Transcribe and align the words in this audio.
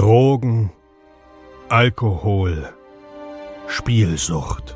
Drogen, 0.00 0.72
Alkohol, 1.68 2.70
Spielsucht. 3.68 4.74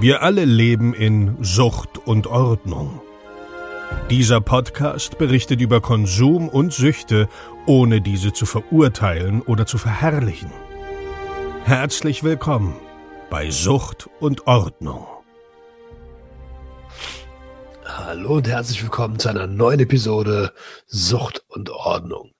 Wir 0.00 0.20
alle 0.22 0.44
leben 0.44 0.94
in 0.94 1.36
Sucht 1.44 1.98
und 2.04 2.26
Ordnung. 2.26 3.00
Dieser 4.10 4.40
Podcast 4.40 5.16
berichtet 5.16 5.60
über 5.60 5.80
Konsum 5.80 6.48
und 6.48 6.72
Süchte, 6.72 7.28
ohne 7.66 8.00
diese 8.00 8.32
zu 8.32 8.46
verurteilen 8.46 9.42
oder 9.42 9.64
zu 9.64 9.78
verherrlichen. 9.78 10.50
Herzlich 11.62 12.24
willkommen 12.24 12.74
bei 13.30 13.48
Sucht 13.52 14.10
und 14.18 14.48
Ordnung. 14.48 15.06
Hallo 17.84 18.38
und 18.38 18.48
herzlich 18.48 18.82
willkommen 18.82 19.20
zu 19.20 19.28
einer 19.28 19.46
neuen 19.46 19.78
Episode 19.78 20.52
Sucht 20.88 21.44
und 21.46 21.70
Ordnung. 21.70 22.32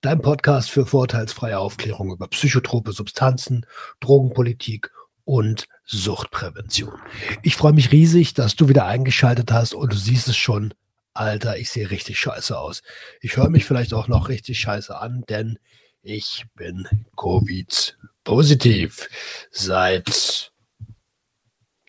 Dein 0.00 0.20
Podcast 0.20 0.70
für 0.70 0.86
vorteilsfreie 0.86 1.58
Aufklärung 1.58 2.12
über 2.12 2.28
psychotrope 2.28 2.92
Substanzen, 2.92 3.66
Drogenpolitik 4.00 4.90
und 5.24 5.66
Suchtprävention. 5.84 7.00
Ich 7.42 7.56
freue 7.56 7.72
mich 7.72 7.92
riesig, 7.92 8.34
dass 8.34 8.56
du 8.56 8.68
wieder 8.68 8.86
eingeschaltet 8.86 9.52
hast 9.52 9.74
und 9.74 9.92
du 9.92 9.96
siehst 9.96 10.28
es 10.28 10.36
schon. 10.36 10.74
Alter, 11.14 11.58
ich 11.58 11.70
sehe 11.70 11.90
richtig 11.90 12.18
scheiße 12.20 12.58
aus. 12.58 12.82
Ich 13.20 13.36
höre 13.36 13.48
mich 13.48 13.64
vielleicht 13.64 13.94
auch 13.94 14.08
noch 14.08 14.28
richtig 14.28 14.60
scheiße 14.60 14.96
an, 14.98 15.24
denn 15.28 15.58
ich 16.02 16.44
bin 16.54 16.86
Covid-positiv 17.16 19.08
seit 19.50 20.52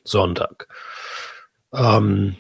Sonntag. 0.04 0.68
Ähm, 1.74 2.38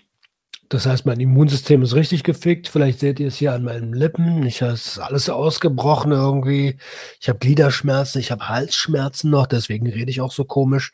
das 0.70 0.86
heißt, 0.86 1.06
mein 1.06 1.20
Immunsystem 1.20 1.82
ist 1.82 1.96
richtig 1.96 2.24
gefickt. 2.24 2.68
Vielleicht 2.68 3.00
seht 3.00 3.20
ihr 3.20 3.28
es 3.28 3.38
hier 3.38 3.54
an 3.54 3.64
meinen 3.64 3.94
Lippen. 3.94 4.44
Ich 4.44 4.62
habe 4.62 4.78
alles 5.00 5.30
ausgebrochen 5.30 6.12
irgendwie. 6.12 6.78
Ich 7.20 7.30
habe 7.30 7.40
Gliederschmerzen, 7.40 8.20
ich 8.20 8.32
habe 8.32 8.50
Halsschmerzen 8.50 9.30
noch, 9.30 9.48
deswegen 9.48 9.88
rede 9.90 10.12
ich 10.12 10.22
auch 10.22 10.32
so 10.32 10.46
komisch. 10.46 10.92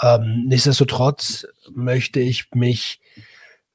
Ähm, 0.00 0.44
nichtsdestotrotz 0.46 1.46
möchte 1.72 2.20
ich 2.20 2.50
mich 2.54 3.00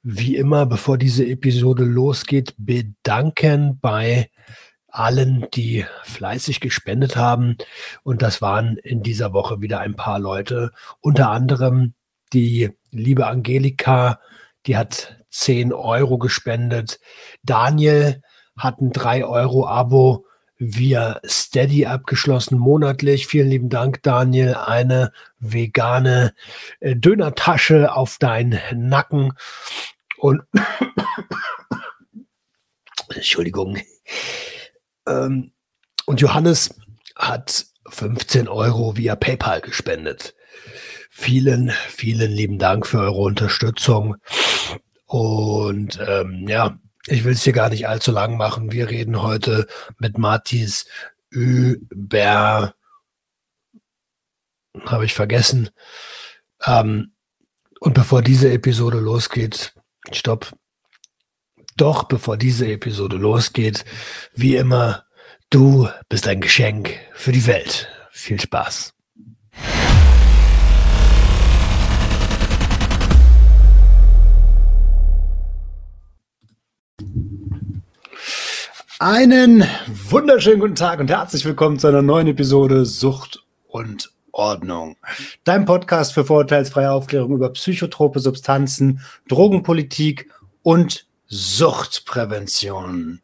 wie 0.04 0.36
immer, 0.36 0.66
bevor 0.66 0.98
diese 0.98 1.26
Episode 1.26 1.84
losgeht, 1.84 2.54
bedanken 2.58 3.80
bei 3.82 4.30
allen, 4.88 5.48
die 5.54 5.86
fleißig 6.04 6.60
gespendet 6.60 7.16
haben. 7.16 7.58
Und 8.04 8.22
das 8.22 8.42
waren 8.42 8.78
in 8.78 9.02
dieser 9.02 9.34
Woche 9.34 9.62
wieder 9.62 9.80
ein 9.80 9.96
paar 9.96 10.20
Leute. 10.20 10.72
Unter 11.02 11.32
anderem 11.32 11.94
die 12.34 12.70
liebe 12.92 13.28
Angelika, 13.28 14.20
die 14.68 14.78
hat 14.78 15.18
10 15.30 15.74
Euro 15.74 16.18
gespendet. 16.18 17.00
Daniel 17.44 18.22
hat 18.58 18.82
ein 18.82 18.92
3-Euro-Abo 18.92 20.26
via 20.58 21.20
Steady 21.26 21.86
abgeschlossen 21.86 22.58
monatlich. 22.58 23.28
Vielen 23.28 23.50
lieben 23.50 23.70
Dank, 23.70 24.02
Daniel. 24.04 24.56
Eine 24.56 25.12
vegane 25.40 26.34
äh, 26.80 26.96
Dönertasche 26.96 27.94
auf 27.94 28.18
deinen 28.18 28.88
Nacken. 28.88 29.34
Und 30.18 30.42
Entschuldigung. 33.14 33.78
Ähm, 35.08 35.52
und 36.06 36.22
Johannes 36.22 36.74
hat 37.16 37.66
15 37.90 38.48
Euro 38.48 38.98
via 38.98 39.16
PayPal 39.16 39.62
gespendet. 39.62 40.36
Vielen, 41.18 41.72
vielen 41.88 42.30
lieben 42.30 42.60
Dank 42.60 42.86
für 42.86 43.00
eure 43.00 43.22
Unterstützung. 43.22 44.18
Und 45.06 45.98
ähm, 46.06 46.46
ja, 46.50 46.78
ich 47.08 47.24
will 47.24 47.32
es 47.32 47.44
hier 47.44 47.54
gar 47.54 47.70
nicht 47.70 47.88
allzu 47.88 48.12
lang 48.12 48.36
machen. 48.36 48.74
Wir 48.74 48.90
reden 48.90 49.22
heute 49.22 49.66
mit 49.98 50.18
Mathis 50.18 50.86
über, 51.30 52.76
habe 54.86 55.06
ich 55.06 55.14
vergessen. 55.14 55.70
Ähm, 56.66 57.14
und 57.80 57.94
bevor 57.94 58.22
diese 58.22 58.52
Episode 58.52 59.00
losgeht, 59.00 59.74
stopp. 60.12 60.52
Doch, 61.78 62.04
bevor 62.04 62.36
diese 62.36 62.68
Episode 62.68 63.16
losgeht, 63.16 63.86
wie 64.34 64.58
immer, 64.58 65.06
du 65.50 65.88
bist 66.10 66.28
ein 66.28 66.42
Geschenk 66.42 67.00
für 67.14 67.32
die 67.32 67.48
Welt. 67.48 67.90
Viel 68.12 68.40
Spaß. 68.40 68.95
Einen 79.00 79.66
wunderschönen 80.10 80.62
guten 80.62 80.76
Tag 80.76 81.02
und 81.02 81.10
herzlich 81.10 81.44
willkommen 81.44 81.78
zu 81.80 81.88
einer 81.88 82.02
neuen 82.02 82.28
Episode 82.28 82.86
Sucht 82.86 83.44
und 83.68 84.14
Ordnung. 84.32 84.96
Dein 85.44 85.66
Podcast 85.66 86.14
für 86.14 86.24
vorurteilsfreie 86.24 86.90
Aufklärung 86.90 87.34
über 87.34 87.52
psychotrope 87.52 88.22
Substanzen, 88.22 89.02
Drogenpolitik 89.28 90.32
und 90.64 91.08
Suchtprävention. 91.28 93.20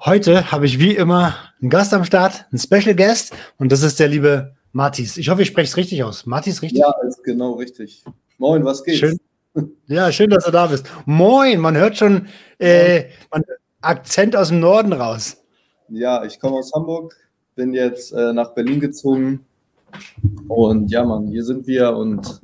Heute 0.00 0.52
habe 0.52 0.66
ich 0.66 0.78
wie 0.78 0.96
immer 0.96 1.34
einen 1.62 1.70
Gast 1.70 1.94
am 1.94 2.04
Start, 2.04 2.44
einen 2.52 2.58
Special 2.58 2.94
Guest 2.94 3.32
und 3.56 3.72
das 3.72 3.82
ist 3.82 3.98
der 4.00 4.08
liebe 4.08 4.54
Mathis. 4.72 5.16
Ich 5.16 5.30
hoffe, 5.30 5.40
ich 5.40 5.48
spreche 5.48 5.70
es 5.70 5.76
richtig 5.78 6.04
aus. 6.04 6.26
Mathis, 6.26 6.60
richtig? 6.60 6.80
Ja, 6.80 6.92
ist 7.08 7.24
genau 7.24 7.54
richtig. 7.54 8.04
Moin, 8.36 8.66
was 8.66 8.84
geht? 8.84 8.98
Schön. 8.98 9.18
Ja, 9.86 10.12
schön, 10.12 10.28
dass 10.28 10.44
du 10.44 10.50
da 10.50 10.66
bist. 10.66 10.86
Moin, 11.06 11.58
man 11.58 11.76
hört 11.76 11.96
schon, 11.96 12.28
äh, 12.58 13.04
man, 13.30 13.44
Akzent 13.82 14.36
aus 14.36 14.48
dem 14.48 14.60
Norden 14.60 14.92
raus. 14.92 15.42
Ja, 15.88 16.24
ich 16.24 16.40
komme 16.40 16.56
aus 16.56 16.72
Hamburg, 16.74 17.16
bin 17.54 17.74
jetzt 17.74 18.12
äh, 18.12 18.32
nach 18.32 18.54
Berlin 18.54 18.80
gezogen. 18.80 19.44
Und 20.48 20.90
ja, 20.90 21.04
Mann, 21.04 21.26
hier 21.26 21.44
sind 21.44 21.66
wir 21.66 21.94
und 21.94 22.40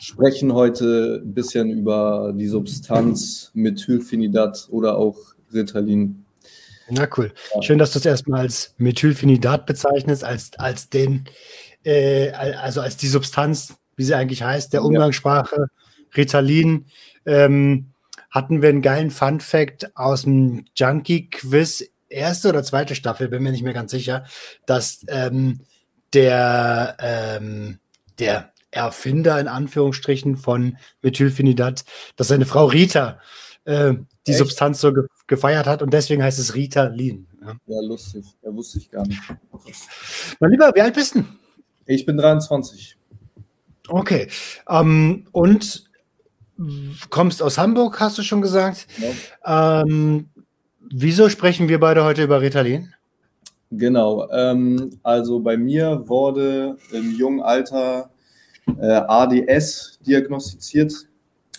sprechen 0.00 0.54
heute 0.54 1.20
ein 1.22 1.34
bisschen 1.34 1.70
über 1.70 2.32
die 2.34 2.46
Substanz 2.46 3.50
Methylphenidat 3.52 4.68
oder 4.70 4.96
auch 4.96 5.16
Ritalin. 5.52 6.24
Na 6.88 7.06
cool. 7.16 7.32
Ja. 7.54 7.62
Schön, 7.62 7.78
dass 7.78 7.92
du 7.92 7.98
es 7.98 8.06
erstmal 8.06 8.40
als 8.40 8.74
Methylphenidat 8.78 9.66
bezeichnest, 9.66 10.24
als, 10.24 10.52
als 10.58 10.88
den, 10.88 11.24
äh, 11.84 12.30
also 12.30 12.80
als 12.80 12.96
die 12.96 13.08
Substanz, 13.08 13.76
wie 13.96 14.04
sie 14.04 14.14
eigentlich 14.14 14.42
heißt, 14.42 14.72
der 14.72 14.84
Umgangssprache, 14.84 15.66
Ritalin. 16.16 16.86
Ähm, 17.26 17.89
hatten 18.30 18.62
wir 18.62 18.68
einen 18.68 18.82
geilen 18.82 19.10
Fun 19.10 19.40
Fact 19.40 19.96
aus 19.96 20.22
dem 20.22 20.64
Junkie 20.74 21.30
Quiz, 21.30 21.84
erste 22.08 22.48
oder 22.48 22.62
zweite 22.62 22.94
Staffel, 22.94 23.28
bin 23.28 23.42
mir 23.42 23.52
nicht 23.52 23.64
mehr 23.64 23.72
ganz 23.72 23.90
sicher, 23.90 24.24
dass 24.66 25.04
ähm, 25.08 25.60
der, 26.12 26.96
ähm, 27.00 27.78
der 28.18 28.52
Erfinder 28.70 29.40
in 29.40 29.48
Anführungsstrichen 29.48 30.36
von 30.36 30.76
Methylphenidat, 31.02 31.84
dass 32.16 32.28
seine 32.28 32.46
Frau 32.46 32.66
Rita 32.66 33.20
äh, 33.64 33.94
die 34.26 34.30
Echt? 34.30 34.38
Substanz 34.38 34.80
so 34.80 34.92
ge 34.92 35.06
gefeiert 35.26 35.66
hat 35.66 35.80
und 35.80 35.92
deswegen 35.92 36.24
heißt 36.24 36.40
es 36.40 36.56
Ritalin. 36.56 37.28
Ja, 37.40 37.54
ja 37.66 37.80
lustig. 37.82 38.24
Ja, 38.42 38.52
wusste 38.52 38.78
ich 38.78 38.90
gar 38.90 39.06
nicht. 39.06 39.20
Mein 40.40 40.50
Lieber, 40.50 40.72
wie 40.74 40.80
alt 40.80 40.94
bist 40.94 41.14
du? 41.14 41.24
Ich 41.86 42.04
bin 42.04 42.16
23. 42.16 42.96
Okay. 43.88 44.28
Ähm, 44.68 45.26
und 45.30 45.89
kommst 47.10 47.42
aus 47.42 47.58
Hamburg, 47.58 48.00
hast 48.00 48.18
du 48.18 48.22
schon 48.22 48.42
gesagt. 48.42 48.86
Ja. 49.44 49.82
Ähm, 49.82 50.28
wieso 50.90 51.28
sprechen 51.28 51.68
wir 51.68 51.80
beide 51.80 52.04
heute 52.04 52.22
über 52.22 52.40
Ritalin? 52.40 52.92
Genau, 53.70 54.28
ähm, 54.30 54.98
also 55.02 55.38
bei 55.38 55.56
mir 55.56 56.02
wurde 56.06 56.76
im 56.92 57.16
jungen 57.16 57.40
Alter 57.40 58.10
äh, 58.66 58.86
ADS 58.86 60.00
diagnostiziert. 60.04 60.92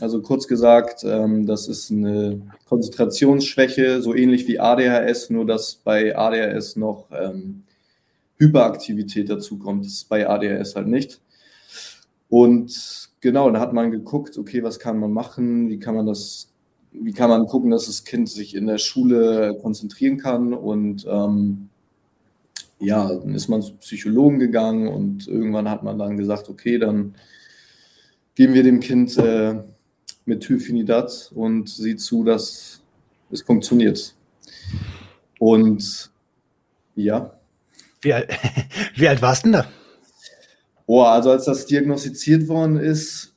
Also 0.01 0.21
kurz 0.21 0.47
gesagt, 0.47 1.03
ähm, 1.05 1.45
das 1.45 1.67
ist 1.67 1.91
eine 1.91 2.41
Konzentrationsschwäche, 2.65 4.01
so 4.01 4.13
ähnlich 4.13 4.47
wie 4.47 4.59
ADHS, 4.59 5.29
nur 5.29 5.45
dass 5.45 5.75
bei 5.75 6.17
ADHS 6.17 6.75
noch 6.75 7.05
ähm, 7.11 7.63
Hyperaktivität 8.37 9.29
dazukommt. 9.29 9.85
Das 9.85 9.93
ist 9.93 10.09
bei 10.09 10.27
ADHS 10.27 10.75
halt 10.75 10.87
nicht. 10.87 11.21
Und 12.29 13.10
genau, 13.21 13.49
da 13.51 13.59
hat 13.59 13.73
man 13.73 13.91
geguckt, 13.91 14.37
okay, 14.37 14.63
was 14.63 14.79
kann 14.79 14.99
man 14.99 15.11
machen, 15.11 15.69
wie 15.69 15.79
kann 15.79 15.95
man 15.95 16.05
das, 16.05 16.51
wie 16.91 17.13
kann 17.13 17.29
man 17.29 17.45
gucken, 17.45 17.71
dass 17.71 17.85
das 17.85 18.03
Kind 18.03 18.27
sich 18.27 18.55
in 18.55 18.67
der 18.67 18.79
Schule 18.79 19.57
konzentrieren 19.61 20.17
kann 20.17 20.53
und 20.53 21.05
ähm, 21.09 21.69
ja, 22.79 23.07
dann 23.07 23.35
ist 23.35 23.47
man 23.47 23.61
zu 23.61 23.75
Psychologen 23.75 24.39
gegangen 24.39 24.87
und 24.87 25.27
irgendwann 25.27 25.69
hat 25.69 25.83
man 25.83 25.99
dann 25.99 26.17
gesagt, 26.17 26.49
okay, 26.49 26.79
dann 26.79 27.13
geben 28.35 28.55
wir 28.55 28.63
dem 28.63 28.79
Kind 28.79 29.17
äh, 29.19 29.61
Methylphenidat 30.25 31.31
und 31.35 31.69
sieht 31.69 32.01
zu, 32.01 32.23
dass 32.23 32.81
es 33.29 33.43
funktioniert. 33.43 34.15
Und 35.39 36.11
ja. 36.95 37.39
Wie, 38.01 38.13
alt, 38.13 38.29
wie 38.95 39.07
alt 39.07 39.21
warst 39.21 39.45
du 39.45 39.51
denn 39.51 39.61
da? 39.61 39.80
Boah, 40.91 41.13
also 41.13 41.31
als 41.31 41.45
das 41.45 41.65
diagnostiziert 41.67 42.49
worden 42.49 42.75
ist, 42.75 43.33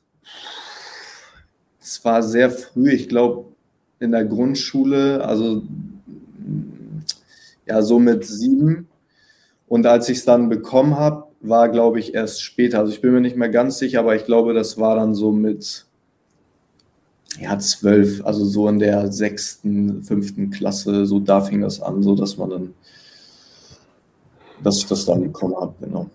es 1.81 2.03
war 2.03 2.21
sehr 2.21 2.51
früh, 2.51 2.91
ich 2.91 3.07
glaube 3.07 3.45
in 4.01 4.11
der 4.11 4.25
Grundschule, 4.25 5.23
also 5.23 5.63
ja, 7.65 7.81
so 7.81 7.97
mit 7.97 8.25
sieben. 8.25 8.89
Und 9.69 9.85
als 9.85 10.09
ich 10.09 10.17
es 10.17 10.25
dann 10.25 10.49
bekommen 10.49 10.97
habe, 10.97 11.27
war, 11.39 11.69
glaube 11.69 12.01
ich, 12.01 12.13
erst 12.13 12.41
später. 12.41 12.79
Also 12.79 12.91
ich 12.91 12.99
bin 12.99 13.13
mir 13.13 13.21
nicht 13.21 13.37
mehr 13.37 13.47
ganz 13.47 13.77
sicher, 13.77 14.01
aber 14.01 14.17
ich 14.17 14.25
glaube, 14.25 14.53
das 14.53 14.77
war 14.77 14.97
dann 14.97 15.15
so 15.15 15.31
mit 15.31 15.85
ja, 17.39 17.57
zwölf, 17.57 18.21
also 18.25 18.43
so 18.43 18.67
in 18.67 18.79
der 18.79 19.13
sechsten, 19.13 20.03
fünften 20.03 20.49
Klasse, 20.49 21.05
so 21.05 21.21
da 21.21 21.39
fing 21.39 21.61
das 21.61 21.81
an, 21.81 22.03
so 22.03 22.15
dass 22.15 22.35
man 22.35 22.49
dann, 22.49 22.73
dass 24.61 24.79
ich 24.79 24.87
das 24.87 25.05
dann 25.05 25.21
bekommen 25.21 25.55
habe, 25.55 25.73
genau. 25.79 26.09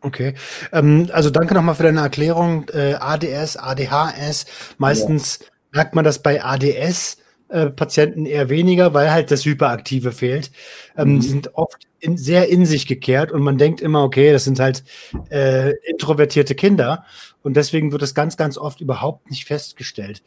Okay, 0.00 0.34
ähm, 0.72 1.08
also 1.12 1.30
danke 1.30 1.54
nochmal 1.54 1.74
für 1.74 1.82
deine 1.82 2.00
Erklärung. 2.00 2.68
Äh, 2.72 2.94
ADS, 2.94 3.56
ADHS, 3.56 4.46
meistens 4.78 5.40
ja. 5.40 5.46
merkt 5.72 5.94
man 5.94 6.04
das 6.04 6.22
bei 6.22 6.42
ADS. 6.42 7.18
Äh, 7.48 7.70
Patienten 7.70 8.26
eher 8.26 8.50
weniger, 8.50 8.92
weil 8.92 9.10
halt 9.10 9.30
das 9.30 9.44
Hyperaktive 9.44 10.12
fehlt. 10.12 10.52
Ähm, 10.96 11.14
mhm. 11.14 11.20
Die 11.20 11.28
sind 11.28 11.54
oft 11.54 11.86
in, 11.98 12.16
sehr 12.16 12.48
in 12.48 12.66
sich 12.66 12.86
gekehrt 12.86 13.32
und 13.32 13.42
man 13.42 13.58
denkt 13.58 13.80
immer, 13.80 14.04
okay, 14.04 14.32
das 14.32 14.44
sind 14.44 14.60
halt 14.60 14.84
äh, 15.30 15.72
introvertierte 15.90 16.54
Kinder 16.54 17.04
und 17.42 17.56
deswegen 17.56 17.90
wird 17.90 18.02
das 18.02 18.14
ganz, 18.14 18.36
ganz 18.36 18.58
oft 18.58 18.80
überhaupt 18.80 19.30
nicht 19.30 19.46
festgestellt. 19.46 20.22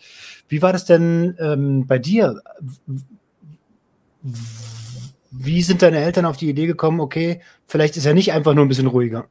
Wie 0.49 0.61
war 0.61 0.73
das 0.73 0.85
denn 0.85 1.37
ähm, 1.39 1.85
bei 1.85 1.99
dir? 1.99 2.41
Wie 5.31 5.61
sind 5.61 5.81
deine 5.81 5.99
Eltern 5.99 6.25
auf 6.25 6.37
die 6.37 6.49
Idee 6.49 6.65
gekommen, 6.65 6.99
okay, 6.99 7.41
vielleicht 7.67 7.97
ist 7.97 8.05
er 8.05 8.13
nicht 8.13 8.33
einfach 8.33 8.53
nur 8.53 8.65
ein 8.65 8.69
bisschen 8.69 8.87
ruhiger? 8.87 9.27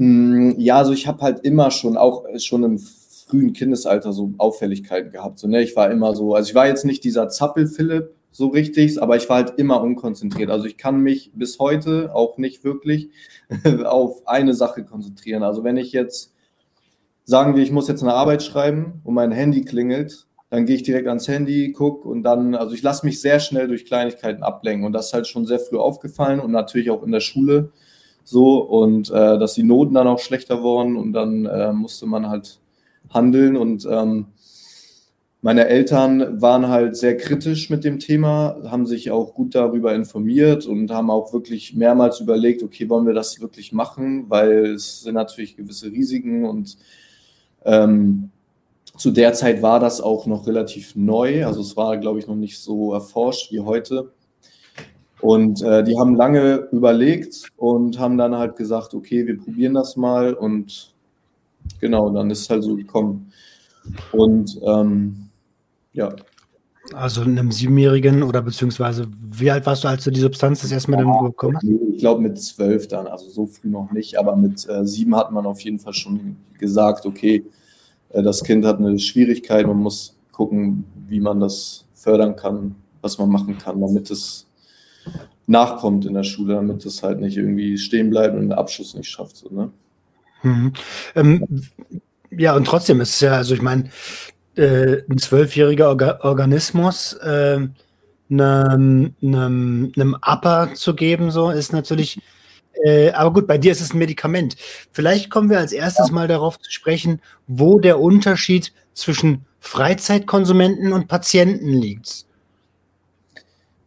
Hm, 0.00 0.54
ja, 0.58 0.78
also 0.78 0.92
ich 0.94 1.06
habe 1.06 1.20
halt 1.20 1.40
immer 1.44 1.70
schon, 1.70 1.98
auch 1.98 2.24
schon 2.38 2.64
im 2.64 2.78
frühen 2.78 3.52
Kindesalter 3.52 4.14
so 4.14 4.32
Auffälligkeiten 4.38 5.12
gehabt. 5.12 5.38
So, 5.38 5.46
ne? 5.46 5.62
Ich 5.62 5.76
war 5.76 5.90
immer 5.90 6.16
so, 6.16 6.34
also 6.34 6.48
ich 6.48 6.54
war 6.54 6.66
jetzt 6.66 6.86
nicht 6.86 7.04
dieser 7.04 7.28
Zappel-Philipp 7.28 8.14
so 8.30 8.46
richtig, 8.46 9.02
aber 9.02 9.16
ich 9.16 9.28
war 9.28 9.36
halt 9.36 9.58
immer 9.58 9.82
unkonzentriert. 9.82 10.48
Also 10.48 10.64
ich 10.64 10.78
kann 10.78 11.00
mich 11.00 11.32
bis 11.34 11.58
heute 11.58 12.14
auch 12.14 12.38
nicht 12.38 12.64
wirklich 12.64 13.10
auf 13.84 14.26
eine 14.26 14.54
Sache 14.54 14.84
konzentrieren. 14.84 15.42
Also 15.42 15.64
wenn 15.64 15.76
ich 15.76 15.92
jetzt, 15.92 16.32
sagen 17.24 17.54
wir, 17.54 17.62
ich 17.62 17.70
muss 17.70 17.86
jetzt 17.86 18.02
eine 18.02 18.14
Arbeit 18.14 18.42
schreiben 18.42 19.02
und 19.04 19.12
mein 19.12 19.32
Handy 19.32 19.66
klingelt, 19.66 20.26
dann 20.48 20.64
gehe 20.64 20.76
ich 20.76 20.82
direkt 20.82 21.08
ans 21.08 21.28
Handy, 21.28 21.72
gucke 21.72 22.08
und 22.08 22.22
dann, 22.22 22.54
also 22.54 22.74
ich 22.74 22.82
lasse 22.82 23.04
mich 23.04 23.20
sehr 23.20 23.38
schnell 23.38 23.68
durch 23.68 23.84
Kleinigkeiten 23.84 24.42
ablenken 24.42 24.86
und 24.86 24.94
das 24.94 25.08
ist 25.08 25.12
halt 25.12 25.26
schon 25.26 25.44
sehr 25.44 25.58
früh 25.58 25.76
aufgefallen 25.76 26.40
und 26.40 26.52
natürlich 26.52 26.90
auch 26.90 27.02
in 27.02 27.12
der 27.12 27.20
Schule 27.20 27.70
so 28.30 28.58
und 28.58 29.10
äh, 29.10 29.38
dass 29.38 29.54
die 29.54 29.62
Noten 29.62 29.94
dann 29.94 30.06
auch 30.06 30.20
schlechter 30.20 30.62
wurden 30.62 30.96
und 30.96 31.12
dann 31.12 31.46
äh, 31.46 31.72
musste 31.72 32.06
man 32.06 32.28
halt 32.28 32.60
handeln. 33.12 33.56
Und 33.56 33.86
ähm, 33.90 34.26
meine 35.42 35.66
Eltern 35.66 36.40
waren 36.40 36.68
halt 36.68 36.96
sehr 36.96 37.16
kritisch 37.16 37.70
mit 37.70 37.82
dem 37.82 37.98
Thema, 37.98 38.56
haben 38.64 38.86
sich 38.86 39.10
auch 39.10 39.34
gut 39.34 39.54
darüber 39.54 39.94
informiert 39.94 40.66
und 40.66 40.90
haben 40.90 41.10
auch 41.10 41.32
wirklich 41.32 41.74
mehrmals 41.74 42.20
überlegt, 42.20 42.62
okay, 42.62 42.88
wollen 42.88 43.06
wir 43.06 43.14
das 43.14 43.40
wirklich 43.40 43.72
machen, 43.72 44.26
weil 44.28 44.66
es 44.74 45.02
sind 45.02 45.14
natürlich 45.14 45.56
gewisse 45.56 45.90
Risiken 45.90 46.44
und 46.44 46.76
ähm, 47.64 48.30
zu 48.96 49.10
der 49.10 49.32
Zeit 49.32 49.62
war 49.62 49.80
das 49.80 50.00
auch 50.00 50.26
noch 50.26 50.46
relativ 50.46 50.94
neu, 50.94 51.46
also 51.46 51.62
es 51.62 51.76
war, 51.76 51.96
glaube 51.96 52.18
ich, 52.18 52.26
noch 52.26 52.36
nicht 52.36 52.58
so 52.58 52.92
erforscht 52.92 53.50
wie 53.50 53.60
heute. 53.60 54.12
Und 55.20 55.62
äh, 55.62 55.84
die 55.84 55.98
haben 55.98 56.16
lange 56.16 56.68
überlegt 56.72 57.50
und 57.56 57.98
haben 57.98 58.16
dann 58.16 58.36
halt 58.36 58.56
gesagt, 58.56 58.94
okay, 58.94 59.26
wir 59.26 59.38
probieren 59.38 59.74
das 59.74 59.96
mal 59.96 60.34
und 60.34 60.94
genau, 61.80 62.10
dann 62.10 62.30
ist 62.30 62.40
es 62.40 62.50
halt 62.50 62.62
so 62.62 62.74
gekommen. 62.76 63.30
Und 64.12 64.58
ähm, 64.66 65.28
ja. 65.92 66.14
Also 66.94 67.20
einem 67.20 67.52
Siebenjährigen 67.52 68.22
oder 68.22 68.42
beziehungsweise 68.42 69.06
wie 69.20 69.50
alt 69.50 69.66
warst 69.66 69.84
du, 69.84 69.88
als 69.88 70.04
du 70.04 70.10
die 70.10 70.20
Substanz 70.20 70.62
das 70.62 70.72
erste 70.72 70.90
Mal 70.90 71.04
ja, 71.04 71.22
bekommen 71.22 71.56
hast? 71.56 71.64
Ich 71.64 71.98
glaube 71.98 72.22
mit 72.22 72.40
zwölf 72.40 72.88
dann, 72.88 73.06
also 73.06 73.28
so 73.28 73.46
früh 73.46 73.68
noch 73.68 73.92
nicht, 73.92 74.18
aber 74.18 74.34
mit 74.34 74.68
äh, 74.68 74.86
sieben 74.86 75.14
hat 75.14 75.30
man 75.30 75.46
auf 75.46 75.60
jeden 75.60 75.78
Fall 75.78 75.92
schon 75.92 76.36
gesagt, 76.58 77.06
okay, 77.06 77.44
äh, 78.10 78.22
das 78.22 78.42
Kind 78.42 78.64
hat 78.64 78.78
eine 78.78 78.98
Schwierigkeit, 78.98 79.66
man 79.66 79.76
muss 79.76 80.16
gucken, 80.32 80.84
wie 81.08 81.20
man 81.20 81.38
das 81.38 81.84
fördern 81.94 82.34
kann, 82.34 82.74
was 83.02 83.18
man 83.18 83.28
machen 83.28 83.58
kann, 83.58 83.80
damit 83.80 84.10
es 84.10 84.46
nachkommt 85.46 86.06
in 86.06 86.14
der 86.14 86.22
Schule, 86.22 86.54
damit 86.54 86.84
es 86.86 87.02
halt 87.02 87.20
nicht 87.20 87.36
irgendwie 87.36 87.76
stehen 87.76 88.10
bleibt 88.10 88.34
und 88.34 88.42
den 88.42 88.52
Abschluss 88.52 88.94
nicht 88.94 89.10
schafft. 89.10 89.36
So, 89.36 89.48
ne? 89.50 89.70
Mhm. 90.42 90.72
Ähm, 91.16 91.62
ja, 92.30 92.54
und 92.54 92.66
trotzdem 92.66 93.00
ist 93.00 93.14
es 93.14 93.20
ja, 93.20 93.32
also 93.32 93.54
ich 93.54 93.62
meine, 93.62 93.90
äh, 94.54 95.02
ein 95.10 95.18
zwölfjähriger 95.18 95.88
Orga 95.88 96.20
Organismus 96.22 97.14
äh, 97.14 97.68
einem, 98.30 99.14
einem, 99.22 99.92
einem 99.96 100.16
Upper 100.22 100.70
zu 100.74 100.94
geben, 100.94 101.30
so 101.30 101.50
ist 101.50 101.72
natürlich, 101.72 102.20
äh, 102.84 103.10
aber 103.10 103.32
gut, 103.32 103.46
bei 103.46 103.58
dir 103.58 103.72
ist 103.72 103.80
es 103.80 103.92
ein 103.92 103.98
Medikament. 103.98 104.56
Vielleicht 104.92 105.30
kommen 105.30 105.50
wir 105.50 105.58
als 105.58 105.72
erstes 105.72 106.08
ja. 106.08 106.14
mal 106.14 106.28
darauf 106.28 106.58
zu 106.58 106.70
sprechen, 106.70 107.20
wo 107.48 107.80
der 107.80 108.00
Unterschied 108.00 108.72
zwischen 108.94 109.46
Freizeitkonsumenten 109.58 110.92
und 110.92 111.08
Patienten 111.08 111.72
liegt. 111.72 112.26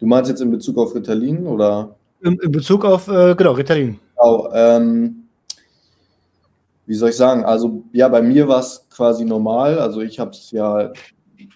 Du 0.03 0.09
meinst 0.09 0.29
jetzt 0.29 0.41
in 0.41 0.51
Bezug 0.51 0.77
auf 0.77 0.93
Ritalin 0.93 1.47
oder? 1.47 1.95
In, 2.19 2.37
in 2.39 2.51
Bezug 2.51 2.83
auf, 2.83 3.07
äh, 3.07 3.35
genau, 3.35 3.53
Ritalin. 3.53 3.97
Genau, 4.17 4.51
ähm, 4.53 5.29
wie 6.85 6.95
soll 6.95 7.11
ich 7.11 7.15
sagen, 7.15 7.45
also 7.45 7.85
ja, 7.93 8.09
bei 8.09 8.21
mir 8.21 8.49
war 8.49 8.59
es 8.59 8.85
quasi 8.89 9.23
normal. 9.23 9.79
Also 9.79 10.01
ich 10.01 10.19
habe 10.19 10.31
es 10.31 10.51
ja 10.51 10.91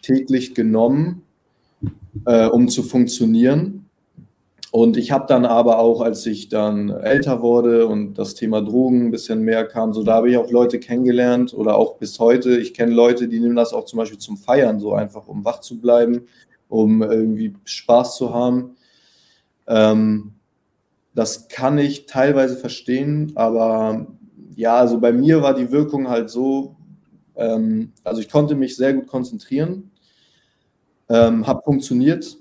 täglich 0.01 0.55
genommen, 0.55 1.23
äh, 2.25 2.45
um 2.45 2.69
zu 2.69 2.83
funktionieren. 2.83 3.89
Und 4.71 4.95
ich 4.95 5.11
habe 5.11 5.25
dann 5.27 5.45
aber 5.45 5.79
auch, 5.79 5.99
als 5.99 6.25
ich 6.25 6.47
dann 6.47 6.89
älter 6.89 7.41
wurde 7.41 7.85
und 7.87 8.13
das 8.13 8.33
Thema 8.33 8.61
Drogen 8.61 9.07
ein 9.07 9.11
bisschen 9.11 9.41
mehr 9.41 9.65
kam, 9.65 9.91
so 9.91 10.03
da 10.03 10.13
habe 10.13 10.29
ich 10.29 10.37
auch 10.37 10.51
Leute 10.51 10.79
kennengelernt 10.79 11.53
oder 11.53 11.75
auch 11.75 11.97
bis 11.97 12.17
heute. 12.17 12.57
Ich 12.57 12.73
kenne 12.73 12.93
Leute, 12.93 13.27
die 13.27 13.41
nehmen 13.41 13.57
das 13.57 13.73
auch 13.73 13.83
zum 13.83 13.97
Beispiel 13.97 14.19
zum 14.19 14.37
Feiern, 14.37 14.79
so 14.79 14.93
einfach, 14.93 15.27
um 15.27 15.43
wach 15.43 15.59
zu 15.59 15.81
bleiben, 15.81 16.27
um 16.69 17.01
irgendwie 17.01 17.55
Spaß 17.65 18.17
zu 18.17 18.33
haben. 18.33 18.77
Ähm, 19.67 20.33
das 21.13 21.47
kann 21.47 21.77
ich 21.77 22.05
teilweise 22.05 22.57
verstehen, 22.57 23.31
aber 23.35 24.07
ja, 24.55 24.75
also 24.75 24.99
bei 24.99 25.11
mir 25.11 25.41
war 25.41 25.53
die 25.53 25.71
Wirkung 25.71 26.09
halt 26.09 26.29
so, 26.29 26.75
ähm, 27.35 27.93
also 28.03 28.21
ich 28.21 28.29
konnte 28.29 28.55
mich 28.55 28.75
sehr 28.75 28.93
gut 28.93 29.07
konzentrieren, 29.07 29.91
ähm, 31.09 31.47
habe 31.47 31.63
funktioniert, 31.63 32.37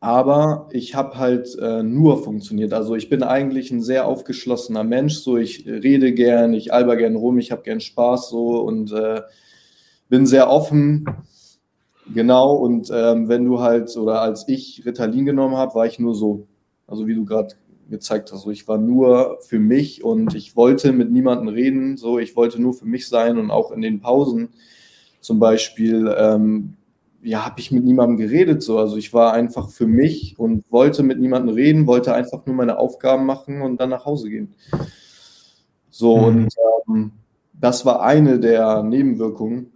aber 0.00 0.68
ich 0.72 0.94
habe 0.94 1.18
halt 1.18 1.56
äh, 1.58 1.82
nur 1.82 2.22
funktioniert. 2.24 2.72
Also 2.72 2.96
ich 2.96 3.10
bin 3.10 3.22
eigentlich 3.22 3.70
ein 3.70 3.82
sehr 3.82 4.06
aufgeschlossener 4.06 4.82
Mensch, 4.82 5.16
so 5.16 5.36
ich 5.36 5.66
rede 5.66 6.12
gern, 6.12 6.54
ich 6.54 6.72
alber 6.72 6.96
gern 6.96 7.16
rum, 7.16 7.38
ich 7.38 7.52
habe 7.52 7.62
gern 7.62 7.80
Spaß 7.80 8.30
so 8.30 8.60
und 8.62 8.92
äh, 8.92 9.22
bin 10.08 10.26
sehr 10.26 10.50
offen. 10.50 11.04
Genau, 12.12 12.54
und 12.54 12.90
ähm, 12.92 13.28
wenn 13.28 13.44
du 13.44 13.60
halt, 13.60 13.96
oder 13.96 14.20
als 14.20 14.48
ich 14.48 14.82
Ritalin 14.84 15.26
genommen 15.26 15.56
habe, 15.56 15.74
war 15.74 15.86
ich 15.86 15.98
nur 15.98 16.14
so. 16.14 16.46
Also 16.86 17.06
wie 17.06 17.14
du 17.14 17.24
gerade 17.24 17.54
gezeigt 17.88 18.32
hast. 18.32 18.42
So, 18.42 18.50
ich 18.50 18.66
war 18.68 18.78
nur 18.78 19.38
für 19.42 19.58
mich 19.58 20.02
und 20.02 20.34
ich 20.34 20.56
wollte 20.56 20.92
mit 20.92 21.10
niemandem 21.10 21.48
reden. 21.48 21.96
So, 21.96 22.18
ich 22.18 22.36
wollte 22.36 22.60
nur 22.60 22.72
für 22.72 22.86
mich 22.86 23.08
sein 23.08 23.38
und 23.38 23.50
auch 23.50 23.72
in 23.72 23.82
den 23.82 24.00
Pausen 24.00 24.50
zum 25.20 25.38
Beispiel, 25.38 26.12
ähm, 26.16 26.74
ja, 27.22 27.44
habe 27.44 27.60
ich 27.60 27.70
mit 27.70 27.84
niemandem 27.84 28.16
geredet. 28.16 28.62
So, 28.62 28.78
also 28.78 28.96
ich 28.96 29.12
war 29.12 29.34
einfach 29.34 29.68
für 29.68 29.86
mich 29.86 30.38
und 30.38 30.64
wollte 30.70 31.02
mit 31.02 31.20
niemandem 31.20 31.54
reden, 31.54 31.86
wollte 31.86 32.14
einfach 32.14 32.46
nur 32.46 32.56
meine 32.56 32.78
Aufgaben 32.78 33.26
machen 33.26 33.60
und 33.60 33.78
dann 33.80 33.90
nach 33.90 34.06
Hause 34.06 34.30
gehen. 34.30 34.54
So 35.90 36.16
mhm. 36.16 36.24
und 36.24 36.54
ähm, 36.88 37.12
das 37.52 37.84
war 37.84 38.00
eine 38.02 38.40
der 38.40 38.82
Nebenwirkungen. 38.82 39.72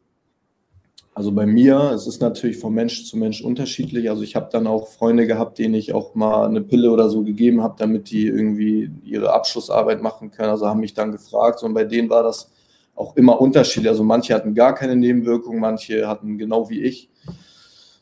Also 1.17 1.31
bei 1.31 1.47
mir, 1.47 1.93
es 1.95 2.09
ist 2.09 2.21
natürlich 2.21 2.59
von 2.59 2.75
Mensch 2.75 3.05
zu 3.05 3.17
Mensch 3.17 3.41
unterschiedlich. 3.41 4.11
Also 4.11 4.25
ich 4.25 4.35
habe 4.35 4.49
dann 4.51 4.67
auch 4.67 4.89
Freunde 4.89 5.29
gehabt, 5.29 5.59
denen 5.61 5.75
ich 5.75 5.95
auch 5.95 6.17
mal 6.17 6.47
eine 6.47 6.61
Pille 6.61 6.91
oder 6.91 7.09
so 7.09 7.23
gegeben 7.23 7.63
habe, 7.63 7.77
damit 7.79 8.11
die 8.11 8.27
irgendwie 8.27 8.91
ihre 9.05 9.33
Abschlussarbeit 9.33 10.03
machen 10.03 10.33
können. 10.33 10.51
Also 10.51 10.67
haben 10.67 10.81
mich 10.81 10.93
dann 10.93 11.13
gefragt 11.13 11.63
und 11.63 11.73
bei 11.73 11.85
denen 11.85 12.11
war 12.11 12.25
das 12.25 12.51
auch 12.97 13.17
immer 13.17 13.41
unterschiedlich. 13.41 13.89
Also 13.89 14.03
manche 14.03 14.35
hatten 14.35 14.55
gar 14.55 14.75
keine 14.75 14.97
Nebenwirkungen, 14.97 15.61
manche 15.61 16.09
hatten 16.09 16.37
genau 16.37 16.69
wie 16.69 16.83
ich. 16.83 17.09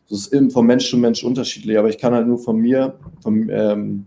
Das 0.09 0.21
ist 0.21 0.33
eben 0.33 0.50
von 0.50 0.64
Mensch 0.64 0.88
zu 0.88 0.97
Mensch 0.97 1.23
unterschiedlich. 1.23 1.78
Aber 1.78 1.90
ich 1.90 1.99
kann 1.99 2.14
halt 2.14 2.26
nur 2.26 2.38
von 2.38 2.57
mir, 2.57 2.99
von, 3.23 3.50
ähm, 3.50 4.07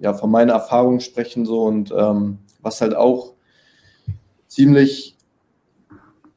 ja, 0.00 0.14
von 0.14 0.30
meiner 0.30 0.54
Erfahrung 0.54 1.00
sprechen 1.00 1.44
so 1.44 1.64
und 1.64 1.92
ähm, 1.94 2.38
was 2.62 2.80
halt 2.80 2.96
auch 2.96 3.34
ziemlich 4.46 5.17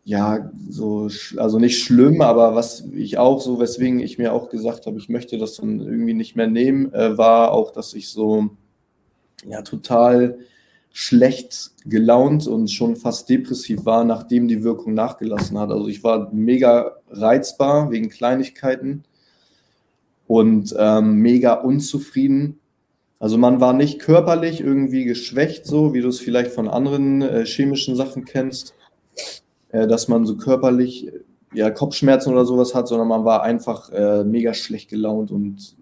ja, 0.03 0.51
so, 0.69 1.09
also 1.37 1.59
nicht 1.59 1.83
schlimm, 1.83 2.21
aber 2.21 2.55
was 2.55 2.85
ich 2.93 3.17
auch 3.17 3.39
so, 3.39 3.59
weswegen 3.59 3.99
ich 3.99 4.17
mir 4.17 4.33
auch 4.33 4.49
gesagt 4.49 4.87
habe, 4.87 4.97
ich 4.97 5.09
möchte 5.09 5.37
das 5.37 5.57
dann 5.57 5.79
irgendwie 5.79 6.13
nicht 6.13 6.35
mehr 6.35 6.47
nehmen, 6.47 6.91
äh, 6.93 7.17
war 7.17 7.51
auch, 7.51 7.71
dass 7.71 7.93
ich 7.93 8.09
so, 8.09 8.49
ja, 9.47 9.61
total 9.61 10.39
schlecht 10.91 11.71
gelaunt 11.85 12.47
und 12.47 12.69
schon 12.69 12.95
fast 12.95 13.29
depressiv 13.29 13.85
war, 13.85 14.03
nachdem 14.03 14.47
die 14.47 14.63
Wirkung 14.63 14.93
nachgelassen 14.93 15.57
hat. 15.57 15.71
Also 15.71 15.87
ich 15.87 16.03
war 16.03 16.33
mega 16.33 16.97
reizbar 17.09 17.91
wegen 17.91 18.09
Kleinigkeiten 18.09 19.03
und 20.27 20.75
ähm, 20.77 21.15
mega 21.17 21.53
unzufrieden. 21.53 22.59
Also 23.19 23.37
man 23.37 23.61
war 23.61 23.73
nicht 23.73 23.99
körperlich 23.99 24.59
irgendwie 24.59 25.05
geschwächt, 25.05 25.65
so 25.65 25.93
wie 25.93 26.01
du 26.01 26.09
es 26.09 26.19
vielleicht 26.19 26.51
von 26.51 26.67
anderen 26.67 27.21
äh, 27.21 27.45
chemischen 27.45 27.95
Sachen 27.95 28.25
kennst, 28.25 28.73
dass 29.71 30.07
man 30.07 30.25
so 30.25 30.37
körperlich 30.37 31.11
ja, 31.53 31.69
Kopfschmerzen 31.69 32.31
oder 32.31 32.45
sowas 32.45 32.73
hat, 32.73 32.87
sondern 32.87 33.07
man 33.07 33.25
war 33.25 33.43
einfach 33.43 33.89
äh, 33.91 34.23
mega 34.23 34.53
schlecht 34.53 34.89
gelaunt 34.89 35.31
und 35.31 35.75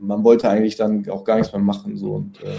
man 0.00 0.24
wollte 0.24 0.48
eigentlich 0.48 0.76
dann 0.76 1.08
auch 1.08 1.24
gar 1.24 1.36
nichts 1.36 1.52
mehr 1.52 1.62
machen. 1.62 1.96
So. 1.96 2.14
Und, 2.14 2.42
äh, 2.42 2.56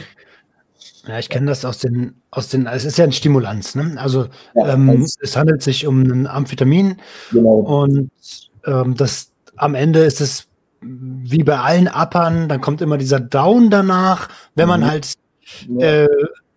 ja, 1.07 1.19
ich 1.19 1.29
kenne 1.29 1.47
das 1.47 1.65
aus 1.65 1.79
den, 1.79 2.15
aus 2.31 2.49
den, 2.49 2.65
es 2.67 2.85
ist 2.85 2.97
ja 2.97 3.03
ein 3.03 3.11
Stimulanz, 3.11 3.75
ne? 3.75 3.95
Also 3.97 4.27
ja, 4.55 4.73
ähm, 4.73 5.05
es 5.21 5.35
handelt 5.35 5.61
sich 5.61 5.85
um 5.85 6.01
ein 6.01 6.27
Amphetamin 6.27 6.97
genau. 7.31 7.83
und 7.83 8.09
ähm, 8.65 8.95
das 8.95 9.31
am 9.55 9.75
Ende 9.75 9.99
ist 9.99 10.21
es 10.21 10.47
wie 10.81 11.43
bei 11.43 11.59
allen 11.59 11.87
Uppern, 11.87 12.49
dann 12.49 12.61
kommt 12.61 12.81
immer 12.81 12.97
dieser 12.97 13.19
Down 13.19 13.69
danach, 13.69 14.29
wenn 14.55 14.67
man 14.67 14.81
mhm. 14.81 14.85
halt 14.85 15.13
äh, 15.79 16.07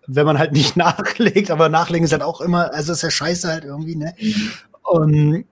wenn 0.09 0.27
man 0.27 0.39
halt 0.39 0.53
nicht 0.53 0.77
nachlegt, 0.77 1.51
aber 1.51 1.69
nachlegen 1.69 2.05
ist 2.05 2.13
halt 2.13 2.23
auch 2.23 2.41
immer, 2.41 2.73
also 2.75 2.93
ist 2.93 3.03
ja 3.03 3.11
scheiße 3.11 3.49
halt 3.49 3.65
irgendwie, 3.65 3.95
ne? 3.95 4.15
Mhm. 4.19 4.51
Und 4.83 5.45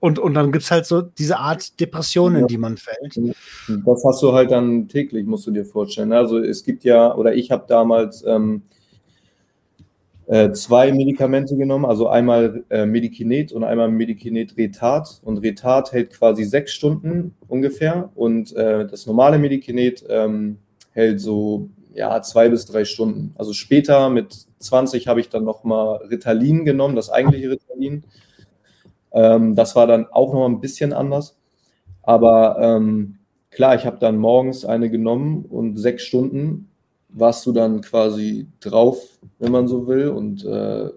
und, 0.00 0.20
und 0.20 0.34
dann 0.34 0.52
gibt 0.52 0.62
es 0.62 0.70
halt 0.70 0.86
so 0.86 1.02
diese 1.02 1.38
Art 1.38 1.80
Depression, 1.80 2.36
in 2.36 2.46
die 2.46 2.56
man 2.56 2.76
fällt. 2.76 3.18
Das 3.84 4.04
hast 4.04 4.22
du 4.22 4.32
halt 4.32 4.52
dann 4.52 4.86
täglich, 4.86 5.26
musst 5.26 5.46
du 5.48 5.50
dir 5.50 5.64
vorstellen. 5.64 6.12
Also 6.12 6.38
es 6.38 6.62
gibt 6.62 6.84
ja, 6.84 7.12
oder 7.16 7.34
ich 7.34 7.50
habe 7.50 7.64
damals 7.66 8.24
ähm, 8.24 8.62
äh, 10.28 10.52
zwei 10.52 10.92
Medikamente 10.92 11.56
genommen, 11.56 11.84
also 11.84 12.06
einmal 12.08 12.62
äh, 12.70 12.86
Medikinet 12.86 13.50
und 13.50 13.64
einmal 13.64 13.90
Medikinet 13.90 14.56
Retard. 14.56 15.20
Und 15.24 15.38
Retard 15.38 15.90
hält 15.90 16.10
quasi 16.10 16.44
sechs 16.44 16.72
Stunden 16.72 17.34
ungefähr 17.48 18.10
und 18.14 18.54
äh, 18.54 18.86
das 18.86 19.06
normale 19.06 19.38
Medikinet 19.38 20.04
ähm, 20.08 20.58
hält 20.92 21.20
so 21.20 21.70
ja, 21.92 22.20
zwei 22.22 22.48
bis 22.48 22.66
drei 22.66 22.84
Stunden. 22.84 23.34
Also 23.38 23.52
später 23.52 24.10
mit 24.10 24.46
20 24.58 25.08
habe 25.08 25.20
ich 25.20 25.28
dann 25.28 25.44
nochmal 25.44 25.96
Ritalin 26.10 26.64
genommen, 26.64 26.96
das 26.96 27.10
eigentliche 27.10 27.50
Ritalin. 27.50 28.04
Ähm, 29.12 29.54
das 29.54 29.76
war 29.76 29.86
dann 29.86 30.06
auch 30.06 30.32
noch 30.32 30.46
ein 30.46 30.60
bisschen 30.60 30.92
anders. 30.92 31.38
Aber 32.02 32.58
ähm, 32.60 33.18
klar, 33.50 33.74
ich 33.74 33.86
habe 33.86 33.98
dann 33.98 34.16
morgens 34.16 34.64
eine 34.64 34.90
genommen 34.90 35.44
und 35.44 35.76
sechs 35.76 36.04
Stunden 36.04 36.70
warst 37.08 37.46
du 37.46 37.52
dann 37.52 37.80
quasi 37.80 38.48
drauf, 38.60 38.98
wenn 39.38 39.52
man 39.52 39.68
so 39.68 39.86
will. 39.86 40.08
Und 40.08 40.44
äh, 40.44 40.90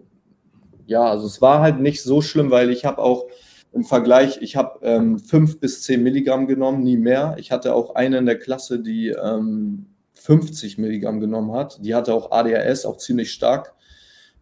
ja, 0.86 1.04
also 1.04 1.26
es 1.26 1.42
war 1.42 1.62
halt 1.62 1.80
nicht 1.80 2.04
so 2.04 2.22
schlimm, 2.22 2.52
weil 2.52 2.70
ich 2.70 2.86
habe 2.86 3.02
auch 3.02 3.26
im 3.74 3.86
Vergleich, 3.86 4.42
ich 4.42 4.58
habe 4.58 4.80
ähm, 4.86 5.20
fünf 5.20 5.60
bis 5.60 5.82
zehn 5.84 6.04
Milligramm 6.04 6.48
genommen, 6.48 6.84
nie 6.84 6.98
mehr. 6.98 7.36
Ich 7.38 7.52
hatte 7.52 7.74
auch 7.74 7.96
eine 7.96 8.18
in 8.18 8.26
der 8.26 8.38
Klasse, 8.38 8.80
die 8.80 9.10
ähm, 9.10 9.86
50 10.24 10.78
Milligramm 10.78 11.20
genommen 11.20 11.54
hat. 11.54 11.80
Die 11.84 11.96
hatte 11.96 12.14
auch 12.14 12.32
ADHS, 12.32 12.86
auch 12.86 12.98
ziemlich 12.98 13.32
stark. 13.32 13.74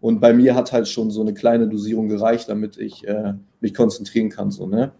Und 0.01 0.19
bei 0.19 0.33
mir 0.33 0.55
hat 0.55 0.71
halt 0.71 0.87
schon 0.87 1.11
so 1.11 1.21
eine 1.21 1.33
kleine 1.33 1.67
Dosierung 1.67 2.07
gereicht, 2.07 2.49
damit 2.49 2.77
ich 2.77 3.07
äh, 3.07 3.33
mich 3.59 3.73
konzentrieren 3.73 4.29
kann. 4.29 4.51
So, 4.51 4.67
ne? 4.67 4.91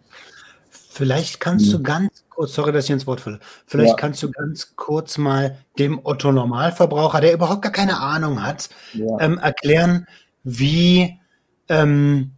Vielleicht 0.69 1.39
kannst 1.39 1.67
mhm. 1.67 1.71
du 1.71 1.83
ganz 1.83 2.25
kurz, 2.29 2.53
sorry, 2.53 2.71
dass 2.71 2.85
ich 2.85 2.91
ins 2.91 3.07
Wort 3.07 3.21
falle, 3.21 3.39
vielleicht 3.65 3.91
ja. 3.91 3.95
kannst 3.95 4.21
du 4.23 4.31
ganz 4.31 4.75
kurz 4.75 5.17
mal 5.17 5.57
dem 5.77 5.99
Otto 6.03 6.31
Normalverbraucher, 6.31 7.21
der 7.21 7.33
überhaupt 7.33 7.61
gar 7.61 7.71
keine 7.71 7.99
Ahnung 7.99 8.43
hat, 8.43 8.69
ja. 8.93 9.19
ähm, 9.19 9.37
erklären, 9.37 10.07
wie 10.43 11.19
ähm, 11.69 12.31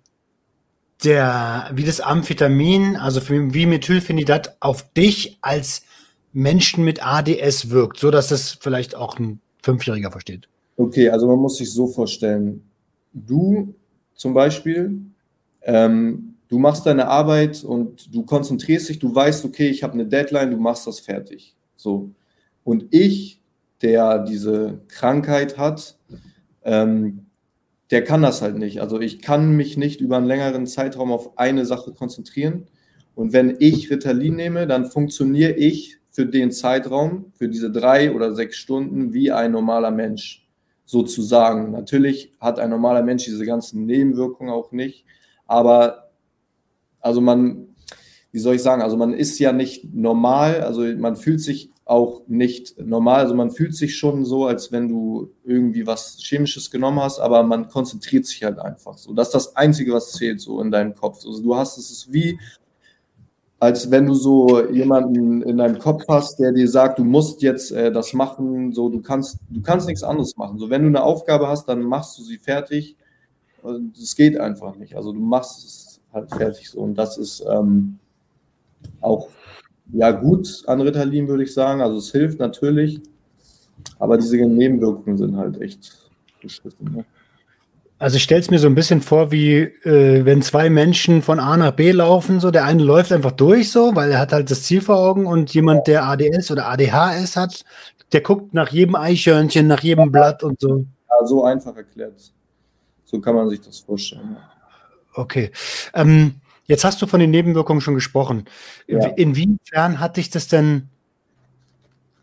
der, 1.04 1.72
wie 1.74 1.84
das 1.84 2.02
Amphetamin, 2.02 2.96
also 2.98 3.22
wie 3.30 3.66
Methylphenidat 3.66 4.58
auf 4.60 4.94
dich 4.94 5.40
als 5.42 5.84
Menschen 6.34 6.84
mit 6.84 7.06
ADS 7.06 7.70
wirkt, 7.70 8.00
so 8.00 8.12
dass 8.12 8.30
das 8.30 8.52
vielleicht 8.52 8.96
auch 8.96 9.20
ein 9.20 9.42
Fünfjähriger 9.62 10.12
versteht. 10.12 10.48
Okay, 10.78 11.10
also 11.10 11.28
man 11.28 11.38
muss 11.38 11.58
sich 11.58 11.72
so 11.72 11.88
vorstellen, 11.88 12.64
du 13.14 13.76
zum 14.16 14.34
Beispiel, 14.34 15.02
ähm, 15.64 16.36
du 16.48 16.58
machst 16.58 16.86
deine 16.86 17.08
Arbeit 17.08 17.64
und 17.64 18.14
du 18.14 18.24
konzentrierst 18.24 18.90
dich, 18.90 19.00
du 19.00 19.14
weißt, 19.14 19.46
okay, 19.46 19.70
ich 19.70 19.84
habe 19.84 19.94
eine 19.94 20.06
Deadline, 20.06 20.52
du 20.52 20.58
machst 20.58 20.88
das 20.88 21.00
fertig. 21.00 21.56
So. 21.76 22.12
Und 22.64 22.86
ich, 22.92 23.42
der 23.82 24.20
diese 24.20 24.82
Krankheit 24.88 25.58
hat, 25.58 25.98
ähm, 26.64 27.26
der 27.90 28.04
kann 28.04 28.22
das 28.22 28.42
halt 28.42 28.58
nicht. 28.58 28.82
Also 28.82 29.00
ich 29.00 29.22
kann 29.22 29.56
mich 29.56 29.76
nicht 29.76 30.02
über 30.02 30.18
einen 30.18 30.28
längeren 30.28 30.66
Zeitraum 30.66 31.12
auf 31.12 31.38
eine 31.38 31.66
Sache 31.66 31.92
konzentrieren. 31.92 32.68
Und 33.16 33.34
wenn 33.34 33.58
ich 33.60 33.92
Ritalin 33.92 34.36
nehme, 34.36 34.66
dann 34.66 34.86
funktioniere 34.86 35.54
ich 35.54 36.01
für 36.12 36.26
den 36.26 36.52
Zeitraum, 36.52 37.32
für 37.38 37.48
diese 37.50 37.72
drei 37.72 38.14
oder 38.14 38.36
sechs 38.36 38.58
Stunden 38.58 39.14
wie 39.14 39.32
ein 39.32 39.52
normaler 39.52 39.92
Mensch 39.92 40.48
sozusagen. 40.86 41.72
Natürlich 41.72 42.34
hat 42.40 42.60
ein 42.60 42.70
normaler 42.70 43.02
Mensch 43.02 43.24
diese 43.24 43.46
ganzen 43.46 43.86
Nebenwirkungen 43.86 44.52
auch 44.52 44.74
nicht, 44.74 45.06
aber 45.48 46.12
also 47.00 47.22
man, 47.22 47.70
wie 48.32 48.40
soll 48.40 48.56
ich 48.56 48.62
sagen, 48.62 48.82
also 48.82 48.98
man 48.98 49.14
ist 49.14 49.40
ja 49.40 49.54
nicht 49.54 49.94
normal, 49.94 50.62
also 50.62 50.82
man 50.82 51.16
fühlt 51.16 51.42
sich 51.42 51.70
auch 51.86 52.22
nicht 52.28 52.80
normal, 52.80 53.22
also 53.22 53.34
man 53.34 53.52
fühlt 53.52 53.76
sich 53.76 53.98
schon 53.98 54.24
so, 54.24 54.46
als 54.46 54.72
wenn 54.72 54.88
du 54.88 55.34
irgendwie 55.44 55.88
was 55.88 56.18
Chemisches 56.22 56.72
genommen 56.72 57.00
hast, 57.00 57.20
aber 57.20 57.44
man 57.44 57.70
konzentriert 57.70 58.26
sich 58.26 58.44
halt 58.44 58.60
einfach 58.60 58.98
so. 58.98 59.14
Das 59.14 59.30
ist 59.30 59.34
das 59.34 59.56
Einzige, 59.56 59.94
was 59.94 60.12
zählt 60.12 60.40
so 60.40 60.62
in 60.62 60.72
deinem 60.72 60.94
Kopf. 60.94 61.26
Also 61.26 61.42
du 61.42 61.56
hast, 61.56 61.78
es 61.78 61.90
ist 61.90 62.14
wie, 62.14 62.40
als 63.62 63.92
wenn 63.92 64.08
du 64.08 64.16
so 64.16 64.68
jemanden 64.72 65.44
in 65.44 65.58
deinem 65.58 65.78
Kopf 65.78 66.04
hast, 66.10 66.40
der 66.40 66.52
dir 66.52 66.68
sagt, 66.68 66.98
du 66.98 67.04
musst 67.04 67.44
jetzt 67.44 67.72
äh, 67.72 67.92
das 67.92 68.12
machen, 68.12 68.74
so 68.74 68.90
du 68.90 69.02
kannst, 69.02 69.38
du 69.52 69.62
kannst 69.62 69.86
nichts 69.86 70.02
anderes 70.02 70.36
machen. 70.36 70.58
So 70.58 70.72
wenn 70.72 70.82
du 70.82 70.88
eine 70.88 71.04
Aufgabe 71.04 71.48
hast, 71.48 71.70
dann 71.70 71.84
machst 71.84 72.18
du 72.18 72.24
sie 72.24 72.40
fertig. 72.40 72.96
Es 74.02 74.16
geht 74.16 74.40
einfach 74.40 74.76
nicht. 74.78 74.96
Also 74.96 75.14
du 75.14 75.20
machst 75.20 75.64
es 75.64 76.02
halt 76.12 76.34
fertig 76.34 76.72
so. 76.72 76.80
Und 76.80 76.96
das 76.96 77.20
ist 77.20 77.46
ähm, 77.48 78.00
auch 79.00 79.30
ja 79.94 80.10
gut 80.10 80.64
an 80.66 80.82
Ritalin, 80.82 81.28
würde 81.28 81.44
ich 81.44 81.54
sagen. 81.54 81.82
Also 81.82 82.00
es 82.00 82.12
hilft 82.12 82.40
natürlich, 82.40 83.00
aber 84.00 84.18
diese 84.18 84.38
Nebenwirkungen 84.38 85.20
sind 85.20 85.38
halt 85.38 85.62
echt 85.62 86.10
beschissen. 86.42 86.96
Ne? 86.96 87.06
Also 88.02 88.18
ich 88.18 88.24
stelle 88.24 88.42
es 88.42 88.50
mir 88.50 88.58
so 88.58 88.66
ein 88.66 88.74
bisschen 88.74 89.04
vor, 89.04 89.32
wie 89.32 89.58
äh, 89.60 90.26
wenn 90.26 90.42
zwei 90.42 90.72
Menschen 90.72 91.22
von 91.22 91.40
A 91.40 91.56
nach 91.56 91.74
B 91.74 91.92
laufen, 91.92 92.40
so 92.40 92.50
der 92.50 92.66
eine 92.66 92.82
läuft 92.82 93.12
einfach 93.12 93.32
durch, 93.32 93.70
so, 93.70 93.96
weil 93.96 94.10
er 94.10 94.18
hat 94.18 94.34
halt 94.34 94.50
das 94.50 94.64
Ziel 94.64 94.82
vor 94.82 94.98
Augen 94.98 95.28
und 95.28 95.54
jemand, 95.54 95.86
der 95.86 96.06
ADS 96.06 96.50
oder 96.50 96.68
ADHS 96.68 97.36
hat, 97.36 97.64
der 98.12 98.22
guckt 98.22 98.56
nach 98.56 98.70
jedem 98.70 98.96
Eichhörnchen, 98.96 99.68
nach 99.68 99.82
jedem 99.82 100.12
Blatt 100.12 100.42
und 100.42 100.60
so. 100.60 100.78
Ja, 100.80 101.28
so 101.28 101.44
einfach 101.44 101.76
erklärt. 101.76 102.34
So 103.06 103.22
kann 103.22 103.36
man 103.36 103.48
sich 103.50 103.62
das 103.62 103.78
vorstellen. 103.78 104.36
Okay. 105.14 105.52
Ähm, 105.94 106.42
jetzt 106.66 106.84
hast 106.84 107.04
du 107.04 107.06
von 107.06 107.20
den 107.20 107.30
Nebenwirkungen 107.30 107.82
schon 107.82 107.94
gesprochen. 107.94 108.46
Ja. 108.88 109.06
Inwiefern 109.10 110.00
hat 110.00 110.18
dich 110.18 110.32
das 110.32 110.48
denn 110.48 110.90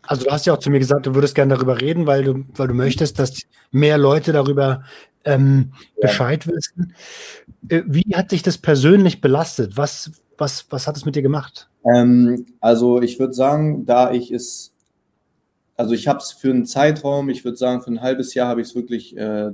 also 0.09 0.25
du 0.25 0.31
hast 0.31 0.47
ja 0.47 0.53
auch 0.53 0.57
zu 0.57 0.71
mir 0.71 0.79
gesagt, 0.79 1.05
du 1.05 1.13
würdest 1.13 1.35
gerne 1.35 1.53
darüber 1.53 1.79
reden, 1.79 2.07
weil 2.07 2.23
du, 2.23 2.43
weil 2.55 2.67
du 2.67 2.73
möchtest, 2.73 3.19
dass 3.19 3.41
mehr 3.69 3.99
Leute 3.99 4.33
darüber 4.33 4.83
ähm, 5.23 5.73
ja. 5.97 6.07
Bescheid 6.07 6.47
wissen. 6.47 6.95
Äh, 7.69 7.83
wie 7.85 8.15
hat 8.15 8.31
dich 8.31 8.41
das 8.41 8.57
persönlich 8.57 9.21
belastet? 9.21 9.77
Was, 9.77 10.11
was, 10.35 10.65
was 10.71 10.87
hat 10.87 10.97
es 10.97 11.05
mit 11.05 11.15
dir 11.15 11.21
gemacht? 11.21 11.69
Ähm, 11.85 12.47
also 12.59 12.99
ich 13.03 13.19
würde 13.19 13.33
sagen, 13.33 13.85
da 13.85 14.11
ich 14.11 14.31
es, 14.31 14.73
also 15.77 15.93
ich 15.93 16.07
habe 16.07 16.17
es 16.17 16.31
für 16.31 16.49
einen 16.49 16.65
Zeitraum, 16.65 17.29
ich 17.29 17.45
würde 17.45 17.57
sagen, 17.57 17.83
für 17.83 17.91
ein 17.91 18.01
halbes 18.01 18.33
Jahr 18.33 18.47
habe 18.47 18.61
ich 18.61 18.69
es 18.69 18.75
wirklich 18.75 19.15
äh, 19.15 19.51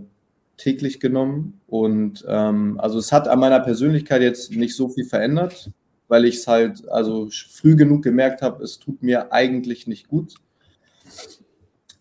täglich 0.55 1.01
genommen. 1.01 1.59
Und 1.67 2.23
ähm, 2.29 2.79
also 2.79 2.97
es 2.97 3.11
hat 3.11 3.27
an 3.27 3.39
meiner 3.39 3.59
Persönlichkeit 3.59 4.21
jetzt 4.21 4.51
nicht 4.51 4.73
so 4.73 4.87
viel 4.87 5.03
verändert, 5.03 5.69
weil 6.07 6.23
ich 6.23 6.37
es 6.37 6.47
halt 6.47 6.87
also 6.87 7.27
früh 7.51 7.75
genug 7.75 8.03
gemerkt 8.03 8.41
habe, 8.41 8.63
es 8.63 8.79
tut 8.79 9.03
mir 9.03 9.33
eigentlich 9.33 9.85
nicht 9.85 10.07
gut. 10.07 10.35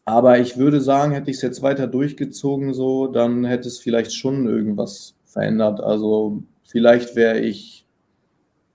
Aber 0.05 0.39
ich 0.39 0.57
würde 0.59 0.81
sagen, 0.81 1.13
hätte 1.13 1.31
ich 1.31 1.37
es 1.37 1.43
jetzt 1.43 1.63
weiter 1.63 1.87
durchgezogen, 1.87 2.75
so, 2.75 3.07
dann 3.07 3.45
hätte 3.45 3.69
es 3.69 3.79
vielleicht 3.79 4.15
schon 4.15 4.47
irgendwas 4.47 5.15
verändert. 5.25 5.81
Also 5.81 6.43
vielleicht 6.65 7.17
wäre 7.17 7.41
ich 7.41 7.87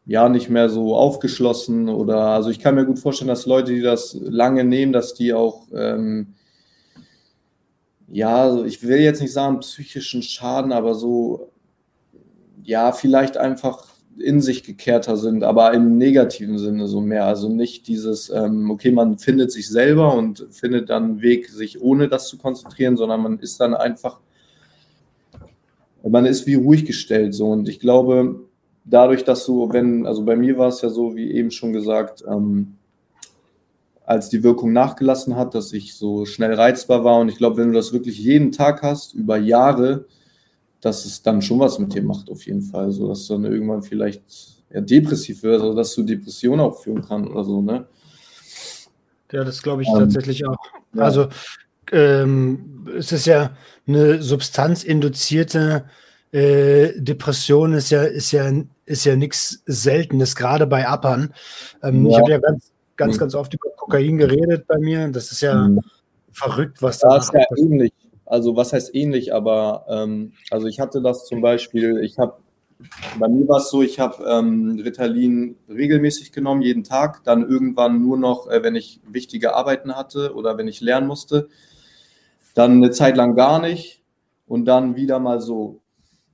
ja 0.05 0.27
nicht 0.27 0.49
mehr 0.49 0.69
so 0.69 0.95
aufgeschlossen 0.95 1.87
oder 1.87 2.29
also 2.29 2.49
ich 2.49 2.59
kann 2.59 2.73
mir 2.73 2.85
gut 2.85 2.97
vorstellen, 2.97 3.27
dass 3.27 3.45
Leute, 3.45 3.73
die 3.73 3.81
das 3.81 4.17
lange 4.19 4.63
nehmen, 4.63 4.91
dass 4.91 5.13
die 5.13 5.33
auch 5.33 5.67
ähm, 5.71 6.33
ja, 8.11 8.41
also 8.41 8.65
ich 8.65 8.81
will 8.81 8.99
jetzt 8.99 9.21
nicht 9.21 9.33
sagen 9.33 9.59
psychischen 9.59 10.23
Schaden, 10.23 10.71
aber 10.71 10.95
so 10.95 11.51
ja, 12.63 12.91
vielleicht 12.91 13.37
einfach 13.37 13.85
in 14.17 14.41
sich 14.41 14.63
gekehrter 14.63 15.15
sind, 15.17 15.43
aber 15.43 15.73
im 15.73 15.97
negativen 15.97 16.57
Sinne 16.57 16.87
so 16.87 17.01
mehr. 17.01 17.25
Also 17.25 17.49
nicht 17.49 17.87
dieses, 17.87 18.29
ähm, 18.29 18.69
okay, 18.69 18.91
man 18.91 19.17
findet 19.17 19.51
sich 19.51 19.69
selber 19.69 20.13
und 20.13 20.47
findet 20.51 20.89
dann 20.89 21.03
einen 21.03 21.21
Weg, 21.21 21.49
sich 21.49 21.81
ohne 21.81 22.09
das 22.09 22.27
zu 22.27 22.37
konzentrieren, 22.37 22.97
sondern 22.97 23.21
man 23.21 23.39
ist 23.39 23.59
dann 23.59 23.73
einfach, 23.73 24.19
man 26.07 26.25
ist 26.25 26.47
wie 26.47 26.55
ruhig 26.55 26.85
gestellt 26.85 27.33
so. 27.33 27.47
Und 27.47 27.69
ich 27.69 27.79
glaube, 27.79 28.41
dadurch, 28.83 29.23
dass 29.23 29.45
du, 29.45 29.71
wenn, 29.71 30.05
also 30.05 30.23
bei 30.25 30.35
mir 30.35 30.57
war 30.57 30.67
es 30.67 30.81
ja 30.81 30.89
so, 30.89 31.15
wie 31.15 31.31
eben 31.31 31.51
schon 31.51 31.71
gesagt, 31.71 32.23
ähm, 32.27 32.75
als 34.05 34.29
die 34.29 34.43
Wirkung 34.43 34.73
nachgelassen 34.73 35.35
hat, 35.35 35.53
dass 35.53 35.71
ich 35.71 35.93
so 35.93 36.25
schnell 36.25 36.55
reizbar 36.55 37.03
war. 37.03 37.19
Und 37.19 37.29
ich 37.29 37.37
glaube, 37.37 37.57
wenn 37.57 37.67
du 37.67 37.75
das 37.75 37.93
wirklich 37.93 38.17
jeden 38.17 38.51
Tag 38.51 38.81
hast, 38.81 39.13
über 39.13 39.37
Jahre, 39.37 40.05
dass 40.81 41.05
es 41.05 41.21
dann 41.21 41.41
schon 41.41 41.59
was 41.59 41.79
mit 41.79 41.93
dir 41.93 42.03
macht, 42.03 42.29
auf 42.29 42.45
jeden 42.45 42.61
Fall. 42.61 42.91
So 42.91 43.07
dass 43.07 43.27
du 43.27 43.33
dann 43.33 43.45
irgendwann 43.45 43.83
vielleicht 43.83 44.23
ja, 44.71 44.81
depressiv 44.81 45.43
wirst, 45.43 45.63
also 45.63 45.75
dass 45.75 45.93
du 45.95 46.03
Depressionen 46.03 46.61
auch 46.61 46.79
führen 46.79 47.01
kann 47.01 47.27
oder 47.27 47.43
so, 47.43 47.61
ne? 47.61 47.85
Ja, 49.31 49.43
das 49.43 49.61
glaube 49.61 49.83
ich 49.83 49.87
ähm, 49.89 49.99
tatsächlich 49.99 50.45
auch. 50.45 50.57
Ja. 50.93 51.03
Also 51.03 51.27
ähm, 51.91 52.87
es 52.97 53.11
ist 53.11 53.25
ja 53.25 53.51
eine 53.87 54.21
substanzinduzierte 54.21 55.85
äh, 56.31 56.93
Depression 56.95 57.73
ist 57.73 57.89
ja, 57.89 58.03
ist 58.03 58.31
ja, 58.31 58.51
ist 58.85 59.05
ja 59.05 59.15
nichts 59.15 59.63
Seltenes, 59.65 60.35
gerade 60.35 60.67
bei 60.67 60.87
Appern. 60.87 61.33
Ähm, 61.81 62.05
ja. 62.05 62.11
Ich 62.11 62.17
habe 62.19 62.31
ja 62.31 62.37
ganz, 62.37 62.71
ganz, 62.95 63.15
mhm. 63.15 63.19
ganz 63.19 63.35
oft 63.35 63.53
über 63.53 63.69
Kokain 63.75 64.17
geredet 64.17 64.67
bei 64.67 64.77
mir. 64.77 65.07
Das 65.09 65.31
ist 65.31 65.41
ja 65.41 65.55
mhm. 65.55 65.79
verrückt, 66.31 66.81
was 66.81 66.99
da 66.99 67.17
ist. 67.17 67.33
Ja 67.33 67.41
ähnlich. 67.57 67.93
Also 68.29 68.55
was 68.55 68.73
heißt 68.73 68.93
ähnlich, 68.93 69.33
aber 69.33 69.85
ähm, 69.89 70.33
also 70.51 70.67
ich 70.67 70.79
hatte 70.79 71.01
das 71.01 71.25
zum 71.25 71.41
Beispiel, 71.41 71.97
ich 72.03 72.19
habe 72.19 72.35
bei 73.17 73.27
mir 73.27 73.47
war 73.47 73.57
es 73.57 73.71
so, 73.71 73.81
ich 73.81 73.99
habe 73.99 74.23
ähm, 74.23 74.79
Ritalin 74.81 75.57
regelmäßig 75.67 76.31
genommen, 76.31 76.61
jeden 76.61 76.83
Tag, 76.83 77.23
dann 77.25 77.49
irgendwann 77.49 78.01
nur 78.01 78.17
noch, 78.17 78.47
äh, 78.47 78.63
wenn 78.63 78.75
ich 78.75 79.01
wichtige 79.05 79.55
Arbeiten 79.55 79.95
hatte 79.95 80.33
oder 80.35 80.57
wenn 80.57 80.67
ich 80.67 80.79
lernen 80.79 81.07
musste, 81.07 81.49
dann 82.53 82.73
eine 82.73 82.91
Zeit 82.91 83.17
lang 83.17 83.35
gar 83.35 83.59
nicht 83.59 84.03
und 84.47 84.65
dann 84.65 84.95
wieder 84.95 85.19
mal 85.19 85.41
so, 85.41 85.81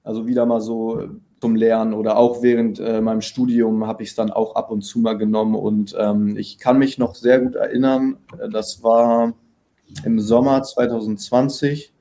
also 0.03 0.27
wieder 0.27 0.45
mal 0.45 0.59
so 0.59 1.01
zum 1.39 1.55
Lernen 1.55 1.93
oder 1.93 2.17
auch 2.17 2.43
während 2.43 2.77
äh, 2.77 2.99
meinem 2.99 3.21
Studium 3.21 3.87
habe 3.87 4.03
ich 4.03 4.09
es 4.09 4.15
dann 4.15 4.31
auch 4.31 4.55
ab 4.55 4.69
und 4.69 4.81
zu 4.81 4.99
mal 4.99 5.17
genommen 5.17 5.55
und 5.55 5.95
ähm, 5.97 6.35
ich 6.35 6.59
kann 6.59 6.77
mich 6.77 6.97
noch 6.97 7.15
sehr 7.15 7.39
gut 7.39 7.55
erinnern, 7.55 8.17
äh, 8.37 8.49
das 8.49 8.83
war 8.83 9.33
im 10.03 10.19
Sommer 10.19 10.61
2020, 10.63 11.93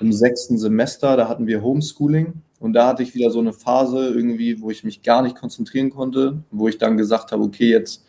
im 0.00 0.12
sechsten 0.12 0.58
Semester, 0.58 1.16
da 1.16 1.28
hatten 1.28 1.46
wir 1.46 1.62
Homeschooling 1.62 2.42
und 2.60 2.72
da 2.72 2.88
hatte 2.88 3.02
ich 3.02 3.14
wieder 3.14 3.30
so 3.30 3.40
eine 3.40 3.52
Phase 3.52 4.08
irgendwie, 4.08 4.60
wo 4.60 4.70
ich 4.70 4.84
mich 4.84 5.02
gar 5.02 5.22
nicht 5.22 5.36
konzentrieren 5.36 5.90
konnte, 5.90 6.42
wo 6.50 6.68
ich 6.68 6.78
dann 6.78 6.96
gesagt 6.96 7.32
habe, 7.32 7.42
okay, 7.42 7.70
jetzt 7.70 8.04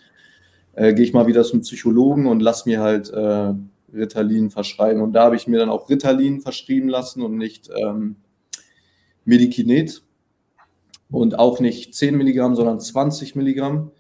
äh, 0.74 0.94
gehe 0.94 1.06
ich 1.06 1.14
mal 1.14 1.28
wieder 1.28 1.44
zum 1.44 1.62
Psychologen 1.62 2.28
und 2.28 2.42
lass 2.42 2.66
mir 2.66 2.82
halt 2.82 3.10
äh, 3.10 3.54
Ritalin 3.94 4.50
verschreiben. 4.50 5.02
Und 5.02 5.14
da 5.14 5.24
habe 5.24 5.36
ich 5.36 5.48
mir 5.48 5.60
dann 5.60 5.70
auch 5.70 5.90
Ritalin 5.90 6.42
verschrieben 6.42 6.90
lassen 6.90 7.22
und 7.22 7.38
nicht 7.38 7.70
ähm, 7.76 8.18
Medikinet. 9.26 10.04
Und 11.10 11.40
auch 11.40 11.62
nicht 11.62 11.96
10 11.96 12.18
Milligramm, 12.18 12.56
sondern 12.56 12.82
20 12.82 13.36
Milligramm. 13.36 13.92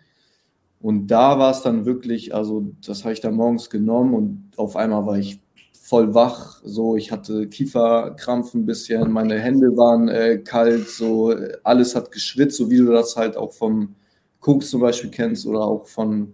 Und 0.79 1.07
da 1.07 1.39
war 1.39 1.51
es 1.51 1.62
dann 1.62 1.86
wirklich, 1.86 2.36
also 2.36 2.72
das 2.86 3.03
habe 3.03 3.13
ich 3.13 3.22
da 3.22 3.31
morgens 3.31 3.69
genommen 3.69 4.13
und 4.13 4.51
auf 4.57 4.75
einmal 4.75 5.05
war 5.05 5.17
ich 5.17 5.39
voll 5.81 6.13
wach, 6.13 6.62
so 6.63 6.98
ich 6.98 7.12
hatte 7.12 7.48
Kieferkrampf 7.48 8.53
ein 8.53 8.65
bisschen, 8.65 9.10
meine 9.12 9.39
Hände 9.39 9.75
waren 9.77 10.10
äh, 10.10 10.38
kalt, 10.38 10.88
so 10.89 11.34
alles 11.63 11.96
hat 11.96 12.12
geschwitzt, 12.12 12.57
so 12.57 12.69
wie 12.69 12.77
du 12.77 12.91
das 12.91 13.15
halt 13.15 13.38
auch 13.38 13.53
vom 13.53 13.96
Koks 14.39 14.69
zum 14.69 14.81
Beispiel 14.81 15.10
kennst 15.10 15.46
oder 15.46 15.62
auch 15.62 15.88
von 15.88 16.34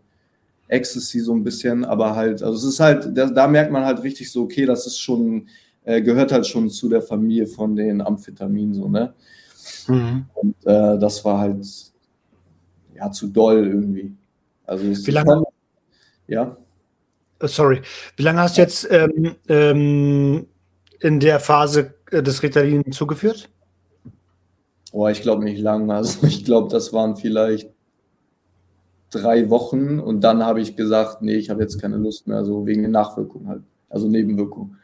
Ecstasy 0.67 1.19
so 1.19 1.33
ein 1.33 1.43
bisschen, 1.43 1.85
aber 1.85 2.15
halt, 2.15 2.41
also 2.41 2.57
es 2.57 2.73
ist 2.73 2.79
halt, 2.79 3.15
da, 3.15 3.27
da 3.27 3.47
merkt 3.47 3.71
man 3.71 3.85
halt 3.85 4.01
richtig 4.03 4.31
so, 4.31 4.43
okay, 4.43 4.65
das 4.65 4.87
ist 4.87 4.99
schon, 4.99 5.47
äh, 5.83 6.01
gehört 6.01 6.31
halt 6.31 6.47
schon 6.47 6.69
zu 6.69 6.89
der 6.89 7.01
Familie 7.01 7.47
von 7.47 7.75
den 7.75 8.01
Amphetaminen, 8.01 8.73
so, 8.73 8.89
ne? 8.89 9.13
Mhm. 9.87 10.25
Und 10.33 10.55
äh, 10.65 10.97
das 10.97 11.23
war 11.23 11.39
halt, 11.39 11.65
ja, 12.95 13.11
zu 13.11 13.27
doll 13.27 13.67
irgendwie. 13.67 14.15
Also 14.65 14.85
wie 14.85 15.11
lange? 15.11 15.43
Ja. 16.27 16.57
Äh, 17.39 17.47
sorry. 17.47 17.81
Wie 18.15 18.23
lange 18.23 18.41
hast 18.41 18.57
du 18.57 18.61
jetzt 18.61 18.87
ähm, 18.89 19.35
ähm, 19.47 20.47
in 20.99 21.19
der 21.19 21.39
Phase 21.39 21.93
äh, 22.11 22.23
des 22.23 22.41
Ritalin 22.43 22.91
zugeführt? 22.91 23.49
Oh, 24.91 25.07
ich 25.07 25.21
glaube 25.21 25.43
nicht 25.43 25.59
lang. 25.59 25.89
Also 25.91 26.25
ich 26.27 26.45
glaube, 26.45 26.69
das 26.69 26.93
waren 26.93 27.15
vielleicht 27.15 27.69
drei 29.11 29.49
Wochen 29.49 29.99
und 29.99 30.21
dann 30.21 30.43
habe 30.43 30.61
ich 30.61 30.75
gesagt, 30.75 31.21
nee, 31.21 31.35
ich 31.35 31.49
habe 31.49 31.61
jetzt 31.61 31.79
keine 31.79 31.97
Lust 31.97 32.27
mehr, 32.27 32.43
so 32.45 32.65
wegen 32.65 32.81
den 32.81 32.91
Nachwirkungen 32.91 33.47
halt, 33.47 33.61
also 33.89 34.07
Nebenwirkungen. 34.07 34.77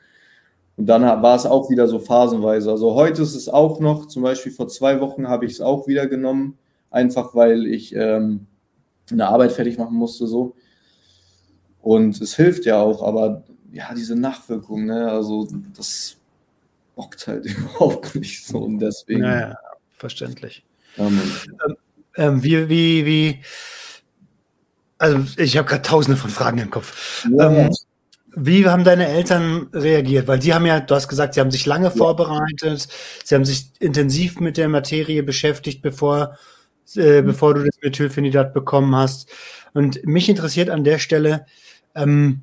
Und 0.78 0.86
dann 0.86 1.02
war 1.02 1.36
es 1.36 1.46
auch 1.46 1.70
wieder 1.70 1.88
so 1.88 2.00
phasenweise. 2.00 2.72
Also 2.72 2.94
heute 2.94 3.22
ist 3.24 3.36
es 3.36 3.50
auch 3.50 3.80
noch, 3.80 4.06
zum 4.06 4.24
Beispiel 4.24 4.52
vor 4.52 4.68
zwei 4.68 5.02
Wochen 5.02 5.28
habe 5.28 5.46
ich 5.46 5.54
es 5.54 5.62
auch 5.62 5.88
wieder 5.88 6.08
genommen, 6.08 6.58
einfach 6.90 7.36
weil 7.36 7.66
ich 7.66 7.94
ähm, 7.96 8.48
eine 9.12 9.28
Arbeit 9.28 9.52
fertig 9.52 9.78
machen 9.78 9.96
musste, 9.96 10.28
so. 10.28 10.56
Und 11.82 12.20
es 12.22 12.36
hilft 12.36 12.66
ja 12.66 12.82
auch, 12.82 13.04
aber 13.04 13.44
ja, 13.72 13.94
diese 13.94 14.16
Nachwirkung, 14.16 14.86
ne, 14.86 15.10
also 15.10 15.48
das 15.76 16.18
bockt 16.96 17.28
halt 17.28 17.46
überhaupt 17.58 18.16
nicht 18.16 18.46
so 18.46 18.60
und 18.60 18.80
deswegen. 18.80 19.24
Ja, 19.24 19.56
verständlich. 19.92 20.64
Ähm, 20.98 21.22
ähm, 22.16 22.44
wie, 22.44 22.68
wie, 22.68 23.06
wie, 23.06 23.40
also 24.98 25.24
ich 25.38 25.58
habe 25.58 25.68
gerade 25.68 25.82
tausende 25.82 26.18
von 26.18 26.30
Fragen 26.30 26.58
im 26.58 26.70
Kopf. 26.70 27.26
Ja. 27.32 27.50
Ähm, 27.50 27.72
wie 28.36 28.68
haben 28.68 28.84
deine 28.84 29.08
Eltern 29.08 29.70
reagiert? 29.74 30.28
Weil 30.28 30.40
die 30.40 30.54
haben 30.54 30.66
ja, 30.66 30.80
du 30.80 30.94
hast 30.94 31.08
gesagt, 31.08 31.34
sie 31.34 31.40
haben 31.40 31.52
sich 31.52 31.66
lange 31.66 31.86
ja. 31.86 31.92
vorbereitet, 31.92 32.88
sie 33.24 33.36
haben 33.36 33.46
sich 33.46 33.72
intensiv 33.80 34.40
mit 34.40 34.58
der 34.58 34.70
Materie 34.70 35.24
beschäftigt, 35.24 35.82
bevor, 35.82 36.38
äh, 36.98 37.22
bevor 37.22 37.54
du 37.54 37.64
das 37.64 37.80
Methylphenidat 37.82 38.54
bekommen 38.54 38.96
hast. 38.96 39.30
Und 39.74 40.06
mich 40.06 40.30
interessiert 40.30 40.70
an 40.70 40.84
der 40.84 41.00
Stelle, 41.00 41.46
ähm, 41.96 42.42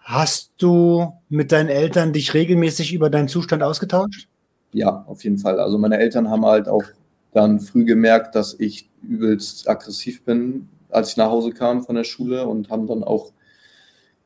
hast 0.00 0.52
du 0.58 1.12
mit 1.28 1.52
deinen 1.52 1.68
Eltern 1.68 2.12
dich 2.12 2.34
regelmäßig 2.34 2.92
über 2.92 3.10
deinen 3.10 3.28
Zustand 3.28 3.62
ausgetauscht? 3.62 4.28
Ja, 4.72 5.04
auf 5.06 5.22
jeden 5.24 5.38
Fall. 5.38 5.60
Also 5.60 5.78
meine 5.78 5.98
Eltern 5.98 6.30
haben 6.30 6.44
halt 6.44 6.68
auch 6.68 6.84
dann 7.32 7.60
früh 7.60 7.84
gemerkt, 7.84 8.34
dass 8.34 8.54
ich 8.58 8.90
übelst 9.02 9.68
aggressiv 9.68 10.24
bin, 10.24 10.68
als 10.90 11.10
ich 11.10 11.16
nach 11.16 11.30
Hause 11.30 11.52
kam 11.52 11.82
von 11.82 11.94
der 11.94 12.04
Schule 12.04 12.46
und 12.46 12.70
haben 12.70 12.86
dann 12.86 13.04
auch 13.04 13.32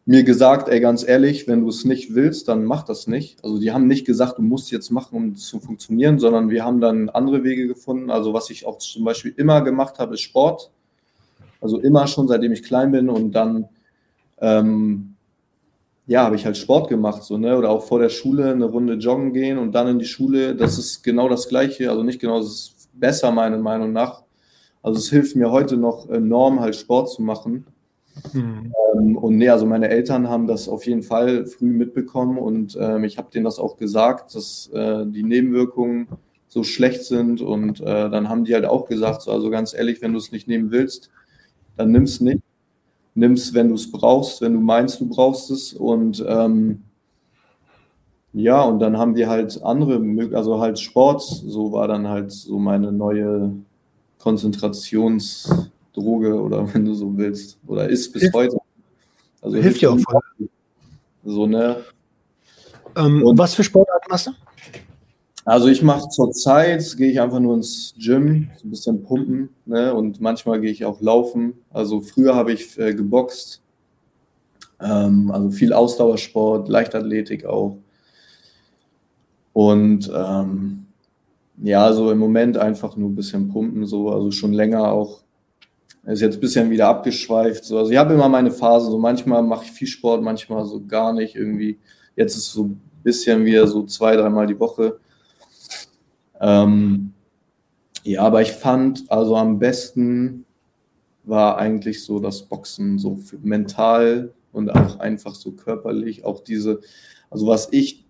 mir 0.06 0.22
gesagt, 0.22 0.68
ey, 0.68 0.80
ganz 0.80 1.06
ehrlich, 1.06 1.48
wenn 1.48 1.62
du 1.62 1.68
es 1.68 1.84
nicht 1.84 2.14
willst, 2.14 2.46
dann 2.46 2.64
mach 2.64 2.84
das 2.84 3.08
nicht. 3.08 3.42
Also 3.44 3.58
die 3.58 3.72
haben 3.72 3.88
nicht 3.88 4.06
gesagt, 4.06 4.38
du 4.38 4.42
musst 4.42 4.70
jetzt 4.70 4.90
machen, 4.90 5.16
um 5.16 5.34
zu 5.34 5.58
funktionieren, 5.58 6.20
sondern 6.20 6.48
wir 6.48 6.64
haben 6.64 6.80
dann 6.80 7.08
andere 7.08 7.42
Wege 7.42 7.66
gefunden. 7.66 8.10
Also 8.10 8.32
was 8.32 8.48
ich 8.50 8.66
auch 8.66 8.78
zum 8.78 9.04
Beispiel 9.04 9.34
immer 9.36 9.62
gemacht 9.62 9.98
habe, 9.98 10.14
ist 10.14 10.20
Sport. 10.20 10.70
Also 11.60 11.80
immer 11.80 12.06
schon, 12.06 12.28
seitdem 12.28 12.52
ich 12.52 12.62
klein 12.62 12.92
bin 12.92 13.08
und 13.08 13.32
dann 13.32 13.68
ähm, 14.38 15.16
ja, 16.06 16.22
habe 16.22 16.36
ich 16.36 16.46
halt 16.46 16.56
Sport 16.56 16.88
gemacht, 16.88 17.24
so, 17.24 17.36
ne? 17.36 17.58
Oder 17.58 17.70
auch 17.70 17.84
vor 17.84 17.98
der 17.98 18.10
Schule 18.10 18.52
eine 18.52 18.66
Runde 18.66 18.94
joggen 18.94 19.32
gehen 19.32 19.58
und 19.58 19.72
dann 19.72 19.88
in 19.88 19.98
die 19.98 20.04
Schule. 20.04 20.54
Das 20.54 20.78
ist 20.78 21.02
genau 21.02 21.28
das 21.28 21.48
Gleiche, 21.48 21.90
also 21.90 22.04
nicht 22.04 22.20
genau, 22.20 22.38
das 22.38 22.46
ist 22.46 22.88
besser, 22.92 23.32
meiner 23.32 23.58
Meinung 23.58 23.92
nach. 23.92 24.22
Also 24.84 25.00
es 25.00 25.10
hilft 25.10 25.34
mir 25.34 25.50
heute 25.50 25.76
noch 25.76 26.08
enorm, 26.08 26.60
halt 26.60 26.76
Sport 26.76 27.10
zu 27.10 27.22
machen. 27.22 27.66
Mhm. 28.32 28.72
Ähm, 28.94 29.16
und 29.16 29.36
nee, 29.36 29.48
also 29.48 29.66
meine 29.66 29.88
Eltern 29.88 30.28
haben 30.28 30.46
das 30.46 30.68
auf 30.68 30.86
jeden 30.86 31.02
Fall 31.02 31.46
früh 31.46 31.70
mitbekommen 31.70 32.38
und 32.38 32.76
ähm, 32.80 33.04
ich 33.04 33.18
habe 33.18 33.30
denen 33.30 33.44
das 33.44 33.58
auch 33.58 33.76
gesagt, 33.76 34.34
dass 34.34 34.70
äh, 34.72 35.04
die 35.06 35.22
Nebenwirkungen 35.22 36.08
so 36.48 36.62
schlecht 36.62 37.04
sind 37.04 37.40
und 37.40 37.80
äh, 37.80 38.10
dann 38.10 38.28
haben 38.28 38.44
die 38.44 38.54
halt 38.54 38.64
auch 38.64 38.86
gesagt, 38.86 39.22
so, 39.22 39.32
also 39.32 39.50
ganz 39.50 39.74
ehrlich, 39.74 40.00
wenn 40.02 40.12
du 40.12 40.18
es 40.18 40.32
nicht 40.32 40.48
nehmen 40.48 40.70
willst, 40.70 41.10
dann 41.76 41.92
nimm 41.92 42.04
es 42.04 42.20
nicht 42.20 42.40
nimmst, 43.16 43.54
wenn 43.54 43.70
du 43.70 43.74
es 43.74 43.90
brauchst, 43.90 44.40
wenn 44.42 44.54
du 44.54 44.60
meinst, 44.60 45.00
du 45.00 45.08
brauchst 45.08 45.50
es. 45.50 45.72
Und 45.72 46.24
ähm, 46.28 46.82
ja, 48.32 48.62
und 48.62 48.78
dann 48.78 48.98
haben 48.98 49.16
wir 49.16 49.28
halt 49.28 49.62
andere, 49.62 50.00
also 50.34 50.60
halt 50.60 50.78
Sport, 50.78 51.22
so 51.22 51.72
war 51.72 51.88
dann 51.88 52.06
halt 52.06 52.30
so 52.30 52.58
meine 52.58 52.92
neue 52.92 53.52
Konzentrationsdroge 55.96 56.40
oder 56.40 56.74
wenn 56.74 56.84
du 56.84 56.94
so 56.94 57.16
willst. 57.16 57.58
Oder 57.66 57.88
ist 57.88 58.12
bis 58.12 58.22
hilft, 58.22 58.34
heute. 58.36 58.56
Also 59.40 59.56
hilft 59.58 59.80
dir 59.80 59.92
auch 59.92 59.98
voll. 59.98 60.48
So, 61.24 61.46
ne? 61.46 61.76
Ähm, 62.96 63.22
was 63.34 63.54
für 63.54 63.64
Sportarten 63.64 64.06
machst 64.08 64.28
du? 64.28 64.30
Also 65.44 65.68
ich 65.68 65.80
mache 65.80 66.08
zurzeit, 66.08 66.96
gehe 66.96 67.10
ich 67.10 67.20
einfach 67.20 67.38
nur 67.38 67.54
ins 67.54 67.94
Gym, 67.98 68.50
so 68.56 68.66
ein 68.66 68.70
bisschen 68.70 69.02
pumpen 69.04 69.50
ne? 69.64 69.94
und 69.94 70.20
manchmal 70.20 70.60
gehe 70.60 70.72
ich 70.72 70.84
auch 70.84 71.00
laufen. 71.00 71.54
Also 71.70 72.00
früher 72.00 72.34
habe 72.34 72.52
ich 72.52 72.76
äh, 72.80 72.94
geboxt, 72.94 73.62
ähm, 74.80 75.30
also 75.30 75.50
viel 75.50 75.72
Ausdauersport, 75.72 76.68
Leichtathletik 76.68 77.44
auch. 77.44 77.78
Und 79.52 80.10
ähm, 80.12 80.86
ja, 81.62 81.92
so 81.92 82.10
im 82.10 82.18
Moment 82.18 82.58
einfach 82.58 82.96
nur 82.96 83.08
ein 83.08 83.14
bisschen 83.14 83.48
pumpen, 83.48 83.86
so, 83.86 84.10
also 84.10 84.32
schon 84.32 84.52
länger 84.52 84.90
auch. 84.90 85.22
Ist 86.06 86.20
jetzt 86.20 86.36
ein 86.36 86.40
bisschen 86.40 86.70
wieder 86.70 86.88
abgeschweift. 86.88 87.64
So. 87.64 87.78
Also 87.78 87.90
ich 87.90 87.98
habe 87.98 88.14
immer 88.14 88.28
meine 88.28 88.52
Phasen, 88.52 88.90
so 88.92 88.98
manchmal 88.98 89.42
mache 89.42 89.64
ich 89.64 89.72
viel 89.72 89.88
Sport, 89.88 90.22
manchmal 90.22 90.64
so 90.64 90.80
gar 90.86 91.12
nicht 91.12 91.34
irgendwie. 91.34 91.78
Jetzt 92.14 92.36
ist 92.36 92.52
so 92.52 92.64
ein 92.64 92.80
bisschen 93.02 93.44
wieder 93.44 93.66
so 93.66 93.82
zwei, 93.84 94.14
dreimal 94.14 94.46
die 94.46 94.58
Woche. 94.58 95.00
Ähm, 96.40 97.12
ja, 98.04 98.22
aber 98.22 98.40
ich 98.40 98.52
fand, 98.52 99.10
also 99.10 99.36
am 99.36 99.58
besten 99.58 100.44
war 101.24 101.58
eigentlich 101.58 102.04
so 102.04 102.20
das 102.20 102.42
Boxen, 102.42 103.00
so 103.00 103.18
mental 103.42 104.32
und 104.52 104.70
auch 104.70 105.00
einfach 105.00 105.34
so 105.34 105.52
körperlich, 105.52 106.24
auch 106.24 106.40
diese, 106.40 106.80
also 107.30 107.48
was 107.48 107.68
ich 107.72 108.06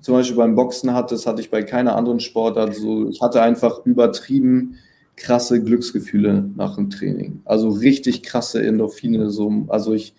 zum 0.00 0.14
Beispiel 0.14 0.36
beim 0.36 0.56
Boxen 0.56 0.92
hatte, 0.94 1.14
das 1.14 1.26
hatte 1.26 1.40
ich 1.40 1.50
bei 1.50 1.62
keiner 1.62 1.96
anderen 1.96 2.20
Sportart. 2.20 2.74
So, 2.74 3.08
ich 3.08 3.20
hatte 3.22 3.42
einfach 3.42 3.84
übertrieben 3.84 4.76
krasse 5.16 5.62
Glücksgefühle 5.62 6.50
nach 6.56 6.76
dem 6.76 6.90
Training. 6.90 7.40
Also 7.44 7.70
richtig 7.70 8.22
krasse 8.22 8.64
Endorphine. 8.64 9.30
So, 9.30 9.64
also 9.68 9.94
ich 9.94 10.14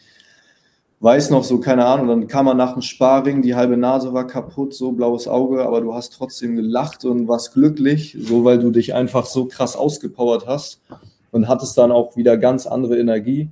weiß 0.99 1.29
noch 1.29 1.43
so, 1.43 1.59
keine 1.59 1.85
Ahnung, 1.85 2.07
dann 2.07 2.27
kam 2.27 2.45
man 2.45 2.57
nach 2.57 2.73
dem 2.73 2.81
Sparring, 2.81 3.41
die 3.41 3.55
halbe 3.55 3.77
Nase 3.77 4.13
war 4.13 4.25
kaputt, 4.25 4.73
so 4.73 4.91
blaues 4.91 5.27
Auge, 5.27 5.63
aber 5.63 5.81
du 5.81 5.93
hast 5.93 6.13
trotzdem 6.13 6.55
gelacht 6.55 7.05
und 7.05 7.27
warst 7.27 7.53
glücklich, 7.53 8.17
so 8.19 8.43
weil 8.43 8.59
du 8.59 8.71
dich 8.71 8.95
einfach 8.95 9.25
so 9.27 9.45
krass 9.45 9.75
ausgepowert 9.75 10.47
hast 10.47 10.81
und 11.31 11.47
hattest 11.47 11.77
dann 11.77 11.91
auch 11.91 12.17
wieder 12.17 12.37
ganz 12.37 12.65
andere 12.65 12.97
Energie, 12.97 13.49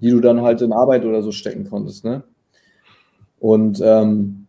die 0.00 0.10
du 0.10 0.20
dann 0.20 0.42
halt 0.42 0.60
in 0.60 0.72
Arbeit 0.72 1.04
oder 1.04 1.22
so 1.22 1.32
stecken 1.32 1.68
konntest. 1.68 2.04
Ne? 2.04 2.22
Und 3.40 3.80
ähm, 3.82 4.46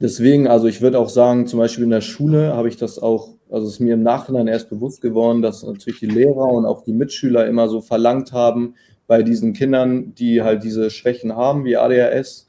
deswegen, 0.00 0.46
also 0.46 0.68
ich 0.68 0.80
würde 0.80 1.00
auch 1.00 1.08
sagen, 1.08 1.48
zum 1.48 1.58
Beispiel 1.58 1.84
in 1.84 1.90
der 1.90 2.00
Schule 2.00 2.54
habe 2.54 2.68
ich 2.68 2.76
das 2.76 3.00
auch, 3.00 3.30
also 3.54 3.68
es 3.68 3.74
ist 3.74 3.80
mir 3.80 3.94
im 3.94 4.02
Nachhinein 4.02 4.48
erst 4.48 4.68
bewusst 4.68 5.00
geworden, 5.00 5.40
dass 5.40 5.62
natürlich 5.62 6.00
die 6.00 6.06
Lehrer 6.06 6.48
und 6.48 6.66
auch 6.66 6.82
die 6.82 6.92
Mitschüler 6.92 7.46
immer 7.46 7.68
so 7.68 7.80
verlangt 7.80 8.32
haben, 8.32 8.74
bei 9.06 9.22
diesen 9.22 9.52
Kindern, 9.52 10.14
die 10.14 10.42
halt 10.42 10.64
diese 10.64 10.90
Schwächen 10.90 11.36
haben, 11.36 11.64
wie 11.64 11.76
ADHS 11.76 12.48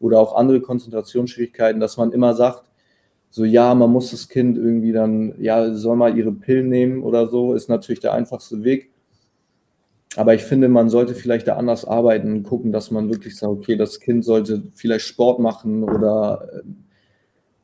oder 0.00 0.20
auch 0.20 0.34
andere 0.34 0.60
Konzentrationsschwierigkeiten, 0.60 1.80
dass 1.80 1.96
man 1.96 2.12
immer 2.12 2.34
sagt, 2.34 2.64
so 3.28 3.44
ja, 3.44 3.74
man 3.74 3.90
muss 3.90 4.12
das 4.12 4.28
Kind 4.28 4.56
irgendwie 4.56 4.92
dann, 4.92 5.34
ja, 5.38 5.74
soll 5.74 5.96
mal 5.96 6.16
ihre 6.16 6.32
Pillen 6.32 6.68
nehmen 6.68 7.02
oder 7.02 7.26
so, 7.26 7.52
ist 7.52 7.68
natürlich 7.68 8.00
der 8.00 8.14
einfachste 8.14 8.64
Weg. 8.64 8.90
Aber 10.16 10.34
ich 10.34 10.42
finde, 10.42 10.68
man 10.68 10.88
sollte 10.88 11.14
vielleicht 11.14 11.48
da 11.48 11.56
anders 11.56 11.84
arbeiten 11.84 12.32
und 12.32 12.42
gucken, 12.44 12.72
dass 12.72 12.90
man 12.90 13.10
wirklich 13.10 13.36
sagt, 13.36 13.52
okay, 13.52 13.76
das 13.76 14.00
Kind 14.00 14.24
sollte 14.24 14.62
vielleicht 14.74 15.04
Sport 15.04 15.38
machen 15.40 15.82
oder 15.84 16.48
äh, 16.50 16.62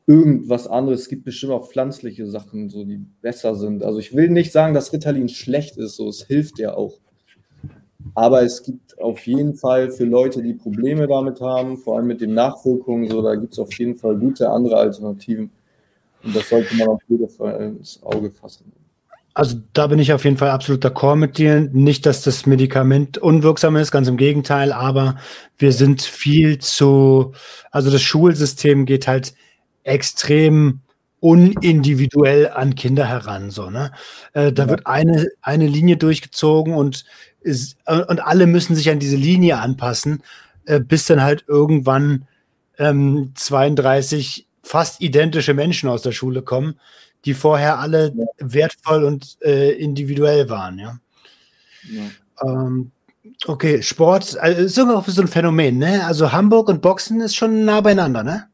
irgendwas 0.05 0.67
anderes. 0.67 1.01
Es 1.01 1.09
gibt 1.09 1.23
bestimmt 1.23 1.53
auch 1.53 1.69
pflanzliche 1.69 2.27
Sachen, 2.27 2.69
so 2.69 2.83
die 2.83 3.05
besser 3.21 3.55
sind. 3.55 3.83
Also 3.83 3.99
ich 3.99 4.15
will 4.15 4.29
nicht 4.29 4.51
sagen, 4.51 4.73
dass 4.73 4.91
Ritalin 4.91 5.29
schlecht 5.29 5.77
ist, 5.77 5.95
so 5.95 6.07
es 6.09 6.25
hilft 6.25 6.59
ja 6.59 6.75
auch. 6.75 6.99
Aber 8.15 8.43
es 8.43 8.63
gibt 8.63 8.99
auf 8.99 9.25
jeden 9.25 9.55
Fall 9.55 9.89
für 9.91 10.03
Leute, 10.03 10.43
die 10.43 10.53
Probleme 10.53 11.07
damit 11.07 11.39
haben, 11.39 11.77
vor 11.77 11.97
allem 11.97 12.07
mit 12.07 12.21
den 12.21 12.33
Nachwirkungen, 12.33 13.09
so 13.09 13.21
da 13.21 13.35
gibt 13.35 13.53
es 13.53 13.59
auf 13.59 13.73
jeden 13.73 13.95
Fall 13.95 14.17
gute 14.17 14.49
andere 14.49 14.77
Alternativen. 14.77 15.51
Und 16.23 16.35
das 16.35 16.49
sollte 16.49 16.75
man 16.75 16.89
auf 16.89 17.01
jeden 17.07 17.29
Fall 17.29 17.61
ins 17.61 18.01
Auge 18.03 18.29
fassen. 18.29 18.71
Also 19.35 19.57
da 19.73 19.87
bin 19.87 19.97
ich 19.97 20.13
auf 20.13 20.25
jeden 20.25 20.37
Fall 20.37 20.51
absolut 20.51 20.85
d'accord 20.85 21.15
mit 21.15 21.37
dir. 21.37 21.61
Nicht, 21.71 22.05
dass 22.05 22.21
das 22.21 22.45
Medikament 22.45 23.17
unwirksam 23.17 23.75
ist, 23.77 23.91
ganz 23.91 24.07
im 24.07 24.17
Gegenteil, 24.17 24.71
aber 24.71 25.17
wir 25.57 25.71
sind 25.71 26.03
viel 26.03 26.59
zu, 26.59 27.31
also 27.71 27.89
das 27.89 28.01
Schulsystem 28.01 28.85
geht 28.85 29.07
halt 29.07 29.33
extrem 29.83 30.79
unindividuell 31.19 32.49
an 32.49 32.75
Kinder 32.75 33.05
heran. 33.05 33.49
So, 33.49 33.69
ne? 33.69 33.91
Äh, 34.33 34.51
da 34.51 34.63
ja. 34.63 34.69
wird 34.69 34.87
eine, 34.87 35.29
eine 35.41 35.67
Linie 35.67 35.95
durchgezogen 35.95 36.73
und, 36.73 37.05
ist, 37.39 37.77
und 37.87 38.19
alle 38.19 38.45
müssen 38.45 38.75
sich 38.75 38.89
an 38.89 38.99
diese 38.99 39.15
Linie 39.15 39.59
anpassen, 39.59 40.21
äh, 40.65 40.81
bis 40.81 41.05
dann 41.05 41.21
halt 41.21 41.45
irgendwann 41.47 42.27
ähm, 42.77 43.31
32 43.35 44.47
fast 44.63 45.01
identische 45.01 45.53
Menschen 45.53 45.87
aus 45.87 46.01
der 46.01 46.11
Schule 46.11 46.41
kommen, 46.41 46.79
die 47.23 47.33
vorher 47.33 47.79
alle 47.79 48.13
ja. 48.15 48.25
wertvoll 48.39 49.05
und 49.05 49.37
äh, 49.41 49.71
individuell 49.71 50.49
waren, 50.49 50.77
ja. 50.77 50.99
ja. 51.89 52.01
Ähm, 52.41 52.91
okay, 53.45 53.81
Sport, 53.81 54.37
also 54.37 54.61
ist 54.61 54.79
auch 54.79 55.07
so 55.07 55.21
ein 55.21 55.27
Phänomen, 55.29 55.77
ne? 55.77 56.05
Also 56.05 56.33
Hamburg 56.33 56.67
und 56.67 56.81
Boxen 56.81 57.21
ist 57.21 57.35
schon 57.35 57.63
nah 57.63 57.79
beieinander, 57.79 58.23
ne? 58.23 58.49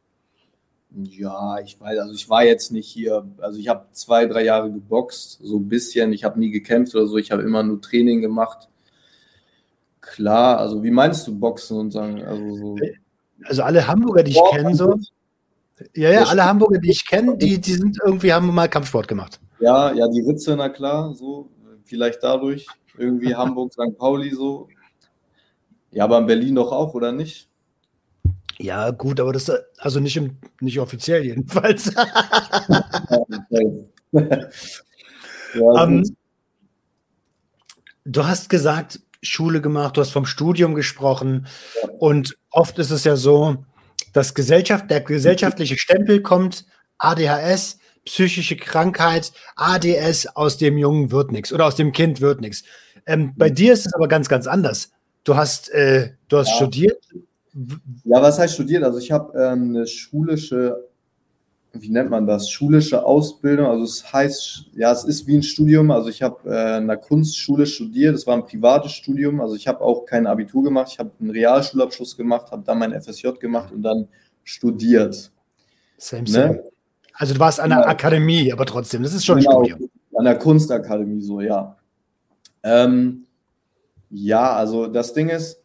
Ja, 0.92 1.60
ich 1.60 1.80
weiß, 1.80 2.00
also 2.00 2.14
ich 2.14 2.30
war 2.30 2.44
jetzt 2.44 2.72
nicht 2.72 2.88
hier, 2.88 3.28
also 3.38 3.60
ich 3.60 3.68
habe 3.68 3.86
zwei, 3.92 4.26
drei 4.26 4.44
Jahre 4.44 4.72
geboxt, 4.72 5.40
so 5.44 5.58
ein 5.58 5.70
bisschen, 5.70 6.14
ich 6.14 6.24
habe 6.24 6.40
nie 6.40 6.50
gekämpft 6.50 6.96
oder 6.96 7.06
so, 7.06 7.18
ich 7.18 7.32
habe 7.32 7.44
immer 7.44 7.62
nur 7.62 7.80
Training 7.80 8.22
gemacht. 8.22 8.68
Klar, 10.02 10.58
also 10.58 10.82
wie 10.82 10.90
meinst 10.90 11.28
du 11.28 11.38
Boxen 11.38 11.78
und 11.78 11.92
sagen, 11.92 12.24
also 12.24 12.56
so. 12.56 12.78
Also 13.44 13.62
alle 13.62 13.88
Hamburger, 13.88 14.24
die 14.24 14.32
ich 14.32 14.42
kenne, 14.52 14.74
so. 14.74 15.00
Ja, 15.94 16.12
ja, 16.12 16.24
alle 16.24 16.44
Hamburger, 16.44 16.80
die 16.80 16.92
ich 16.92 17.08
kenne, 17.08 17.38
die, 17.38 17.62
die 17.62 17.74
sind 17.74 17.98
irgendwie, 18.04 18.34
haben 18.34 18.54
mal 18.54 18.68
Kampfsport 18.68 19.08
gemacht. 19.08 19.40
Ja, 19.60 19.94
ja, 19.94 20.08
die 20.08 20.22
Ritze, 20.22 20.56
na 20.56 20.70
klar, 20.70 21.14
so, 21.14 21.50
vielleicht 21.86 22.24
dadurch. 22.24 22.66
Irgendwie 22.98 23.36
Hamburg, 23.36 23.72
St. 23.74 23.98
Pauli 23.98 24.32
so. 24.32 24.68
Ja, 25.92 26.04
aber 26.04 26.18
in 26.18 26.26
Berlin 26.26 26.56
doch 26.56 26.72
auch, 26.72 26.94
oder 26.94 27.12
nicht? 27.12 27.49
Ja, 28.62 28.92
gut, 28.92 29.22
aber 29.22 29.32
das 29.32 29.50
also 29.78 30.00
nicht 30.02 30.18
im, 30.18 30.38
nicht 30.60 30.80
offiziell 30.80 31.24
jedenfalls. 31.24 31.94
ja, 31.96 32.04
um, 35.54 35.78
ähm, 35.80 36.16
du 38.04 38.26
hast 38.26 38.50
gesagt, 38.50 39.00
Schule 39.22 39.62
gemacht, 39.62 39.96
du 39.96 40.02
hast 40.02 40.12
vom 40.12 40.26
Studium 40.26 40.76
gesprochen 40.76 41.48
ja. 41.82 41.90
und 42.00 42.38
oft 42.52 42.78
ist 42.80 42.92
es 42.92 43.06
ja 43.06 43.16
so, 43.16 43.64
dass 44.14 44.34
Gesellschaft, 44.34 44.90
der 44.90 45.02
gesellschaftliche 45.02 45.78
Stempel 45.78 46.22
kommt, 46.22 46.66
ADHS, 46.98 47.80
psychische 48.06 48.58
Krankheit, 48.58 49.32
ADS, 49.56 50.28
aus 50.36 50.58
dem 50.58 50.78
Jungen 50.78 51.12
wird 51.12 51.32
nichts 51.32 51.54
oder 51.54 51.66
aus 51.66 51.76
dem 51.76 51.92
Kind 51.92 52.22
wird 52.22 52.42
nichts. 52.42 52.64
Ähm, 53.06 53.34
bei 53.38 53.50
dir 53.50 53.74
ist 53.74 53.86
es 53.86 53.94
aber 53.94 54.08
ganz, 54.08 54.28
ganz 54.28 54.48
anders. 54.48 54.92
Du 55.24 55.36
hast, 55.36 55.70
äh, 55.70 56.12
du 56.28 56.38
hast 56.38 56.50
ja. 56.50 56.56
studiert. 56.56 57.04
Ja, 58.06 58.22
was 58.22 58.40
heißt 58.40 58.54
studiert? 58.54 58.84
Also 58.84 59.00
ich 59.00 59.12
habe 59.12 59.38
ähm, 59.38 59.70
eine 59.70 59.88
schulische, 59.88 60.88
wie 61.74 61.90
nennt 61.90 62.10
man 62.10 62.26
das? 62.26 62.50
Schulische 62.50 63.04
Ausbildung. 63.04 63.68
Also 63.68 63.84
es 63.84 64.14
heißt, 64.14 64.68
ja, 64.74 64.92
es 64.92 65.04
ist 65.04 65.28
wie 65.28 65.36
ein 65.36 65.44
Studium. 65.44 65.92
Also 65.92 66.10
ich 66.10 66.22
habe 66.22 66.38
äh, 66.50 66.78
in 66.78 66.88
der 66.88 66.98
Kunstschule 66.98 67.66
studiert. 67.66 68.16
Das 68.16 68.26
war 68.28 68.36
ein 68.36 68.46
privates 68.46 68.94
Studium. 68.94 69.42
Also 69.42 69.56
ich 69.56 69.68
habe 69.68 69.82
auch 69.82 70.06
kein 70.06 70.26
Abitur 70.26 70.64
gemacht. 70.64 70.90
Ich 70.92 71.00
habe 71.00 71.12
einen 71.20 71.32
Realschulabschluss 71.32 72.16
gemacht, 72.16 72.52
habe 72.52 72.64
dann 72.66 72.80
mein 72.80 73.00
FSJ 73.00 73.32
gemacht 73.40 73.72
und 73.74 73.84
dann 73.84 74.08
studiert. 74.44 75.32
Same, 75.98 76.24
ne? 76.24 76.30
same. 76.30 76.64
Also 77.14 77.34
du 77.34 77.40
warst 77.42 77.60
an 77.60 77.72
der 77.72 77.80
ja. 77.80 77.88
Akademie, 77.88 78.52
aber 78.54 78.66
trotzdem, 78.66 79.04
das 79.04 79.14
ist 79.14 79.26
schon 79.26 79.40
genau, 79.40 79.60
ein 79.60 79.66
Studium. 79.66 79.90
An 80.16 80.24
der 80.24 80.38
Kunstakademie 80.38 81.22
so, 81.22 81.42
ja. 81.42 81.76
Ähm, 82.64 83.26
ja, 84.10 84.54
also 84.54 84.88
das 84.88 85.14
Ding 85.14 85.30
ist, 85.30 85.59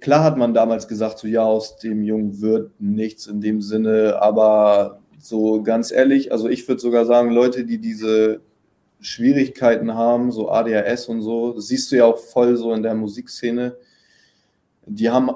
klar 0.00 0.24
hat 0.24 0.36
man 0.36 0.54
damals 0.54 0.88
gesagt, 0.88 1.18
so 1.18 1.26
ja, 1.28 1.42
aus 1.42 1.76
dem 1.76 2.02
Jungen 2.02 2.40
wird 2.40 2.72
nichts 2.80 3.26
in 3.26 3.40
dem 3.40 3.60
Sinne, 3.60 4.20
aber 4.20 5.00
so 5.18 5.62
ganz 5.62 5.90
ehrlich, 5.90 6.32
also 6.32 6.48
ich 6.48 6.66
würde 6.68 6.80
sogar 6.80 7.04
sagen, 7.04 7.30
Leute, 7.30 7.64
die 7.64 7.78
diese 7.78 8.40
Schwierigkeiten 9.00 9.94
haben, 9.94 10.32
so 10.32 10.50
ADHS 10.50 11.06
und 11.06 11.22
so, 11.22 11.52
das 11.52 11.68
siehst 11.68 11.90
du 11.90 11.96
ja 11.96 12.04
auch 12.04 12.18
voll 12.18 12.56
so 12.56 12.72
in 12.72 12.82
der 12.82 12.94
Musikszene, 12.94 13.76
die 14.86 15.10
haben 15.10 15.30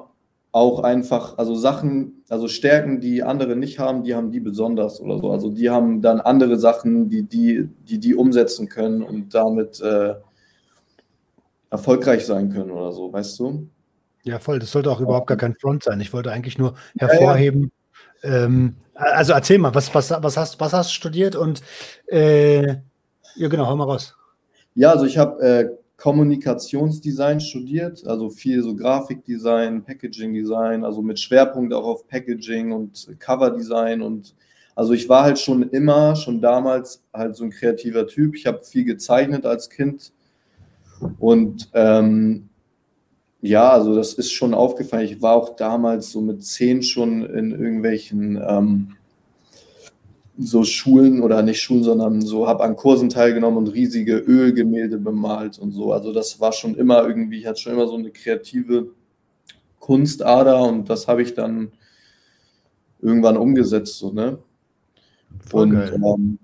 auch 0.53 0.81
einfach, 0.81 1.39
also 1.39 1.55
Sachen, 1.55 2.23
also 2.29 2.47
Stärken, 2.47 3.01
die 3.01 3.23
andere 3.23 3.57
nicht 3.57 3.79
haben, 3.79 4.05
die 4.05 4.15
haben 4.15 4.31
die 4.31 4.41
besonders 4.41 5.01
oder 5.01 5.19
so. 5.19 5.31
Also 5.31 5.51
die 5.51 5.71
haben 5.71 6.03
dann 6.03 6.21
andere 6.21 6.59
Sachen, 6.59 7.09
die 7.09 7.23
die, 7.23 7.69
die, 7.89 7.99
die 7.99 8.15
umsetzen 8.15 8.69
können 8.69 9.03
und 9.03 9.35
damit 9.35 9.81
äh, 9.81 10.15
erfolgreich 11.71 12.27
sein 12.27 12.51
können 12.51 12.71
oder 12.71 12.93
so, 12.93 13.11
weißt 13.11 13.39
du? 13.39 13.69
Ja, 14.25 14.39
voll. 14.39 14.59
Das 14.59 14.71
sollte 14.71 14.91
auch 14.91 15.01
überhaupt 15.01 15.27
gar 15.27 15.37
kein 15.37 15.57
Front 15.57 15.85
sein. 15.85 16.01
Ich 16.01 16.13
wollte 16.13 16.31
eigentlich 16.31 16.59
nur 16.59 16.75
hervorheben. 16.97 17.73
Ja, 18.23 18.31
ja. 18.31 18.45
Ähm, 18.45 18.77
also 18.95 19.33
erzähl 19.33 19.59
mal, 19.59 19.75
was, 19.75 19.93
was, 19.95 20.11
was, 20.11 20.37
hast, 20.37 20.61
was 20.61 20.73
hast 20.73 20.91
du 20.91 20.95
studiert 20.95 21.35
und 21.35 21.61
äh, 22.07 22.67
ja 23.35 23.49
genau, 23.49 23.67
hau 23.67 23.77
mal 23.77 23.85
raus. 23.85 24.15
Ja, 24.75 24.91
also 24.93 25.07
ich 25.07 25.19
habe 25.19 25.43
äh, 25.43 25.69
Kommunikationsdesign 25.97 27.41
studiert, 27.41 28.07
also 28.07 28.31
viel 28.31 28.63
so 28.63 28.75
Grafikdesign, 28.75 29.85
Packaging-Design, 29.85 30.85
also 30.85 31.03
mit 31.03 31.19
Schwerpunkt 31.19 31.73
auch 31.75 31.85
auf 31.85 32.07
Packaging 32.07 32.73
und 32.73 33.09
Coverdesign 33.19 34.03
und 34.03 34.35
also 34.75 34.95
ich 34.95 35.09
war 35.09 35.25
halt 35.25 35.39
schon 35.39 35.69
immer, 35.71 36.17
schon 36.17 36.41
damals 36.41 37.03
halt 37.13 37.37
so 37.37 37.45
ein 37.45 37.51
kreativer 37.51 38.07
Typ. 38.07 38.35
Ich 38.35 38.47
habe 38.47 38.65
viel 38.65 38.85
gezeichnet 38.85 39.45
als 39.45 39.69
Kind 39.69 40.13
und 41.19 41.69
ähm, 41.75 42.49
ja, 43.43 43.71
also 43.71 43.95
das 43.97 44.15
ist 44.15 44.33
schon 44.33 44.55
aufgefallen. 44.55 45.05
Ich 45.05 45.21
war 45.21 45.35
auch 45.35 45.57
damals 45.57 46.13
so 46.13 46.21
mit 46.21 46.45
zehn 46.45 46.83
schon 46.83 47.27
in 47.27 47.51
irgendwelchen 47.51 48.41
ähm, 48.41 48.97
so 50.39 50.63
Schulen 50.63 51.23
oder 51.23 51.43
nicht 51.43 51.61
Schulen, 51.61 51.83
sondern 51.83 52.23
so 52.23 52.47
habe 52.47 52.63
an 52.63 52.77
Kursen 52.77 53.09
teilgenommen 53.09 53.59
und 53.59 53.69
riesige 53.69 54.17
Ölgemälde 54.17 54.97
bemalt 54.97 55.59
und 55.59 55.73
so. 55.73 55.93
Also 55.93 56.13
das 56.13 56.41
war 56.41 56.53
schon 56.53 56.77
immer 56.77 57.07
irgendwie, 57.07 57.41
ich 57.41 57.47
hatte 57.47 57.61
schon 57.61 57.73
immer 57.73 57.89
so 57.89 57.97
eine 57.97 58.11
kreative 58.11 58.91
Kunstader 59.81 60.63
und 60.63 60.89
das 60.89 61.09
habe 61.09 61.23
ich 61.23 61.35
dann 61.35 61.73
irgendwann 63.01 63.37
umgesetzt, 63.37 63.99
so, 63.99 64.13
ne? 64.13 64.39
Voll 65.41 65.75
und 65.75 65.93
ähm, 65.95 66.39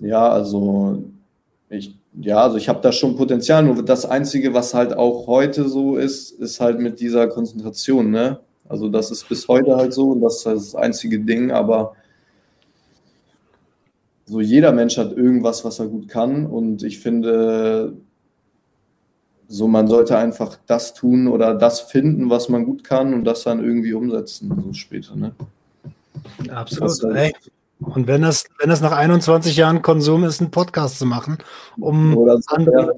ja, 0.00 0.28
also 0.28 1.04
ich 1.70 1.94
ja, 2.20 2.42
also 2.42 2.56
ich 2.56 2.68
habe 2.68 2.80
da 2.80 2.92
schon 2.92 3.16
Potenzial, 3.16 3.62
nur 3.62 3.82
das 3.82 4.06
Einzige, 4.06 4.54
was 4.54 4.72
halt 4.74 4.96
auch 4.96 5.26
heute 5.26 5.68
so 5.68 5.96
ist, 5.96 6.30
ist 6.32 6.60
halt 6.60 6.80
mit 6.80 7.00
dieser 7.00 7.28
Konzentration, 7.28 8.10
ne? 8.10 8.40
Also 8.68 8.88
das 8.88 9.10
ist 9.10 9.28
bis 9.28 9.46
heute 9.48 9.76
halt 9.76 9.92
so 9.92 10.10
und 10.10 10.22
das 10.22 10.38
ist 10.38 10.46
das 10.46 10.74
einzige 10.74 11.20
Ding, 11.20 11.50
aber 11.50 11.94
so 14.24 14.40
jeder 14.40 14.72
Mensch 14.72 14.96
hat 14.98 15.12
irgendwas, 15.12 15.64
was 15.64 15.78
er 15.78 15.86
gut 15.86 16.08
kann 16.08 16.46
und 16.46 16.82
ich 16.82 16.98
finde, 16.98 17.92
so 19.46 19.68
man 19.68 19.86
sollte 19.86 20.16
einfach 20.16 20.58
das 20.66 20.94
tun 20.94 21.28
oder 21.28 21.54
das 21.54 21.80
finden, 21.80 22.30
was 22.30 22.48
man 22.48 22.64
gut 22.64 22.82
kann 22.82 23.14
und 23.14 23.24
das 23.24 23.44
dann 23.44 23.62
irgendwie 23.62 23.92
umsetzen, 23.92 24.50
so 24.64 24.72
später, 24.72 25.14
ne? 25.14 25.32
Absolut. 26.48 27.14
Hey, 27.14 27.32
und 27.80 28.06
wenn 28.06 28.22
das, 28.22 28.46
wenn 28.58 28.70
das 28.70 28.80
nach 28.80 28.92
21 28.92 29.54
Jahren 29.54 29.82
Konsum 29.82 30.24
ist, 30.24 30.40
einen 30.40 30.50
Podcast 30.50 30.98
zu 30.98 31.04
machen, 31.04 31.36
um 31.78 32.14
so, 32.14 32.40
andere 32.46 32.94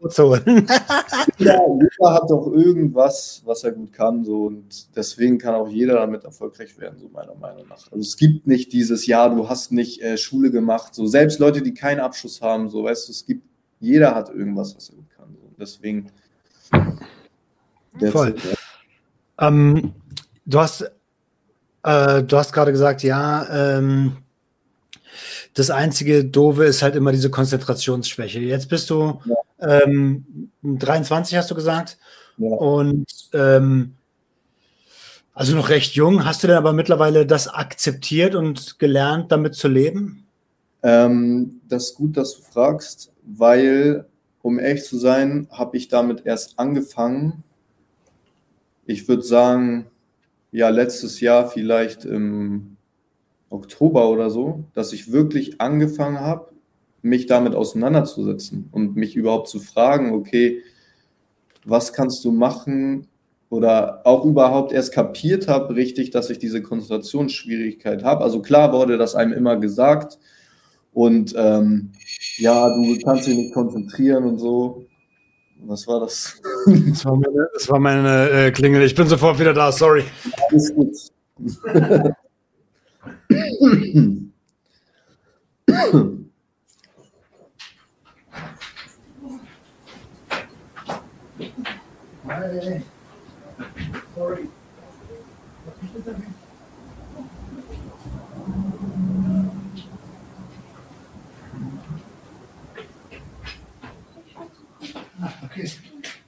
Boot 0.00 0.12
zu 0.12 0.24
holen. 0.24 0.66
ja, 1.38 1.60
jeder 1.64 2.12
hat 2.12 2.28
doch 2.28 2.48
irgendwas, 2.52 3.42
was 3.44 3.62
er 3.62 3.70
gut 3.70 3.92
kann, 3.92 4.24
so 4.24 4.46
und 4.46 4.96
deswegen 4.96 5.38
kann 5.38 5.54
auch 5.54 5.68
jeder 5.68 5.94
damit 5.94 6.24
erfolgreich 6.24 6.76
werden, 6.80 6.98
so 6.98 7.08
meiner 7.08 7.36
Meinung 7.36 7.68
nach. 7.68 7.76
Also 7.92 8.00
es 8.00 8.16
gibt 8.16 8.48
nicht 8.48 8.72
dieses 8.72 9.06
Jahr, 9.06 9.32
du 9.32 9.48
hast 9.48 9.70
nicht 9.70 10.02
äh, 10.02 10.18
Schule 10.18 10.50
gemacht, 10.50 10.92
so 10.94 11.06
selbst 11.06 11.38
Leute, 11.38 11.62
die 11.62 11.72
keinen 11.72 12.00
Abschluss 12.00 12.42
haben, 12.42 12.68
so 12.68 12.82
weißt 12.82 13.06
du, 13.06 13.12
es 13.12 13.24
gibt, 13.24 13.44
jeder 13.78 14.16
hat 14.16 14.28
irgendwas, 14.30 14.74
was 14.74 14.88
er 14.88 14.96
gut 14.96 15.10
kann. 15.16 15.36
So. 15.40 15.48
Deswegen. 15.56 16.10
Voll. 18.10 18.34
Ähm, 19.38 19.92
du 20.44 20.58
hast 20.58 20.90
äh, 21.86 22.24
du 22.24 22.36
hast 22.36 22.52
gerade 22.52 22.72
gesagt, 22.72 23.04
ja, 23.04 23.46
ähm, 23.78 24.16
das 25.54 25.70
einzige 25.70 26.24
Doofe 26.24 26.64
ist 26.64 26.82
halt 26.82 26.96
immer 26.96 27.12
diese 27.12 27.30
Konzentrationsschwäche. 27.30 28.40
Jetzt 28.40 28.68
bist 28.68 28.90
du 28.90 29.20
ja. 29.24 29.82
ähm, 29.82 30.50
23, 30.62 31.36
hast 31.38 31.50
du 31.50 31.54
gesagt. 31.54 31.96
Ja. 32.38 32.48
Und 32.48 33.06
ähm, 33.32 33.94
also 35.32 35.54
noch 35.54 35.68
recht 35.68 35.94
jung. 35.94 36.24
Hast 36.24 36.42
du 36.42 36.48
denn 36.48 36.56
aber 36.56 36.72
mittlerweile 36.72 37.24
das 37.24 37.46
akzeptiert 37.46 38.34
und 38.34 38.78
gelernt, 38.78 39.30
damit 39.30 39.54
zu 39.54 39.68
leben? 39.68 40.26
Ähm, 40.82 41.60
das 41.68 41.90
ist 41.90 41.94
gut, 41.94 42.16
dass 42.16 42.36
du 42.36 42.42
fragst, 42.42 43.12
weil, 43.24 44.06
um 44.42 44.58
ehrlich 44.58 44.84
zu 44.84 44.98
sein, 44.98 45.46
habe 45.50 45.76
ich 45.76 45.88
damit 45.88 46.26
erst 46.26 46.58
angefangen. 46.58 47.44
Ich 48.86 49.08
würde 49.08 49.22
sagen, 49.22 49.86
ja 50.56 50.70
letztes 50.70 51.20
Jahr 51.20 51.50
vielleicht 51.50 52.06
im 52.06 52.78
Oktober 53.50 54.08
oder 54.08 54.30
so, 54.30 54.64
dass 54.72 54.94
ich 54.94 55.12
wirklich 55.12 55.60
angefangen 55.60 56.18
habe, 56.18 56.48
mich 57.02 57.26
damit 57.26 57.54
auseinanderzusetzen 57.54 58.70
und 58.72 58.96
mich 58.96 59.16
überhaupt 59.16 59.48
zu 59.48 59.60
fragen, 59.60 60.14
okay, 60.14 60.62
was 61.66 61.92
kannst 61.92 62.24
du 62.24 62.32
machen 62.32 63.06
oder 63.50 64.00
auch 64.06 64.24
überhaupt 64.24 64.72
erst 64.72 64.94
kapiert 64.94 65.46
habe, 65.46 65.76
richtig, 65.76 66.08
dass 66.10 66.30
ich 66.30 66.38
diese 66.38 66.62
Konzentrationsschwierigkeit 66.62 68.02
habe. 68.02 68.24
Also 68.24 68.40
klar 68.40 68.72
wurde 68.72 68.96
das 68.96 69.14
einem 69.14 69.34
immer 69.34 69.58
gesagt 69.58 70.18
und 70.94 71.34
ähm, 71.36 71.92
ja, 72.38 72.66
du 72.70 72.98
kannst 73.04 73.26
dich 73.26 73.36
nicht 73.36 73.52
konzentrieren 73.52 74.24
und 74.24 74.38
so. 74.38 74.85
Was 75.64 75.86
war 75.86 76.00
das? 76.00 76.40
Das 76.66 77.04
war 77.04 77.16
meine, 77.16 77.48
das 77.54 77.68
war 77.68 77.78
meine 77.78 78.30
äh, 78.30 78.50
Klingel. 78.50 78.82
Ich 78.82 78.94
bin 78.94 79.06
sofort 79.06 79.38
wieder 79.38 79.52
da, 79.54 79.72
sorry. 79.72 80.04
Alles 80.50 80.74
gut. 80.74 80.96
Sorry. 94.14 94.48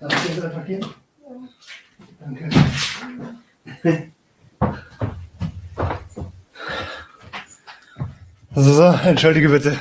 Darf 0.00 0.24
ich 0.24 0.34
jetzt 0.34 0.44
einfach 0.44 0.66
gehen? 0.66 0.84
Ja. 1.20 1.36
Danke. 2.20 2.48
Also 8.54 8.72
so, 8.72 8.82
entschuldige 9.08 9.50
bitte. 9.50 9.78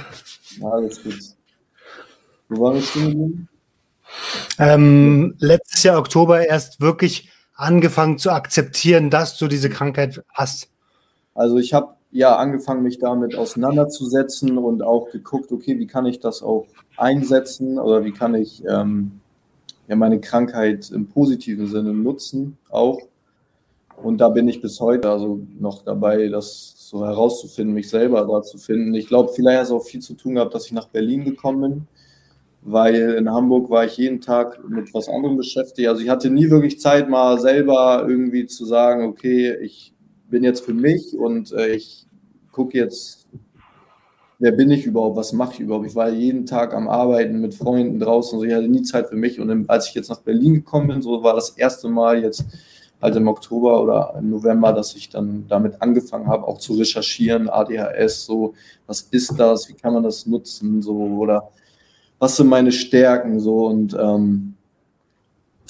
Alles 0.61 1.01
gut. 1.01 1.17
Wo 2.47 2.63
waren 2.63 2.75
wir 2.75 2.81
stehen 2.83 3.49
ähm, 4.59 5.35
letztes 5.39 5.83
Jahr 5.83 5.99
Oktober 5.99 6.47
erst 6.47 6.81
wirklich 6.81 7.29
angefangen 7.55 8.17
zu 8.17 8.31
akzeptieren, 8.31 9.09
dass 9.09 9.37
du 9.37 9.47
diese 9.47 9.69
Krankheit 9.69 10.23
hast. 10.33 10.69
Also 11.33 11.57
ich 11.57 11.73
habe 11.73 11.95
ja 12.11 12.35
angefangen, 12.35 12.83
mich 12.83 12.99
damit 12.99 13.35
auseinanderzusetzen 13.35 14.57
und 14.57 14.81
auch 14.81 15.09
geguckt, 15.11 15.51
okay, 15.51 15.77
wie 15.79 15.87
kann 15.87 16.05
ich 16.05 16.19
das 16.19 16.41
auch 16.41 16.67
einsetzen 16.97 17.79
oder 17.79 18.03
wie 18.03 18.11
kann 18.11 18.33
ich 18.35 18.63
ähm, 18.67 19.19
ja, 19.87 19.95
meine 19.95 20.19
Krankheit 20.19 20.91
im 20.91 21.07
positiven 21.07 21.67
Sinne 21.67 21.93
nutzen 21.93 22.57
auch. 22.69 22.99
Und 24.01 24.19
da 24.19 24.29
bin 24.29 24.47
ich 24.47 24.61
bis 24.61 24.79
heute 24.79 25.09
also 25.09 25.41
noch 25.59 25.83
dabei, 25.83 26.27
das 26.27 26.73
so 26.77 27.05
herauszufinden, 27.05 27.73
mich 27.73 27.89
selber 27.89 28.25
da 28.25 28.43
zu 28.43 28.57
finden. 28.57 28.93
Ich 28.93 29.07
glaube, 29.07 29.31
vielleicht 29.33 29.57
hat 29.57 29.65
es 29.65 29.71
auch 29.71 29.83
viel 29.83 30.01
zu 30.01 30.13
tun 30.13 30.35
gehabt, 30.35 30.53
dass 30.53 30.67
ich 30.67 30.71
nach 30.71 30.87
Berlin 30.87 31.25
gekommen 31.25 31.61
bin, 31.61 31.87
weil 32.61 33.15
in 33.15 33.31
Hamburg 33.31 33.69
war 33.69 33.85
ich 33.85 33.97
jeden 33.97 34.21
Tag 34.21 34.61
mit 34.69 34.93
was 34.93 35.09
anderem 35.09 35.35
beschäftigt. 35.35 35.87
Also 35.87 36.03
ich 36.03 36.09
hatte 36.09 36.29
nie 36.29 36.49
wirklich 36.49 36.79
Zeit, 36.79 37.09
mal 37.09 37.39
selber 37.39 38.05
irgendwie 38.07 38.45
zu 38.45 38.65
sagen, 38.65 39.05
okay, 39.05 39.55
ich 39.61 39.93
bin 40.29 40.43
jetzt 40.43 40.63
für 40.63 40.73
mich 40.73 41.17
und 41.17 41.51
äh, 41.53 41.69
ich 41.69 42.05
gucke 42.51 42.77
jetzt 42.77 43.16
wer 44.39 44.51
bin 44.51 44.69
ich 44.71 44.85
überhaupt, 44.85 45.17
was 45.17 45.33
mache 45.33 45.53
ich 45.53 45.59
überhaupt. 45.61 45.87
Ich 45.87 45.95
war 45.95 46.09
jeden 46.09 46.45
Tag 46.45 46.73
am 46.73 46.87
Arbeiten 46.87 47.41
mit 47.41 47.55
Freunden 47.55 47.99
draußen, 47.99 48.37
so 48.37 48.45
ich 48.45 48.53
hatte 48.53 48.67
nie 48.67 48.83
Zeit 48.83 49.09
für 49.09 49.15
mich. 49.15 49.39
Und 49.39 49.69
als 49.69 49.89
ich 49.89 49.95
jetzt 49.95 50.09
nach 50.09 50.21
Berlin 50.21 50.55
gekommen 50.55 50.87
bin, 50.87 51.01
so 51.01 51.23
war 51.23 51.35
das 51.35 51.49
erste 51.51 51.89
Mal 51.89 52.21
jetzt 52.21 52.45
halt 53.01 53.15
im 53.15 53.27
Oktober 53.27 53.81
oder 53.81 54.15
im 54.17 54.29
November, 54.29 54.73
dass 54.73 54.95
ich 54.95 55.09
dann 55.09 55.45
damit 55.47 55.81
angefangen 55.81 56.27
habe, 56.27 56.47
auch 56.47 56.57
zu 56.57 56.73
recherchieren, 56.73 57.49
ADHS, 57.49 58.25
so, 58.25 58.53
was 58.87 59.01
ist 59.01 59.39
das, 59.39 59.69
wie 59.69 59.73
kann 59.73 59.93
man 59.93 60.03
das 60.03 60.25
nutzen, 60.25 60.81
so, 60.81 60.95
oder 60.95 61.49
was 62.19 62.37
sind 62.37 62.47
meine 62.47 62.71
Stärken, 62.71 63.39
so, 63.39 63.67
und 63.67 63.95
ähm, 63.99 64.55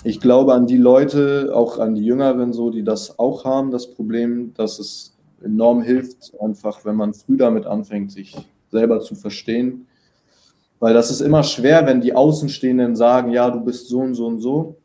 ich 0.03 0.21
glaube 0.21 0.53
an 0.53 0.67
die 0.67 0.77
Leute, 0.77 1.51
auch 1.53 1.79
an 1.79 1.95
die 1.95 2.05
Jüngeren, 2.05 2.53
so, 2.53 2.69
die 2.69 2.83
das 2.83 3.19
auch 3.19 3.43
haben, 3.43 3.71
das 3.71 3.87
Problem, 3.93 4.53
dass 4.53 4.79
es 4.79 5.13
enorm 5.43 5.81
hilft, 5.81 6.31
einfach, 6.39 6.85
wenn 6.85 6.95
man 6.95 7.13
früh 7.13 7.35
damit 7.35 7.65
anfängt, 7.65 8.11
sich 8.11 8.37
selber 8.71 8.99
zu 8.99 9.15
verstehen. 9.15 9.87
Weil 10.79 10.93
das 10.93 11.09
ist 11.09 11.21
immer 11.21 11.43
schwer, 11.43 11.85
wenn 11.87 12.01
die 12.01 12.13
Außenstehenden 12.13 12.95
sagen, 12.95 13.31
ja, 13.31 13.49
du 13.49 13.59
bist 13.61 13.87
so 13.87 13.99
und 13.99 14.13
so 14.13 14.27
und 14.27 14.39
so. 14.39 14.77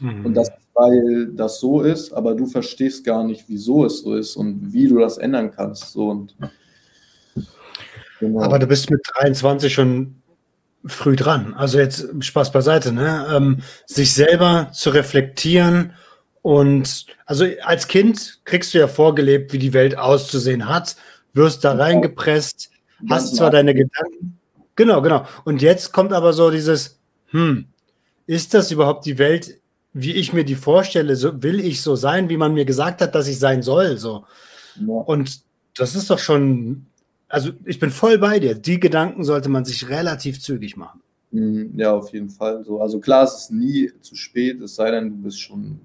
Mhm. 0.00 0.26
Und 0.26 0.34
das, 0.34 0.50
weil 0.74 1.28
das 1.32 1.58
so 1.58 1.80
ist, 1.80 2.12
aber 2.12 2.34
du 2.34 2.46
verstehst 2.46 3.04
gar 3.04 3.24
nicht, 3.24 3.44
wieso 3.48 3.86
es 3.86 4.02
so 4.02 4.14
ist 4.14 4.36
und 4.36 4.72
wie 4.72 4.88
du 4.88 4.98
das 4.98 5.16
ändern 5.16 5.50
kannst. 5.50 5.92
So 5.92 6.10
und, 6.10 6.36
genau. 8.20 8.42
Aber 8.42 8.58
du 8.58 8.66
bist 8.66 8.90
mit 8.90 9.00
23 9.18 9.72
schon 9.72 10.16
früh 10.84 11.16
dran. 11.16 11.54
Also 11.54 11.78
jetzt 11.78 12.08
Spaß 12.20 12.52
beiseite, 12.52 12.92
ne? 12.92 13.26
Ähm, 13.34 13.58
sich 13.86 14.12
selber 14.12 14.70
zu 14.72 14.90
reflektieren 14.90 15.92
und 16.42 17.06
also 17.24 17.44
als 17.64 17.88
Kind 17.88 18.40
kriegst 18.44 18.72
du 18.72 18.78
ja 18.78 18.86
vorgelebt, 18.86 19.52
wie 19.52 19.58
die 19.58 19.72
Welt 19.72 19.98
auszusehen 19.98 20.68
hat, 20.68 20.94
wirst 21.32 21.64
da 21.64 21.72
reingepresst, 21.72 22.70
hast 23.08 23.36
zwar 23.36 23.50
deine 23.50 23.74
Gedanken. 23.74 24.38
Genau, 24.74 25.00
genau. 25.02 25.26
Und 25.44 25.62
jetzt 25.62 25.92
kommt 25.92 26.12
aber 26.12 26.32
so 26.32 26.50
dieses, 26.50 26.98
hm, 27.30 27.66
ist 28.26 28.54
das 28.54 28.70
überhaupt 28.70 29.06
die 29.06 29.18
Welt, 29.18 29.60
wie 29.92 30.12
ich 30.12 30.32
mir 30.32 30.44
die 30.44 30.54
vorstelle? 30.54 31.16
So, 31.16 31.42
will 31.42 31.60
ich 31.60 31.80
so 31.80 31.96
sein, 31.96 32.28
wie 32.28 32.36
man 32.36 32.54
mir 32.54 32.64
gesagt 32.64 33.00
hat, 33.00 33.14
dass 33.14 33.28
ich 33.28 33.38
sein 33.38 33.62
soll? 33.62 33.96
So. 33.96 34.24
Ja. 34.76 34.86
Und 34.86 35.40
das 35.76 35.94
ist 35.94 36.10
doch 36.10 36.18
schon, 36.18 36.86
also 37.28 37.50
ich 37.64 37.80
bin 37.80 37.90
voll 37.90 38.18
bei 38.18 38.38
dir. 38.38 38.54
Die 38.54 38.78
Gedanken 38.78 39.24
sollte 39.24 39.48
man 39.48 39.64
sich 39.64 39.88
relativ 39.88 40.40
zügig 40.40 40.76
machen. 40.76 41.00
Mhm, 41.30 41.72
ja, 41.76 41.92
auf 41.92 42.12
jeden 42.12 42.30
Fall. 42.30 42.64
So, 42.64 42.80
also 42.80 43.00
klar, 43.00 43.24
es 43.24 43.34
ist 43.34 43.50
nie 43.52 43.90
zu 44.00 44.14
spät, 44.14 44.60
es 44.60 44.74
sei 44.74 44.90
denn, 44.90 45.10
du 45.10 45.16
bist 45.22 45.40
schon 45.40 45.80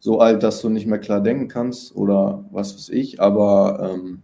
so 0.00 0.20
alt, 0.20 0.42
dass 0.42 0.60
du 0.60 0.68
nicht 0.68 0.86
mehr 0.86 0.98
klar 0.98 1.20
denken 1.20 1.48
kannst 1.48 1.94
oder 1.96 2.44
was 2.50 2.74
weiß 2.74 2.88
ich, 2.90 3.20
aber 3.20 3.90
ähm, 3.92 4.22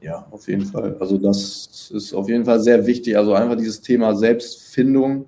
ja, 0.00 0.26
auf 0.30 0.48
jeden 0.48 0.66
Fall. 0.66 0.96
Also 1.00 1.18
das 1.18 1.90
ist 1.92 2.12
auf 2.14 2.28
jeden 2.28 2.44
Fall 2.44 2.60
sehr 2.60 2.86
wichtig. 2.86 3.16
Also 3.16 3.32
einfach 3.32 3.56
dieses 3.56 3.80
Thema 3.80 4.14
Selbstfindung 4.14 5.26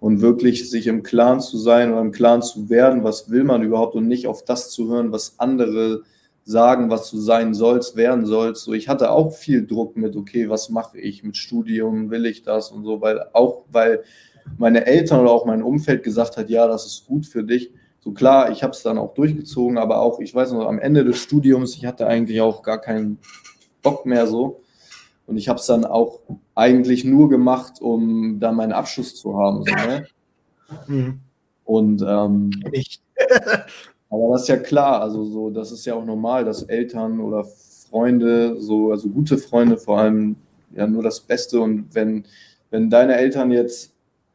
und 0.00 0.20
wirklich 0.20 0.70
sich 0.70 0.86
im 0.86 1.02
Klaren 1.02 1.40
zu 1.40 1.58
sein 1.58 1.92
oder 1.92 2.00
im 2.00 2.12
Klaren 2.12 2.42
zu 2.42 2.70
werden, 2.70 3.04
was 3.04 3.30
will 3.30 3.44
man 3.44 3.62
überhaupt 3.62 3.94
und 3.94 4.08
nicht 4.08 4.26
auf 4.26 4.44
das 4.44 4.70
zu 4.70 4.88
hören, 4.88 5.12
was 5.12 5.38
andere 5.38 6.02
sagen, 6.44 6.90
was 6.90 7.10
du 7.10 7.18
sein 7.18 7.54
sollst, 7.54 7.94
werden 7.94 8.26
sollst. 8.26 8.64
So, 8.64 8.72
ich 8.72 8.88
hatte 8.88 9.10
auch 9.12 9.32
viel 9.32 9.64
Druck 9.64 9.96
mit, 9.96 10.16
okay, 10.16 10.48
was 10.48 10.70
mache 10.70 10.98
ich 10.98 11.22
mit 11.22 11.36
Studium, 11.36 12.10
will 12.10 12.26
ich 12.26 12.42
das 12.42 12.72
und 12.72 12.84
so, 12.84 13.00
weil 13.00 13.26
auch 13.32 13.62
weil 13.70 14.02
meine 14.58 14.86
Eltern 14.86 15.20
oder 15.20 15.30
auch 15.30 15.46
mein 15.46 15.62
Umfeld 15.62 16.02
gesagt 16.02 16.36
hat, 16.36 16.50
ja, 16.50 16.66
das 16.66 16.84
ist 16.86 17.06
gut 17.06 17.26
für 17.26 17.44
dich. 17.44 17.72
So 18.00 18.10
klar, 18.10 18.50
ich 18.50 18.64
habe 18.64 18.72
es 18.72 18.82
dann 18.82 18.98
auch 18.98 19.14
durchgezogen, 19.14 19.78
aber 19.78 20.00
auch, 20.00 20.18
ich 20.18 20.34
weiß 20.34 20.50
noch, 20.52 20.66
am 20.66 20.80
Ende 20.80 21.04
des 21.04 21.18
Studiums, 21.18 21.76
ich 21.76 21.86
hatte 21.86 22.08
eigentlich 22.08 22.40
auch 22.40 22.64
gar 22.64 22.80
keinen 22.80 23.18
Bock 23.82 24.06
mehr 24.06 24.26
so. 24.26 24.60
Und 25.26 25.36
ich 25.36 25.48
habe 25.48 25.58
es 25.58 25.66
dann 25.66 25.84
auch 25.84 26.20
eigentlich 26.54 27.04
nur 27.04 27.28
gemacht, 27.28 27.80
um 27.80 28.40
dann 28.40 28.56
meinen 28.56 28.72
Abschluss 28.72 29.14
zu 29.14 29.38
haben. 29.38 29.64
So, 29.64 29.74
ne? 29.74 30.06
mhm. 30.86 31.20
Und 31.64 32.02
ähm, 32.06 32.50
aber 34.10 34.32
das 34.32 34.42
ist 34.42 34.48
ja 34.48 34.56
klar, 34.56 35.00
also 35.00 35.24
so, 35.24 35.50
das 35.50 35.72
ist 35.72 35.84
ja 35.84 35.94
auch 35.94 36.04
normal, 36.04 36.44
dass 36.44 36.62
Eltern 36.64 37.20
oder 37.20 37.44
Freunde, 37.44 38.60
so, 38.60 38.90
also 38.90 39.08
gute 39.08 39.38
Freunde 39.38 39.76
vor 39.76 39.98
allem, 39.98 40.36
ja 40.74 40.86
nur 40.86 41.02
das 41.02 41.20
Beste. 41.20 41.60
Und 41.60 41.94
wenn, 41.94 42.24
wenn 42.70 42.90
deine 42.90 43.16
Eltern 43.16 43.50
jetzt 43.50 43.91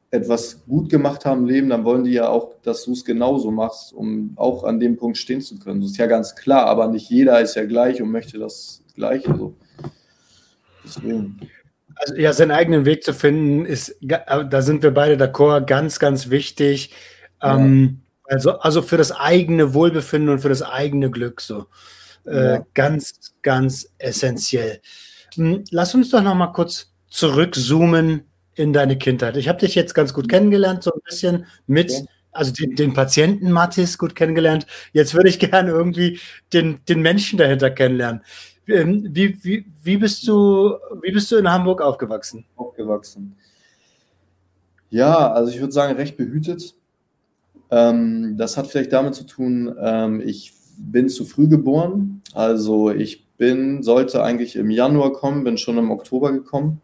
etwas 0.10 0.63
gut 0.65 0.89
gemacht 0.89 1.26
haben 1.26 1.41
im 1.41 1.48
Leben, 1.48 1.70
dann 1.70 1.84
wollen 1.84 2.04
die 2.04 2.13
ja 2.13 2.30
auch, 2.30 2.54
dass 2.63 2.86
du 2.86 2.93
es 2.93 3.04
genauso 3.04 3.52
machst, 3.52 3.93
um 3.93 4.34
auch 4.38 4.63
an 4.63 4.80
dem 4.80 4.96
Punkt 4.96 5.17
stehen 5.17 5.41
zu 5.41 5.60
können. 5.60 5.82
Das 5.82 5.91
ist 5.91 5.98
ja 5.98 6.08
ganz 6.08 6.36
klar, 6.36 6.65
aber 6.67 6.88
nicht 6.88 7.10
jeder 7.10 7.41
ist 7.41 7.56
ja 7.56 7.65
gleich 7.65 8.02
und 8.02 8.12
möchte 8.12 8.39
das 8.39 8.84
Gleiche. 8.96 9.36
So. 9.38 9.56
Deswegen. 10.84 11.39
Also 11.96 12.15
ja, 12.15 12.32
seinen 12.32 12.52
eigenen 12.52 12.86
Weg 12.86 13.04
zu 13.04 13.13
finden, 13.13 13.65
ist, 13.65 13.98
da 14.02 14.62
sind 14.62 14.84
wir 14.84 14.91
beide 14.91 15.22
d'accord, 15.22 15.65
ganz, 15.65 16.00
ganz 16.00 16.30
wichtig. 16.30 16.91
Ja. 17.41 17.58
Ähm, 17.58 18.02
also, 18.24 18.60
also 18.60 18.82
für 18.82 18.98
das 18.98 19.12
eigene 19.12 19.74
Wohlbefinden 19.74 20.30
und 20.30 20.39
für 20.39 20.50
das 20.50 20.62
eigene 20.62 21.10
Glück 21.10 21.41
so. 21.41 21.65
Äh, 22.26 22.56
ja. 22.56 22.65
Ganz, 22.74 23.34
ganz 23.41 23.93
essentiell. 23.98 24.80
Hm, 25.36 25.63
lass 25.72 25.96
uns 25.96 26.10
doch 26.12 26.22
noch 26.22 26.36
mal 26.36 26.48
kurz 26.48 26.93
zurückzoomen 27.08 28.28
in 28.58 28.74
deine 28.74 28.98
Kindheit? 28.98 29.38
Ich 29.38 29.48
habe 29.48 29.60
dich 29.60 29.76
jetzt 29.76 29.93
ganz 29.93 30.13
gut 30.13 30.28
kennengelernt, 30.28 30.84
so 30.84 30.91
ein 30.91 31.02
bisschen 31.06 31.46
mit, 31.67 31.91
okay. 31.91 32.06
also 32.32 32.52
den, 32.52 32.76
den, 32.76 32.93
Patienten 32.93 33.52
Mathis 33.52 33.98
gut 33.98 34.15
kennengelernt. 34.15 34.67
Jetzt 34.93 35.13
würde 35.13 35.30
ich 35.30 35.39
gerne 35.52 35.72
irgendwie 35.72 36.20
den, 36.54 36.80
den 36.89 37.02
Menschen 37.02 37.38
dahinter 37.38 37.70
kennenlernen. 37.70 38.22
Ähm, 38.67 39.08
wie, 39.12 39.41
wie, 39.43 39.65
wie, 39.84 39.98
bist 39.98 40.28
du, 40.28 40.76
wie 41.02 41.12
bist 41.12 41.32
du 41.32 41.38
in 41.38 41.50
Hamburg 41.50 41.82
aufgewachsen? 41.82 42.46
Aufgewachsen. 42.56 43.36
Ja, 44.89 45.32
also 45.32 45.52
ich 45.52 45.60
würde 45.60 45.74
sagen, 45.74 45.96
recht 45.96 46.17
behütet. 46.17 46.76
Ähm, 47.70 48.36
das 48.38 48.58
hat 48.58 48.67
vielleicht 48.67 48.93
damit 48.93 49.15
zu 49.15 49.26
tun, 49.26 49.76
ähm, 49.80 50.22
ich 50.26 50.54
bin 50.78 51.10
zu 51.10 51.26
früh 51.26 51.48
geboren. 51.48 52.22
Also 52.34 52.91
ich 52.91 53.26
bin, 53.38 53.84
sollte 53.84 54.24
eigentlich 54.24 54.56
im 54.56 54.70
Januar 54.70 55.13
kommen, 55.13 55.43
bin 55.43 55.58
schon 55.58 55.78
im 55.78 55.91
Oktober 55.91 56.32
gekommen. 56.32 56.82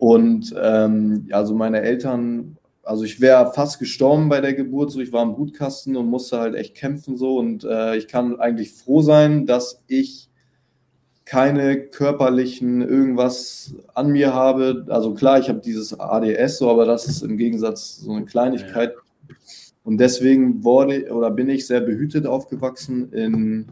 Und 0.00 0.54
ähm, 0.58 1.28
also 1.30 1.54
meine 1.54 1.82
Eltern, 1.82 2.56
also 2.82 3.04
ich 3.04 3.20
wäre 3.20 3.52
fast 3.52 3.78
gestorben 3.78 4.30
bei 4.30 4.40
der 4.40 4.54
Geburt, 4.54 4.90
so 4.90 4.98
ich 4.98 5.12
war 5.12 5.22
im 5.22 5.34
Blutkasten 5.34 5.94
und 5.94 6.06
musste 6.06 6.40
halt 6.40 6.54
echt 6.54 6.74
kämpfen 6.74 7.18
so. 7.18 7.36
Und 7.36 7.64
äh, 7.64 7.96
ich 7.96 8.08
kann 8.08 8.40
eigentlich 8.40 8.72
froh 8.72 9.02
sein, 9.02 9.44
dass 9.44 9.84
ich 9.88 10.30
keine 11.26 11.82
körperlichen 11.82 12.80
irgendwas 12.80 13.74
an 13.92 14.08
mir 14.08 14.32
habe. 14.32 14.86
Also 14.88 15.12
klar, 15.12 15.38
ich 15.38 15.50
habe 15.50 15.60
dieses 15.60 16.00
ADS 16.00 16.56
so, 16.56 16.70
aber 16.70 16.86
das 16.86 17.06
ist 17.06 17.22
im 17.22 17.36
Gegensatz 17.36 17.98
so 17.98 18.12
eine 18.12 18.24
Kleinigkeit. 18.24 18.94
Ja. 18.94 19.34
Und 19.84 19.98
deswegen 19.98 20.64
wurde 20.64 21.12
oder 21.12 21.30
bin 21.30 21.50
ich 21.50 21.66
sehr 21.66 21.82
behütet 21.82 22.26
aufgewachsen 22.26 23.12
in, 23.12 23.66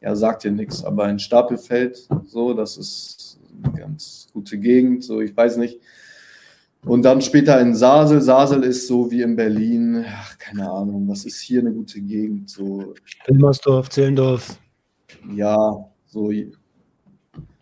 ja, 0.00 0.14
sagt 0.14 0.44
dir 0.44 0.52
nichts, 0.52 0.84
aber 0.84 1.08
in 1.08 1.18
Stapelfeld, 1.18 2.06
so, 2.26 2.54
das 2.54 2.76
ist 2.76 3.31
ganz 3.62 4.28
gute 4.32 4.58
Gegend, 4.58 5.04
so 5.04 5.20
ich 5.20 5.36
weiß 5.36 5.56
nicht. 5.56 5.80
Und 6.84 7.02
dann 7.04 7.22
später 7.22 7.60
in 7.60 7.76
Sasel. 7.76 8.20
Sasel 8.20 8.64
ist 8.64 8.88
so 8.88 9.08
wie 9.10 9.22
in 9.22 9.36
Berlin, 9.36 10.04
ach, 10.06 10.36
keine 10.38 10.68
Ahnung, 10.70 11.08
was 11.08 11.24
ist 11.24 11.40
hier 11.40 11.60
eine 11.60 11.72
gute 11.72 12.00
Gegend? 12.00 12.50
So. 12.50 12.94
Wilmersdorf, 13.26 13.88
Zehlendorf. 13.88 14.58
Ja, 15.32 15.88
so, 16.06 16.32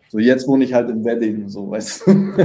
so 0.09 0.17
jetzt 0.17 0.47
wohne 0.47 0.65
ich 0.65 0.73
halt 0.73 0.89
in 0.89 1.05
Wedding, 1.05 1.47
so 1.49 1.69
weißt 1.69 2.07
du. 2.07 2.11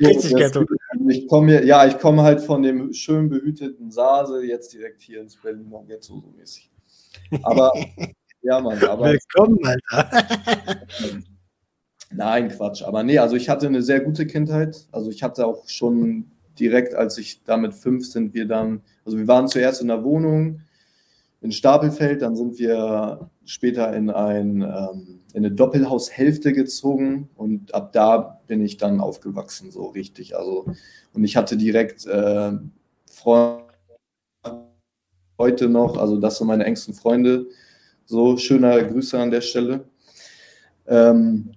Richtig 0.00 0.34
Ghetto. 0.34 0.64
Ich 1.08 1.28
komme 1.28 1.62
ja, 1.64 1.86
ich 1.86 1.98
komme 1.98 2.22
halt 2.22 2.40
von 2.40 2.62
dem 2.62 2.92
schön 2.94 3.28
behüteten 3.28 3.90
Sasel 3.90 4.44
jetzt 4.44 4.72
direkt 4.72 5.02
hier 5.02 5.20
ins 5.20 5.36
Berliner 5.36 5.82
Ghetto 5.86 6.20
so 6.20 6.32
mäßig. 6.38 6.70
Aber 7.42 7.72
ja, 8.42 8.60
Mann, 8.60 8.82
aber. 8.82 9.12
Willkommen, 9.12 9.58
Alter. 9.62 10.10
Nein, 12.12 12.48
Quatsch. 12.48 12.82
Aber 12.82 13.02
nee, 13.02 13.18
also 13.18 13.36
ich 13.36 13.48
hatte 13.48 13.66
eine 13.66 13.82
sehr 13.82 14.00
gute 14.00 14.26
Kindheit. 14.26 14.88
Also 14.90 15.10
ich 15.10 15.22
hatte 15.22 15.46
auch 15.46 15.68
schon 15.68 16.30
direkt, 16.58 16.94
als 16.94 17.18
ich 17.18 17.42
damit 17.44 17.74
fünf 17.74 18.06
sind, 18.06 18.34
wir 18.34 18.46
dann, 18.46 18.82
also 19.04 19.16
wir 19.16 19.28
waren 19.28 19.48
zuerst 19.48 19.80
in 19.80 19.88
der 19.88 20.04
Wohnung 20.04 20.60
in 21.40 21.52
Stapelfeld, 21.52 22.20
dann 22.20 22.36
sind 22.36 22.58
wir 22.58 23.30
später 23.44 23.94
in, 23.94 24.10
ein, 24.10 24.60
ähm, 24.60 25.20
in 25.32 25.44
eine 25.44 25.50
Doppelhaushälfte 25.50 26.52
gezogen 26.52 27.30
und 27.34 27.74
ab 27.74 27.92
da 27.92 28.40
bin 28.46 28.60
ich 28.60 28.76
dann 28.76 29.00
aufgewachsen, 29.00 29.70
so 29.70 29.86
richtig. 29.86 30.36
Also, 30.36 30.66
und 31.14 31.24
ich 31.24 31.36
hatte 31.36 31.56
direkt 31.56 32.06
äh, 32.06 32.52
Freunde 33.10 33.64
heute 35.38 35.70
noch, 35.70 35.96
also 35.96 36.18
das 36.18 36.36
sind 36.36 36.48
meine 36.48 36.64
engsten 36.64 36.92
Freunde. 36.92 37.46
So, 38.04 38.36
schöner 38.36 38.82
Grüße 38.82 39.18
an 39.18 39.30
der 39.30 39.40
Stelle. 39.40 39.88
Ähm, 40.86 41.52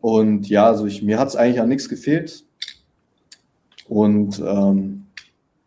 und 0.00 0.48
ja, 0.48 0.66
also 0.66 0.86
ich, 0.86 1.02
mir 1.02 1.18
hat 1.18 1.28
es 1.28 1.36
eigentlich 1.36 1.60
an 1.60 1.68
nichts 1.68 1.88
gefehlt. 1.88 2.44
Und 3.88 4.40
ähm, 4.40 5.06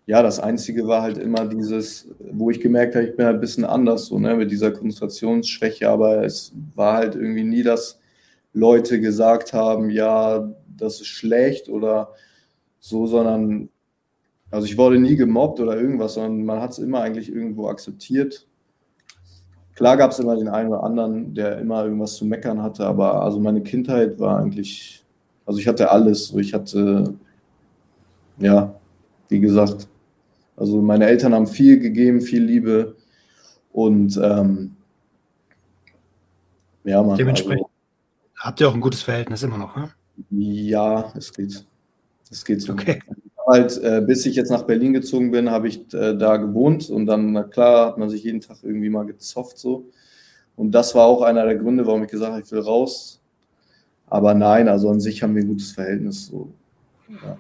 ja, 0.05 0.21
das 0.23 0.39
Einzige 0.39 0.87
war 0.87 1.01
halt 1.01 1.17
immer 1.17 1.45
dieses, 1.45 2.07
wo 2.31 2.49
ich 2.49 2.59
gemerkt 2.59 2.95
habe, 2.95 3.05
ich 3.05 3.15
bin 3.15 3.25
halt 3.25 3.35
ein 3.35 3.41
bisschen 3.41 3.65
anders, 3.65 4.07
so 4.07 4.19
ne, 4.19 4.35
mit 4.35 4.51
dieser 4.51 4.71
Konzentrationsschwäche, 4.71 5.89
aber 5.89 6.23
es 6.23 6.53
war 6.75 6.97
halt 6.97 7.15
irgendwie 7.15 7.43
nie, 7.43 7.63
dass 7.63 7.99
Leute 8.53 8.99
gesagt 8.99 9.53
haben, 9.53 9.89
ja, 9.89 10.51
das 10.77 11.01
ist 11.01 11.07
schlecht 11.07 11.69
oder 11.69 12.13
so, 12.79 13.07
sondern, 13.07 13.69
also 14.51 14.65
ich 14.65 14.77
wurde 14.77 14.99
nie 14.99 15.15
gemobbt 15.15 15.59
oder 15.59 15.79
irgendwas, 15.79 16.15
sondern 16.15 16.43
man 16.43 16.61
hat 16.61 16.71
es 16.71 16.79
immer 16.79 17.01
eigentlich 17.01 17.29
irgendwo 17.29 17.67
akzeptiert 17.67 18.47
Klar 19.75 19.97
gab 19.97 20.11
es 20.11 20.19
immer 20.19 20.35
den 20.35 20.47
einen 20.47 20.69
oder 20.69 20.83
anderen, 20.83 21.33
der 21.33 21.57
immer 21.57 21.83
irgendwas 21.83 22.15
zu 22.15 22.25
meckern 22.25 22.61
hatte, 22.61 22.85
aber 22.85 23.23
also 23.23 23.39
meine 23.39 23.61
Kindheit 23.61 24.19
war 24.19 24.39
eigentlich, 24.39 25.03
also 25.45 25.59
ich 25.59 25.67
hatte 25.67 25.89
alles. 25.89 26.31
Ich 26.33 26.53
hatte, 26.53 27.15
ja, 28.37 28.75
wie 29.29 29.39
gesagt, 29.39 29.87
also 30.55 30.81
meine 30.81 31.07
Eltern 31.07 31.33
haben 31.33 31.47
viel 31.47 31.79
gegeben, 31.79 32.21
viel 32.21 32.43
Liebe 32.43 32.95
und 33.71 34.19
ähm, 34.21 34.75
ja, 36.83 37.01
man. 37.01 37.17
Dementsprechend 37.17 37.63
also, 37.63 37.71
habt 38.37 38.61
ihr 38.61 38.69
auch 38.69 38.75
ein 38.75 38.81
gutes 38.81 39.01
Verhältnis 39.01 39.41
immer 39.41 39.57
noch, 39.57 39.75
ne? 39.75 39.89
Ja, 40.29 41.11
es 41.15 41.33
geht. 41.33 41.65
Es 42.29 42.45
geht 42.45 42.61
so. 42.61 42.73
Okay 42.73 42.99
halt, 43.47 43.81
äh, 43.81 44.01
bis 44.05 44.25
ich 44.25 44.35
jetzt 44.35 44.51
nach 44.51 44.63
Berlin 44.63 44.93
gezogen 44.93 45.31
bin, 45.31 45.51
habe 45.51 45.67
ich 45.67 45.93
äh, 45.93 46.15
da 46.15 46.37
gewohnt 46.37 46.89
und 46.89 47.05
dann, 47.05 47.33
na 47.33 47.43
klar, 47.43 47.87
hat 47.87 47.97
man 47.97 48.09
sich 48.09 48.23
jeden 48.23 48.41
Tag 48.41 48.57
irgendwie 48.63 48.89
mal 48.89 49.05
gezofft 49.05 49.57
so. 49.57 49.85
Und 50.55 50.71
das 50.71 50.93
war 50.93 51.05
auch 51.05 51.21
einer 51.21 51.45
der 51.45 51.55
Gründe, 51.55 51.85
warum 51.85 52.03
ich 52.03 52.11
gesagt 52.11 52.31
habe, 52.31 52.41
ich 52.41 52.51
will 52.51 52.59
raus. 52.59 53.19
Aber 54.07 54.33
nein, 54.33 54.67
also 54.67 54.89
an 54.89 54.99
sich 54.99 55.23
haben 55.23 55.35
wir 55.35 55.43
ein 55.43 55.47
gutes 55.47 55.71
Verhältnis. 55.71 56.27
So. 56.27 56.51
Ja. 57.09 57.37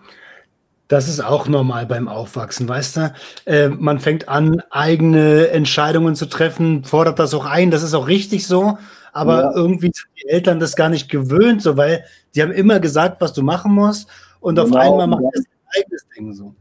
Das 0.87 1.07
ist 1.07 1.23
auch 1.23 1.47
normal 1.47 1.85
beim 1.85 2.07
Aufwachsen, 2.07 2.67
weißt 2.67 2.97
du? 2.97 3.13
Äh, 3.45 3.69
man 3.69 3.99
fängt 3.99 4.27
an, 4.27 4.61
eigene 4.69 5.47
Entscheidungen 5.49 6.15
zu 6.15 6.25
treffen, 6.25 6.83
fordert 6.83 7.19
das 7.19 7.33
auch 7.33 7.45
ein, 7.45 7.71
das 7.71 7.83
ist 7.83 7.93
auch 7.93 8.07
richtig 8.07 8.47
so, 8.47 8.77
aber 9.11 9.41
ja. 9.41 9.55
irgendwie 9.55 9.91
sind 9.93 10.07
die 10.21 10.29
Eltern 10.29 10.59
das 10.59 10.75
gar 10.75 10.89
nicht 10.89 11.09
gewöhnt, 11.09 11.61
so, 11.61 11.77
weil 11.77 12.03
die 12.35 12.41
haben 12.41 12.51
immer 12.51 12.79
gesagt, 12.79 13.21
was 13.21 13.33
du 13.33 13.41
machen 13.43 13.73
musst 13.73 14.09
und 14.39 14.55
genau, 14.55 14.67
auf 14.67 14.75
einmal 14.75 15.07
macht 15.07 15.23
das 15.33 15.45
eigenes 15.75 16.05
Ding 16.15 16.33
so. 16.33 16.55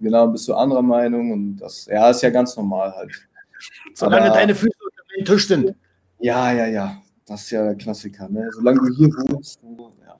Genau, 0.00 0.28
bist 0.28 0.46
du 0.48 0.54
anderer 0.54 0.82
Meinung 0.82 1.32
und 1.32 1.56
das 1.56 1.86
ja, 1.86 2.10
ist 2.10 2.22
ja 2.22 2.30
ganz 2.30 2.56
normal 2.56 2.94
halt. 2.94 3.12
Solange 3.94 4.26
Aber, 4.26 4.34
deine 4.34 4.54
Füße 4.54 4.76
unter 4.80 5.02
dem 5.16 5.24
Tisch 5.24 5.48
sind. 5.48 5.74
Ja, 6.20 6.52
ja, 6.52 6.66
ja. 6.66 7.02
Das 7.26 7.42
ist 7.42 7.50
ja 7.50 7.64
der 7.64 7.74
Klassiker. 7.74 8.28
Ne? 8.28 8.48
Solange 8.52 8.78
du 8.78 8.94
hier 8.94 9.08
wohnst. 9.08 9.60
Ja. 10.06 10.18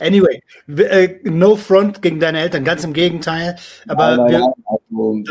Anyway, 0.00 0.42
äh, 0.66 1.20
no 1.30 1.54
front 1.54 2.02
gegen 2.02 2.18
deine 2.18 2.40
Eltern, 2.40 2.64
ganz 2.64 2.82
im 2.82 2.92
Gegenteil. 2.92 3.56
Aber 3.86 4.16
nein, 4.16 4.18
nein, 4.18 4.30
wir, 4.30 4.38
nein, 4.40 4.52
also, 4.64 5.22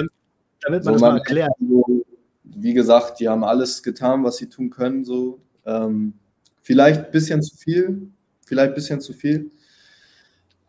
damit 0.61 0.83
man 0.83 0.83
so 0.83 0.91
das 0.91 1.01
mal 1.01 1.17
erklärt. 1.17 1.51
So, 1.59 2.03
wie 2.43 2.73
gesagt, 2.73 3.19
die 3.19 3.27
haben 3.27 3.43
alles 3.43 3.83
getan, 3.83 4.23
was 4.23 4.37
sie 4.37 4.47
tun 4.47 4.69
können. 4.69 5.03
So. 5.03 5.39
Ähm, 5.65 6.13
vielleicht 6.61 7.05
ein 7.05 7.11
bisschen 7.11 7.41
zu 7.41 7.57
viel, 7.57 8.09
vielleicht 8.45 8.69
ein 8.69 8.75
bisschen 8.75 9.01
zu 9.01 9.13
viel. 9.13 9.51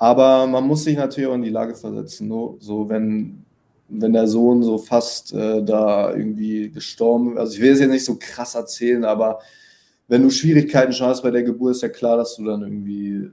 Aber 0.02 0.48
man 0.48 0.66
muss 0.66 0.82
sich 0.82 0.96
natürlich 0.96 1.30
auch 1.30 1.36
in 1.36 1.42
die 1.42 1.50
Lage 1.50 1.76
versetzen. 1.76 2.28
So, 2.28 2.56
so 2.58 2.88
wenn, 2.88 3.44
wenn 3.88 4.12
der 4.12 4.26
Sohn 4.26 4.64
so 4.64 4.76
fast 4.76 5.32
äh, 5.32 5.62
da 5.62 6.12
irgendwie 6.12 6.70
gestorben, 6.70 7.38
also 7.38 7.54
ich 7.54 7.60
will 7.60 7.70
es 7.70 7.78
jetzt 7.78 7.90
nicht 7.90 8.04
so 8.04 8.16
krass 8.18 8.56
erzählen, 8.56 9.04
aber 9.04 9.38
wenn 10.08 10.24
du 10.24 10.30
Schwierigkeiten 10.30 10.92
schon 10.92 11.06
hast 11.06 11.22
bei 11.22 11.30
der 11.30 11.44
Geburt, 11.44 11.76
ist 11.76 11.82
ja 11.82 11.88
klar, 11.88 12.16
dass 12.16 12.34
du 12.34 12.42
dann 12.42 12.62
irgendwie 12.62 13.30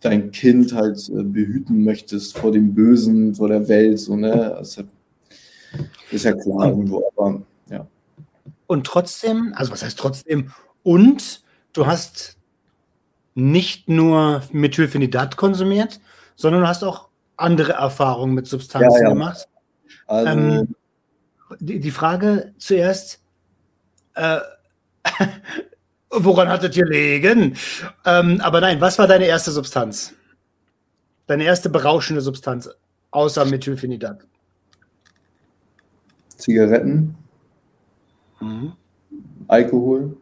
dein 0.00 0.32
Kind 0.32 0.72
halt 0.72 1.08
äh, 1.10 1.22
behüten 1.22 1.84
möchtest 1.84 2.36
vor 2.36 2.50
dem 2.50 2.74
Bösen, 2.74 3.36
vor 3.36 3.46
der 3.46 3.68
Welt, 3.68 4.00
so, 4.00 4.16
ne? 4.16 4.56
Also, 4.56 4.82
ist 6.10 6.24
ja 6.24 6.32
klar 6.32 6.70
irgendwo, 6.70 7.08
aber 7.16 7.42
ja. 7.70 7.86
Und 8.66 8.84
trotzdem, 8.84 9.52
also 9.54 9.70
was 9.70 9.84
heißt 9.84 9.96
trotzdem, 9.96 10.50
und 10.82 11.44
du 11.72 11.86
hast 11.86 12.35
nicht 13.36 13.88
nur 13.88 14.42
Methylphenidat 14.50 15.36
konsumiert, 15.36 16.00
sondern 16.36 16.62
du 16.62 16.68
hast 16.68 16.82
auch 16.82 17.08
andere 17.36 17.72
Erfahrungen 17.72 18.34
mit 18.34 18.46
Substanzen 18.46 18.90
ja, 18.96 19.02
ja. 19.02 19.08
gemacht. 19.10 19.46
Also, 20.06 20.32
ähm, 20.32 20.74
die, 21.60 21.78
die, 21.78 21.90
Frage 21.90 22.54
zuerst, 22.56 23.20
äh, 24.14 24.38
woran 26.10 26.48
hattet 26.48 26.76
ihr 26.78 26.86
liegen? 26.86 27.56
Ähm, 28.06 28.40
aber 28.40 28.62
nein, 28.62 28.80
was 28.80 28.98
war 28.98 29.06
deine 29.06 29.26
erste 29.26 29.50
Substanz? 29.50 30.14
Deine 31.26 31.44
erste 31.44 31.68
berauschende 31.68 32.22
Substanz, 32.22 32.70
außer 33.10 33.44
Methylphenidat? 33.44 34.24
Zigaretten, 36.38 37.14
mhm. 38.40 38.72
Alkohol 39.46 40.16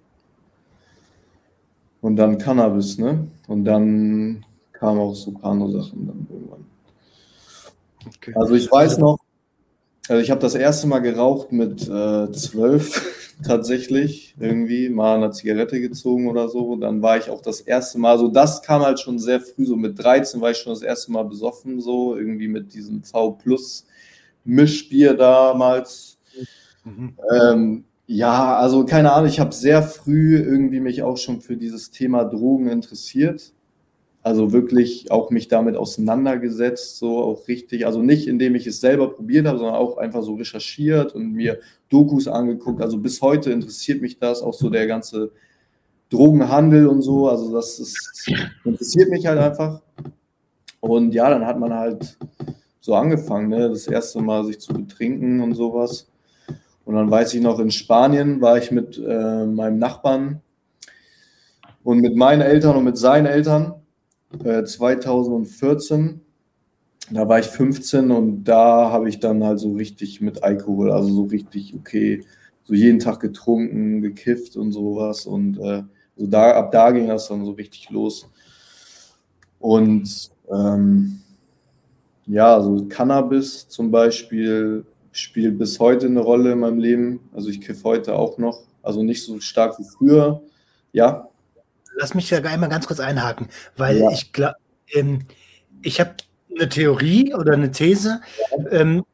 und 2.05 2.16
dann 2.16 2.36
Cannabis, 2.36 2.98
ne? 2.98 3.26
Und 3.48 3.64
dann 3.64 4.44
kamen 4.72 5.00
auch 5.00 5.14
so 5.14 5.30
ein 5.30 5.40
paar 5.40 5.52
andere 5.52 5.72
Sachen 5.72 6.07
dann 6.07 6.26
irgendwann. 6.30 6.66
Okay. 8.07 8.34
Also 8.36 8.55
ich 8.55 8.70
weiß 8.70 8.98
noch, 8.98 9.20
also 10.09 10.20
ich 10.20 10.30
habe 10.30 10.40
das 10.42 10.55
erste 10.55 10.86
Mal 10.86 10.98
geraucht 10.98 11.50
mit 11.50 11.88
äh, 11.88 12.30
zwölf 12.30 13.38
tatsächlich, 13.42 14.34
irgendwie 14.38 14.90
mal 14.90 15.16
eine 15.16 15.30
Zigarette 15.30 15.80
gezogen 15.80 16.28
oder 16.28 16.50
so. 16.50 16.76
Dann 16.76 17.00
war 17.00 17.16
ich 17.16 17.30
auch 17.30 17.40
das 17.40 17.62
erste 17.62 17.98
Mal, 17.98 18.18
so 18.18 18.28
das 18.28 18.61
kam 18.61 18.82
halt 18.82 19.00
schon 19.00 19.18
sehr 19.18 19.40
früh, 19.40 19.64
so 19.64 19.74
mit 19.74 19.98
13 19.98 20.42
war 20.42 20.50
ich 20.50 20.59
schon 20.59 20.74
das 20.74 20.82
erste 20.82 21.11
Mal 21.11 21.24
besoffen, 21.24 21.80
so 21.80 22.16
irgendwie 22.16 22.48
mit 22.48 22.74
diesem 22.74 23.02
V 23.02 23.30
Plus 23.30 23.86
Mischbier 24.44 25.14
damals. 25.14 26.18
Mhm. 26.84 27.16
Ähm, 27.32 27.84
ja, 28.07 28.57
also 28.57 28.84
keine 28.84 29.12
Ahnung, 29.12 29.28
ich 29.28 29.40
habe 29.40 29.55
sehr 29.55 29.82
früh 29.82 30.36
irgendwie 30.36 30.80
mich 30.80 31.02
auch 31.02 31.16
schon 31.16 31.40
für 31.40 31.57
dieses 31.57 31.90
Thema 31.90 32.24
Drogen 32.24 32.68
interessiert. 32.68 33.52
Also 34.22 34.52
wirklich 34.52 35.11
auch 35.11 35.30
mich 35.30 35.48
damit 35.48 35.76
auseinandergesetzt, 35.76 36.96
so 36.96 37.18
auch 37.18 37.46
richtig, 37.46 37.84
also 37.86 38.00
nicht 38.00 38.26
indem 38.26 38.55
ich 38.55 38.66
es 38.66 38.80
selber 38.80 39.12
probiert 39.12 39.46
habe, 39.46 39.59
sondern 39.59 39.76
auch 39.76 39.98
einfach 39.98 40.22
so 40.22 40.34
recherchiert 40.34 41.14
und 41.14 41.32
mir 41.32 41.61
Dokus 41.90 42.26
angeguckt. 42.26 42.80
Also 42.80 42.98
bis 42.98 43.20
heute 43.20 43.52
interessiert 43.52 44.00
mich 44.00 44.18
das, 44.18 44.42
auch 44.42 44.55
so 44.55 44.70
der 44.70 44.86
ganze 44.86 45.30
Drogenhandel 46.09 46.86
und 46.88 47.02
so. 47.02 47.28
Also 47.28 47.52
das 47.52 47.78
ist, 47.78 48.32
interessiert 48.64 49.11
mich 49.11 49.26
halt 49.26 49.38
einfach. 49.38 49.82
Und 50.80 51.12
ja, 51.14 51.28
dann 51.28 51.46
hat 51.46 51.59
man 51.59 51.74
halt 51.74 52.18
so 52.80 52.94
angefangen, 52.94 53.48
ne? 53.48 53.68
das 53.68 53.86
erste 53.86 54.20
Mal 54.20 54.44
sich 54.44 54.59
zu 54.59 54.72
betrinken 54.72 55.40
und 55.40 55.55
sowas. 55.55 56.07
Und 56.85 56.95
dann 56.95 57.11
weiß 57.11 57.35
ich 57.35 57.41
noch, 57.41 57.59
in 57.61 57.70
Spanien 57.70 58.41
war 58.41 58.59
ich 58.59 58.70
mit 58.70 58.99
äh, 58.99 59.47
meinem 59.47 59.78
Nachbarn 59.78 60.43
und 61.82 62.01
mit 62.01 62.16
meinen 62.16 62.43
Eltern 62.43 62.76
und 62.76 62.85
mit 62.85 62.99
seinen 62.99 63.26
Eltern 63.26 63.74
äh, 64.45 64.64
2014. 64.64 66.20
Da 67.11 67.28
war 67.28 67.39
ich 67.39 67.47
15 67.47 68.11
und 68.11 68.45
da 68.45 68.91
habe 68.91 69.09
ich 69.09 69.20
dann 69.20 69.45
halt 69.45 69.61
so 69.61 69.72
richtig 69.72 70.20
mit 70.20 70.43
Alkohol, 70.43 70.91
also 70.91 71.12
so 71.12 71.22
richtig, 71.24 71.74
okay, 71.74 72.24
so 72.64 72.74
jeden 72.74 72.99
Tag 72.99 73.20
getrunken, 73.20 74.01
gekifft 74.01 74.57
und 74.57 74.72
sowas. 74.72 75.26
Und 75.26 75.59
äh, 75.59 75.82
so 76.16 76.26
da, 76.26 76.53
ab 76.53 76.72
da 76.72 76.91
ging 76.91 77.09
das 77.09 77.28
dann 77.28 77.45
so 77.45 77.53
richtig 77.53 77.91
los. 77.91 78.30
Und 79.59 80.30
ähm, 80.51 81.20
ja, 82.26 82.61
so 82.61 82.87
Cannabis 82.89 83.68
zum 83.68 83.91
Beispiel 83.91 84.87
spielt 85.15 85.59
bis 85.59 85.81
heute 85.81 86.07
eine 86.07 86.21
Rolle 86.21 86.53
in 86.53 86.61
meinem 86.61 86.79
Leben. 86.79 87.21
Also 87.33 87.49
ich 87.49 87.61
kiffe 87.61 87.85
heute 87.85 88.15
auch 88.15 88.39
noch, 88.39 88.65
also 88.83 89.03
nicht 89.03 89.25
so 89.25 89.41
stark 89.41 89.79
wie 89.79 89.85
früher. 89.85 90.43
Ja, 90.93 91.29
lass 91.97 92.15
mich 92.15 92.29
da 92.29 92.39
einmal 92.39 92.69
ganz 92.69 92.87
kurz 92.87 93.01
einhaken, 93.01 93.49
weil 93.77 93.99
ja. 93.99 94.11
ich 94.11 94.33
glaube, 94.33 94.57
ähm, 94.93 95.21
ich 95.83 96.01
habe 96.01 96.15
eine 96.55 96.69
Theorie 96.69 97.35
oder 97.35 97.53
eine 97.53 97.71
These 97.71 98.21
ja. 98.51 98.71
ähm, 98.71 99.05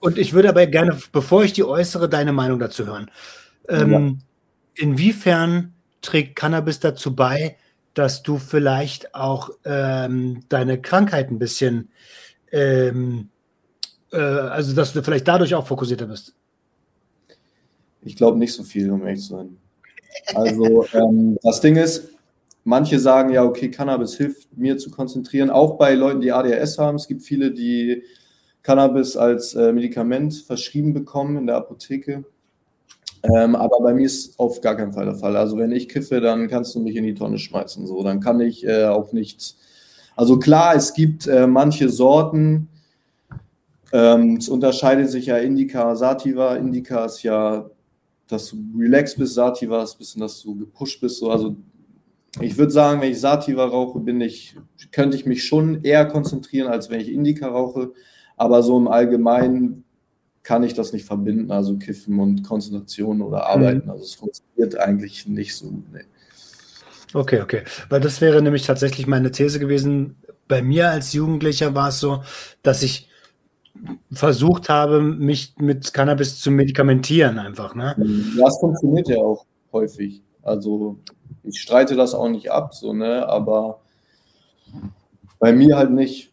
und 0.00 0.18
ich 0.18 0.32
würde 0.32 0.48
aber 0.48 0.66
gerne, 0.66 0.98
bevor 1.12 1.44
ich 1.44 1.52
die 1.52 1.64
äußere, 1.64 2.08
deine 2.08 2.32
Meinung 2.32 2.58
dazu 2.58 2.86
hören. 2.86 3.10
Ähm, 3.68 3.92
ja. 3.92 4.84
Inwiefern 4.84 5.74
trägt 6.02 6.36
Cannabis 6.36 6.80
dazu 6.80 7.16
bei, 7.16 7.56
dass 7.94 8.22
du 8.22 8.38
vielleicht 8.38 9.14
auch 9.14 9.50
ähm, 9.64 10.44
deine 10.48 10.80
Krankheit 10.80 11.30
ein 11.30 11.40
bisschen, 11.40 11.90
ähm, 12.52 13.30
äh, 14.12 14.16
also 14.16 14.74
dass 14.74 14.92
du 14.92 15.02
vielleicht 15.02 15.28
dadurch 15.28 15.54
auch 15.54 15.66
fokussierter 15.66 16.06
bist? 16.06 16.34
Ich 18.02 18.16
glaube 18.16 18.38
nicht 18.38 18.52
so 18.52 18.62
viel, 18.62 18.90
um 18.90 19.06
ehrlich 19.06 19.22
zu 19.22 19.36
sein. 19.36 19.56
Also 20.34 20.86
ähm, 20.94 21.38
das 21.42 21.60
Ding 21.60 21.76
ist, 21.76 22.08
Manche 22.68 22.98
sagen 22.98 23.32
ja, 23.32 23.44
okay, 23.44 23.70
Cannabis 23.70 24.18
hilft 24.18 24.54
mir 24.54 24.76
zu 24.76 24.90
konzentrieren, 24.90 25.48
auch 25.48 25.78
bei 25.78 25.94
Leuten, 25.94 26.20
die 26.20 26.32
ADHS 26.32 26.76
haben. 26.76 26.96
Es 26.96 27.08
gibt 27.08 27.22
viele, 27.22 27.50
die 27.50 28.02
Cannabis 28.62 29.16
als 29.16 29.54
äh, 29.54 29.72
Medikament 29.72 30.34
verschrieben 30.34 30.92
bekommen 30.92 31.38
in 31.38 31.46
der 31.46 31.56
Apotheke. 31.56 32.24
Ähm, 33.22 33.56
aber 33.56 33.80
bei 33.80 33.94
mir 33.94 34.04
ist 34.04 34.38
auf 34.38 34.60
gar 34.60 34.76
keinen 34.76 34.92
Fall 34.92 35.06
der 35.06 35.14
Fall. 35.14 35.34
Also 35.38 35.56
wenn 35.56 35.72
ich 35.72 35.88
kiffe, 35.88 36.20
dann 36.20 36.46
kannst 36.48 36.74
du 36.74 36.80
mich 36.80 36.94
in 36.94 37.04
die 37.04 37.14
Tonne 37.14 37.38
schmeißen. 37.38 37.86
So, 37.86 38.02
dann 38.02 38.20
kann 38.20 38.38
ich 38.40 38.66
äh, 38.66 38.84
auch 38.84 39.14
nichts. 39.14 39.56
Also 40.14 40.38
klar, 40.38 40.76
es 40.76 40.92
gibt 40.92 41.26
äh, 41.26 41.46
manche 41.46 41.88
Sorten. 41.88 42.68
Ähm, 43.92 44.36
es 44.36 44.48
unterscheidet 44.48 45.10
sich 45.10 45.26
ja 45.26 45.38
Indica, 45.38 45.96
Sativa. 45.96 46.56
Indica 46.56 47.06
ist 47.06 47.22
ja, 47.22 47.70
dass 48.28 48.50
du 48.50 48.56
relaxed 48.76 49.18
bist, 49.18 49.34
Sativa 49.34 49.82
ist 49.82 49.94
ein 49.94 49.98
bisschen, 49.98 50.20
dass 50.20 50.42
du 50.42 50.56
gepusht 50.56 51.00
bist. 51.00 51.18
So. 51.18 51.30
Also 51.30 51.56
ich 52.40 52.56
würde 52.58 52.72
sagen, 52.72 53.00
wenn 53.00 53.12
ich 53.12 53.20
Sativa 53.20 53.64
rauche, 53.64 53.98
bin 54.00 54.20
ich, 54.20 54.56
könnte 54.92 55.16
ich 55.16 55.26
mich 55.26 55.44
schon 55.44 55.82
eher 55.82 56.06
konzentrieren, 56.06 56.68
als 56.68 56.90
wenn 56.90 57.00
ich 57.00 57.10
Indica 57.10 57.48
rauche. 57.48 57.92
Aber 58.36 58.62
so 58.62 58.76
im 58.76 58.88
Allgemeinen 58.88 59.84
kann 60.42 60.62
ich 60.62 60.74
das 60.74 60.92
nicht 60.92 61.04
verbinden, 61.04 61.50
also 61.50 61.76
Kiffen 61.76 62.18
und 62.20 62.42
Konzentration 62.42 63.20
oder 63.20 63.46
Arbeiten. 63.46 63.84
Mhm. 63.84 63.90
Also 63.90 64.04
es 64.04 64.14
funktioniert 64.14 64.78
eigentlich 64.78 65.26
nicht 65.26 65.54
so 65.56 65.66
gut. 65.70 65.84
Nee. 65.92 66.04
Okay, 67.14 67.40
okay. 67.40 67.62
Weil 67.88 68.00
das 68.00 68.20
wäre 68.20 68.42
nämlich 68.42 68.66
tatsächlich 68.66 69.06
meine 69.06 69.30
These 69.30 69.58
gewesen. 69.58 70.16
Bei 70.46 70.62
mir 70.62 70.90
als 70.90 71.12
Jugendlicher 71.12 71.74
war 71.74 71.88
es 71.88 72.00
so, 72.00 72.22
dass 72.62 72.82
ich 72.82 73.07
versucht 74.10 74.68
habe, 74.68 75.00
mich 75.00 75.54
mit 75.58 75.92
Cannabis 75.92 76.40
zu 76.40 76.50
medikamentieren 76.50 77.38
einfach. 77.38 77.74
Ne? 77.74 77.94
Ja, 78.36 78.46
es 78.46 78.58
funktioniert 78.58 79.08
ja 79.08 79.18
auch 79.18 79.44
häufig. 79.72 80.22
Also 80.42 80.98
ich 81.42 81.60
streite 81.60 81.96
das 81.96 82.14
auch 82.14 82.28
nicht 82.28 82.50
ab, 82.50 82.74
so, 82.74 82.92
ne? 82.92 83.28
aber 83.28 83.80
bei 85.38 85.52
mir 85.52 85.76
halt 85.76 85.90
nicht. 85.90 86.32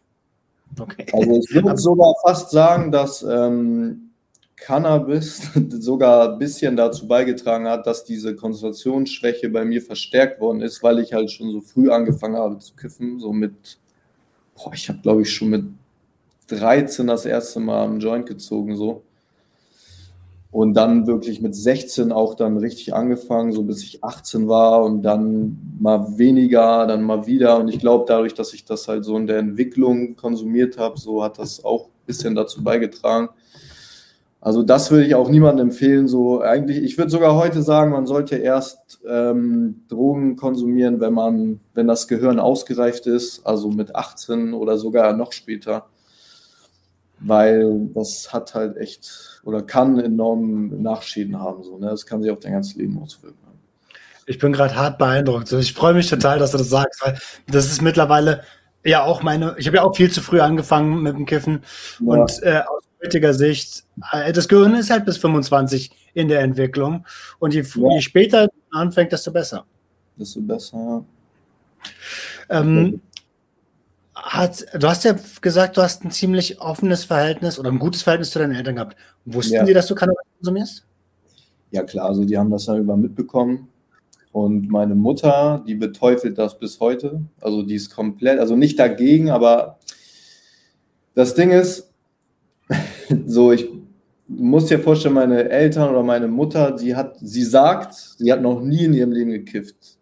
Okay. 0.78 1.06
Also 1.12 1.40
ich 1.40 1.54
würde 1.54 1.76
sogar 1.76 2.14
fast 2.24 2.50
sagen, 2.50 2.92
dass 2.92 3.22
ähm, 3.22 4.10
Cannabis 4.56 5.50
sogar 5.70 6.32
ein 6.32 6.38
bisschen 6.38 6.76
dazu 6.76 7.06
beigetragen 7.06 7.68
hat, 7.68 7.86
dass 7.86 8.04
diese 8.04 8.34
Konzentrationsschwäche 8.34 9.48
bei 9.48 9.64
mir 9.64 9.82
verstärkt 9.82 10.40
worden 10.40 10.60
ist, 10.60 10.82
weil 10.82 10.98
ich 10.98 11.12
halt 11.12 11.30
schon 11.30 11.52
so 11.52 11.60
früh 11.60 11.90
angefangen 11.90 12.36
habe 12.36 12.58
zu 12.58 12.74
kiffen, 12.74 13.20
so 13.20 13.32
mit, 13.32 13.78
boah, 14.54 14.72
ich 14.74 14.88
habe 14.88 14.98
glaube 15.00 15.22
ich 15.22 15.32
schon 15.32 15.48
mit 15.48 15.64
13 16.48 17.06
das 17.06 17.24
erste 17.24 17.60
Mal 17.60 17.84
einen 17.84 18.00
Joint 18.00 18.26
gezogen, 18.26 18.76
so. 18.76 19.02
Und 20.50 20.74
dann 20.74 21.06
wirklich 21.06 21.42
mit 21.42 21.54
16 21.54 22.12
auch 22.12 22.34
dann 22.34 22.56
richtig 22.56 22.94
angefangen, 22.94 23.52
so 23.52 23.62
bis 23.62 23.82
ich 23.82 24.02
18 24.02 24.48
war 24.48 24.84
und 24.84 25.02
dann 25.02 25.58
mal 25.78 26.16
weniger, 26.18 26.86
dann 26.86 27.02
mal 27.02 27.26
wieder. 27.26 27.58
Und 27.58 27.68
ich 27.68 27.78
glaube, 27.78 28.06
dadurch, 28.08 28.32
dass 28.32 28.54
ich 28.54 28.64
das 28.64 28.88
halt 28.88 29.04
so 29.04 29.16
in 29.18 29.26
der 29.26 29.38
Entwicklung 29.38 30.16
konsumiert 30.16 30.78
habe, 30.78 30.98
so 30.98 31.22
hat 31.22 31.38
das 31.38 31.62
auch 31.62 31.86
ein 31.86 32.06
bisschen 32.06 32.34
dazu 32.34 32.64
beigetragen. 32.64 33.28
Also 34.40 34.62
das 34.62 34.90
würde 34.90 35.04
ich 35.04 35.14
auch 35.14 35.28
niemandem 35.28 35.68
empfehlen. 35.68 36.06
So 36.08 36.40
eigentlich, 36.40 36.78
ich 36.78 36.96
würde 36.96 37.10
sogar 37.10 37.34
heute 37.34 37.62
sagen, 37.62 37.90
man 37.90 38.06
sollte 38.06 38.36
erst 38.36 39.00
ähm, 39.06 39.82
Drogen 39.88 40.36
konsumieren, 40.36 41.00
wenn 41.00 41.12
man, 41.12 41.60
wenn 41.74 41.88
das 41.88 42.06
Gehirn 42.06 42.38
ausgereift 42.38 43.06
ist, 43.08 43.44
also 43.44 43.70
mit 43.70 43.96
18 43.96 44.54
oder 44.54 44.78
sogar 44.78 45.12
noch 45.14 45.32
später 45.32 45.86
weil 47.20 47.88
das 47.94 48.32
hat 48.32 48.54
halt 48.54 48.76
echt 48.76 49.40
oder 49.44 49.62
kann 49.62 49.98
enorm 49.98 50.82
Nachschäden 50.82 51.38
haben. 51.38 51.62
So, 51.62 51.78
ne? 51.78 51.88
Das 51.88 52.06
kann 52.06 52.22
sich 52.22 52.30
auf 52.30 52.40
dein 52.40 52.52
ganzes 52.52 52.74
Leben 52.76 53.00
auswirken. 53.02 53.38
Ich 54.26 54.38
bin 54.38 54.52
gerade 54.52 54.74
hart 54.74 54.98
beeindruckt. 54.98 55.52
Ich 55.52 55.72
freue 55.72 55.94
mich 55.94 56.08
total, 56.08 56.38
dass 56.38 56.50
du 56.50 56.58
das 56.58 56.68
sagst, 56.68 57.04
weil 57.04 57.18
das 57.46 57.66
ist 57.66 57.80
mittlerweile 57.80 58.42
ja 58.84 59.02
auch 59.04 59.22
meine, 59.22 59.54
ich 59.58 59.66
habe 59.66 59.78
ja 59.78 59.82
auch 59.82 59.96
viel 59.96 60.10
zu 60.10 60.20
früh 60.20 60.40
angefangen 60.40 61.02
mit 61.02 61.16
dem 61.16 61.26
Kiffen 61.26 61.62
ja. 62.00 62.06
und 62.06 62.42
äh, 62.42 62.62
aus 62.68 62.84
heutiger 63.02 63.34
Sicht, 63.34 63.84
äh, 64.12 64.32
das 64.32 64.48
Gehirn 64.48 64.74
ist 64.74 64.90
halt 64.90 65.04
bis 65.04 65.16
25 65.18 65.90
in 66.14 66.28
der 66.28 66.40
Entwicklung. 66.40 67.04
Und 67.38 67.54
je, 67.54 67.62
ja. 67.62 67.94
je 67.94 68.00
später 68.00 68.48
anfängt, 68.70 69.12
desto 69.12 69.32
besser. 69.32 69.64
Desto 70.16 70.40
besser, 70.40 70.76
ja. 70.78 71.04
Ähm, 72.48 73.00
hat, 74.16 74.66
du 74.72 74.88
hast 74.88 75.04
ja 75.04 75.14
gesagt, 75.42 75.76
du 75.76 75.82
hast 75.82 76.04
ein 76.04 76.10
ziemlich 76.10 76.60
offenes 76.60 77.04
Verhältnis 77.04 77.58
oder 77.58 77.70
ein 77.70 77.78
gutes 77.78 78.02
Verhältnis 78.02 78.30
zu 78.30 78.38
deinen 78.38 78.54
Eltern 78.54 78.76
gehabt. 78.76 78.96
Wussten 79.26 79.54
ja. 79.54 79.64
die, 79.64 79.74
dass 79.74 79.86
du 79.86 79.94
Cannabis 79.94 80.24
konsumierst? 80.38 80.86
Ja, 81.70 81.82
klar, 81.82 82.06
also 82.06 82.24
die 82.24 82.36
haben 82.38 82.50
das 82.50 82.66
ja 82.66 82.76
über 82.76 82.96
mitbekommen. 82.96 83.68
Und 84.32 84.68
meine 84.68 84.94
Mutter, 84.94 85.62
die 85.66 85.74
beteufelt 85.74 86.38
das 86.38 86.58
bis 86.58 86.80
heute. 86.80 87.20
Also 87.40 87.62
die 87.62 87.74
ist 87.74 87.94
komplett, 87.94 88.38
also 88.38 88.56
nicht 88.56 88.78
dagegen, 88.78 89.30
aber 89.30 89.78
das 91.14 91.34
Ding 91.34 91.50
ist, 91.50 91.92
so 93.26 93.52
ich 93.52 93.68
muss 94.28 94.66
dir 94.66 94.78
vorstellen, 94.78 95.14
meine 95.14 95.48
Eltern 95.48 95.90
oder 95.90 96.02
meine 96.02 96.28
Mutter, 96.28 96.76
sie 96.78 96.96
hat, 96.96 97.16
sie 97.20 97.44
sagt, 97.44 97.94
sie 97.94 98.32
hat 98.32 98.42
noch 98.42 98.60
nie 98.60 98.84
in 98.84 98.94
ihrem 98.94 99.12
Leben 99.12 99.30
gekifft. 99.30 99.98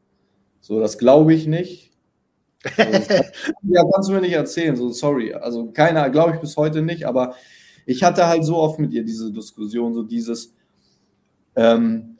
So, 0.60 0.80
das 0.80 0.98
glaube 0.98 1.34
ich 1.34 1.46
nicht. 1.46 1.93
Ja, 3.62 3.82
kannst 3.92 4.08
du 4.08 4.12
mir 4.14 4.20
nicht 4.20 4.32
erzählen, 4.32 4.76
so 4.76 4.90
sorry. 4.90 5.34
Also 5.34 5.70
keiner, 5.72 6.08
glaube 6.10 6.34
ich 6.34 6.40
bis 6.40 6.56
heute 6.56 6.82
nicht, 6.82 7.06
aber 7.06 7.34
ich 7.86 8.02
hatte 8.02 8.26
halt 8.26 8.44
so 8.44 8.56
oft 8.56 8.78
mit 8.78 8.92
ihr 8.92 9.04
diese 9.04 9.30
Diskussion, 9.32 9.92
so 9.92 10.02
dieses, 10.02 10.54
ähm, 11.56 12.16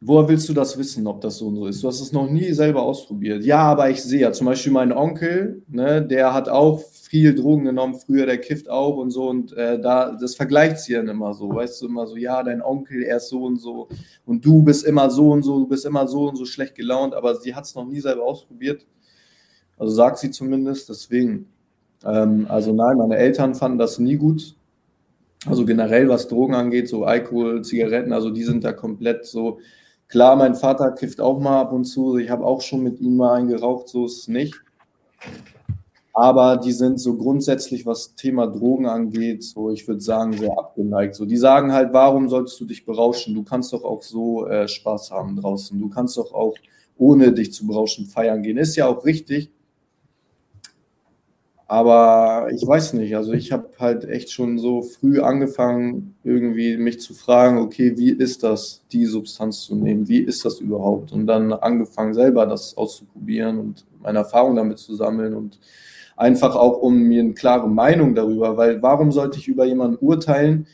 woher 0.00 0.28
willst 0.28 0.48
du 0.48 0.52
das 0.52 0.76
wissen, 0.76 1.06
ob 1.06 1.20
das 1.20 1.38
so 1.38 1.46
und 1.48 1.56
so 1.56 1.66
ist? 1.66 1.82
Du 1.82 1.88
hast 1.88 2.00
es 2.00 2.12
noch 2.12 2.28
nie 2.28 2.52
selber 2.52 2.82
ausprobiert. 2.82 3.44
Ja, 3.44 3.58
aber 3.58 3.90
ich 3.90 4.02
sehe 4.02 4.20
ja 4.20 4.32
zum 4.32 4.46
Beispiel 4.46 4.72
meinen 4.72 4.92
Onkel, 4.92 5.62
ne, 5.68 6.02
der 6.04 6.34
hat 6.34 6.48
auch 6.48 6.80
viel 7.12 7.34
Drogen 7.34 7.66
genommen, 7.66 7.94
früher, 7.94 8.24
der 8.24 8.38
kifft 8.38 8.70
auch 8.70 8.96
und 8.96 9.10
so. 9.10 9.28
Und 9.28 9.52
äh, 9.52 9.78
da, 9.78 10.16
das 10.18 10.34
vergleicht 10.34 10.78
sie 10.78 10.94
dann 10.94 11.08
immer 11.08 11.34
so, 11.34 11.54
weißt 11.54 11.82
du, 11.82 11.86
immer 11.86 12.06
so, 12.06 12.16
ja, 12.16 12.42
dein 12.42 12.62
Onkel, 12.62 13.02
er 13.02 13.18
ist 13.18 13.28
so 13.28 13.44
und 13.44 13.60
so 13.60 13.88
und 14.24 14.42
du 14.46 14.62
bist 14.62 14.82
immer 14.86 15.10
so 15.10 15.30
und 15.30 15.42
so, 15.42 15.58
du 15.58 15.66
bist 15.66 15.84
immer 15.84 16.08
so 16.08 16.30
und 16.30 16.36
so 16.36 16.46
schlecht 16.46 16.74
gelaunt, 16.74 17.12
aber 17.12 17.34
sie 17.34 17.54
hat 17.54 17.64
es 17.64 17.74
noch 17.74 17.84
nie 17.84 18.00
selber 18.00 18.22
ausprobiert. 18.24 18.86
Also 19.76 19.92
sagt 19.92 20.20
sie 20.20 20.30
zumindest, 20.30 20.88
deswegen. 20.88 21.48
Ähm, 22.02 22.46
also 22.48 22.72
nein, 22.72 22.96
meine 22.96 23.18
Eltern 23.18 23.54
fanden 23.54 23.76
das 23.76 23.98
nie 23.98 24.16
gut. 24.16 24.56
Also 25.44 25.66
generell, 25.66 26.08
was 26.08 26.28
Drogen 26.28 26.54
angeht, 26.54 26.88
so 26.88 27.04
Alkohol, 27.04 27.62
Zigaretten, 27.62 28.14
also 28.14 28.30
die 28.30 28.44
sind 28.44 28.64
da 28.64 28.72
komplett 28.72 29.26
so. 29.26 29.58
Klar, 30.08 30.36
mein 30.36 30.54
Vater 30.54 30.92
kifft 30.92 31.20
auch 31.20 31.38
mal 31.38 31.60
ab 31.60 31.72
und 31.74 31.84
zu. 31.84 32.16
Ich 32.16 32.30
habe 32.30 32.46
auch 32.46 32.62
schon 32.62 32.82
mit 32.82 33.00
ihm 33.00 33.18
mal 33.18 33.34
eingeraucht, 33.34 33.88
so 33.88 34.06
ist 34.06 34.20
es 34.20 34.28
nicht 34.28 34.54
aber 36.12 36.58
die 36.58 36.72
sind 36.72 37.00
so 37.00 37.16
grundsätzlich, 37.16 37.86
was 37.86 38.14
Thema 38.14 38.46
Drogen 38.46 38.86
angeht, 38.86 39.42
so 39.42 39.70
ich 39.70 39.88
würde 39.88 40.00
sagen, 40.00 40.34
sehr 40.34 40.58
abgeneigt. 40.58 41.14
So, 41.14 41.24
die 41.24 41.38
sagen 41.38 41.72
halt, 41.72 41.92
warum 41.92 42.28
solltest 42.28 42.60
du 42.60 42.66
dich 42.66 42.84
berauschen? 42.84 43.34
Du 43.34 43.42
kannst 43.42 43.72
doch 43.72 43.82
auch 43.82 44.02
so 44.02 44.46
äh, 44.46 44.68
Spaß 44.68 45.10
haben 45.10 45.36
draußen. 45.36 45.78
Du 45.80 45.88
kannst 45.88 46.18
doch 46.18 46.34
auch 46.34 46.54
ohne 46.98 47.32
dich 47.32 47.52
zu 47.52 47.66
berauschen 47.66 48.06
feiern 48.06 48.42
gehen. 48.42 48.58
Ist 48.58 48.76
ja 48.76 48.86
auch 48.86 49.06
richtig. 49.06 49.50
Aber 51.66 52.48
ich 52.52 52.66
weiß 52.66 52.92
nicht, 52.92 53.16
also 53.16 53.32
ich 53.32 53.50
habe 53.50 53.70
halt 53.78 54.04
echt 54.04 54.30
schon 54.30 54.58
so 54.58 54.82
früh 54.82 55.20
angefangen, 55.20 56.14
irgendwie 56.22 56.76
mich 56.76 57.00
zu 57.00 57.14
fragen, 57.14 57.56
okay, 57.56 57.96
wie 57.96 58.10
ist 58.10 58.42
das, 58.42 58.82
die 58.92 59.06
Substanz 59.06 59.62
zu 59.62 59.74
nehmen? 59.74 60.06
Wie 60.06 60.18
ist 60.18 60.44
das 60.44 60.60
überhaupt? 60.60 61.12
Und 61.12 61.26
dann 61.26 61.54
angefangen, 61.54 62.12
selber 62.12 62.44
das 62.44 62.76
auszuprobieren 62.76 63.58
und 63.58 63.86
meine 64.02 64.18
Erfahrung 64.18 64.54
damit 64.56 64.80
zu 64.80 64.94
sammeln 64.94 65.32
und 65.32 65.58
einfach 66.22 66.54
auch 66.54 66.78
um 66.78 67.02
mir 67.02 67.20
eine 67.20 67.34
klare 67.34 67.68
Meinung 67.68 68.14
darüber, 68.14 68.56
weil 68.56 68.80
warum 68.80 69.12
sollte 69.12 69.38
ich 69.38 69.48
über 69.48 69.64
jemanden 69.64 69.98
urteilen, 70.00 70.66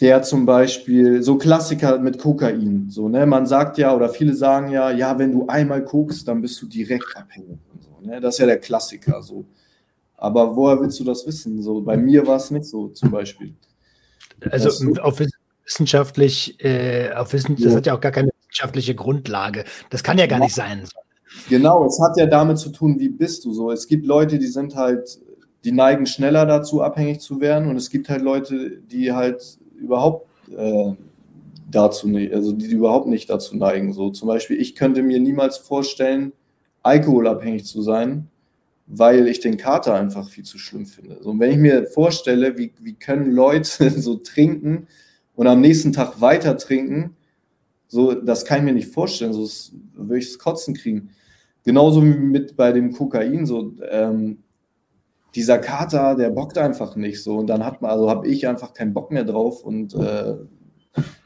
der 0.00 0.22
zum 0.22 0.44
Beispiel 0.44 1.22
so 1.22 1.36
Klassiker 1.36 1.98
mit 1.98 2.18
Kokain, 2.18 2.86
so 2.90 3.08
ne, 3.08 3.26
man 3.26 3.46
sagt 3.46 3.78
ja 3.78 3.94
oder 3.94 4.08
viele 4.08 4.34
sagen 4.34 4.70
ja, 4.70 4.90
ja, 4.90 5.18
wenn 5.18 5.32
du 5.32 5.46
einmal 5.46 5.82
guckst, 5.82 6.26
dann 6.28 6.42
bist 6.42 6.60
du 6.60 6.66
direkt 6.66 7.16
abhängig. 7.16 7.58
So, 7.80 8.06
ne? 8.06 8.20
Das 8.20 8.34
ist 8.34 8.40
ja 8.40 8.46
der 8.46 8.58
Klassiker 8.58 9.22
so. 9.22 9.44
Aber 10.16 10.56
woher 10.56 10.80
willst 10.80 10.98
du 10.98 11.04
das 11.04 11.26
wissen? 11.26 11.62
So 11.62 11.82
bei 11.82 11.96
mir 11.96 12.26
war 12.26 12.36
es 12.36 12.50
nicht 12.50 12.64
so 12.64 12.88
zum 12.88 13.10
Beispiel. 13.10 13.54
Also 14.50 14.70
auf 15.00 15.20
wissenschaftlich, 15.64 16.62
äh, 16.64 17.12
auf 17.12 17.32
Wissen, 17.32 17.56
das 17.56 17.74
hat 17.74 17.86
ja 17.86 17.94
auch 17.94 18.00
gar 18.00 18.12
keine 18.12 18.30
wissenschaftliche 18.38 18.94
Grundlage. 18.94 19.64
Das 19.90 20.02
kann 20.02 20.18
ja 20.18 20.26
gar 20.26 20.38
ja. 20.38 20.44
nicht 20.44 20.54
sein. 20.54 20.86
Genau, 21.48 21.86
es 21.86 22.00
hat 22.00 22.16
ja 22.16 22.26
damit 22.26 22.58
zu 22.58 22.70
tun, 22.70 22.98
wie 22.98 23.08
bist 23.08 23.44
du 23.44 23.52
so. 23.52 23.70
Es 23.70 23.86
gibt 23.86 24.06
Leute, 24.06 24.38
die 24.38 24.46
sind 24.46 24.74
halt, 24.74 25.20
die 25.64 25.72
neigen 25.72 26.06
schneller 26.06 26.46
dazu, 26.46 26.82
abhängig 26.82 27.20
zu 27.20 27.40
werden, 27.40 27.68
und 27.68 27.76
es 27.76 27.90
gibt 27.90 28.08
halt 28.08 28.22
Leute, 28.22 28.78
die 28.90 29.12
halt 29.12 29.58
überhaupt 29.76 30.28
äh, 30.56 30.92
dazu 31.70 32.08
nicht, 32.08 32.32
also 32.32 32.52
die 32.52 32.66
überhaupt 32.66 33.06
nicht 33.06 33.30
dazu 33.30 33.56
neigen. 33.56 33.92
So 33.92 34.10
zum 34.10 34.28
Beispiel, 34.28 34.60
ich 34.60 34.74
könnte 34.74 35.02
mir 35.02 35.20
niemals 35.20 35.58
vorstellen, 35.58 36.32
alkoholabhängig 36.82 37.64
zu 37.64 37.82
sein, 37.82 38.28
weil 38.86 39.26
ich 39.26 39.40
den 39.40 39.56
Kater 39.56 39.94
einfach 39.94 40.28
viel 40.28 40.44
zu 40.44 40.58
schlimm 40.58 40.86
finde. 40.86 41.18
So, 41.20 41.30
und 41.30 41.40
wenn 41.40 41.50
ich 41.50 41.58
mir 41.58 41.86
vorstelle, 41.86 42.56
wie, 42.56 42.72
wie 42.80 42.94
können 42.94 43.32
Leute 43.32 43.90
so 44.00 44.16
trinken 44.16 44.86
und 45.34 45.46
am 45.46 45.60
nächsten 45.60 45.92
Tag 45.92 46.20
weiter 46.20 46.56
trinken, 46.56 47.16
so, 47.88 48.14
das 48.14 48.44
kann 48.44 48.58
ich 48.58 48.64
mir 48.64 48.72
nicht 48.72 48.92
vorstellen, 48.92 49.32
so 49.32 49.48
würde 49.94 50.18
ich 50.18 50.28
das 50.28 50.38
Kotzen 50.38 50.74
kriegen. 50.74 51.10
Genauso 51.66 52.00
wie 52.00 52.10
mit 52.10 52.56
bei 52.56 52.70
dem 52.70 52.92
Kokain, 52.92 53.44
so 53.44 53.72
ähm, 53.90 54.38
dieser 55.34 55.58
Kater, 55.58 56.14
der 56.14 56.30
bockt 56.30 56.58
einfach 56.58 56.94
nicht 56.94 57.20
so. 57.24 57.38
Und 57.38 57.48
dann 57.48 57.66
hat 57.66 57.82
man, 57.82 57.90
also 57.90 58.08
habe 58.08 58.28
ich 58.28 58.46
einfach 58.46 58.72
keinen 58.72 58.94
Bock 58.94 59.10
mehr 59.10 59.24
drauf 59.24 59.64
und 59.64 59.92
äh, 59.94 60.36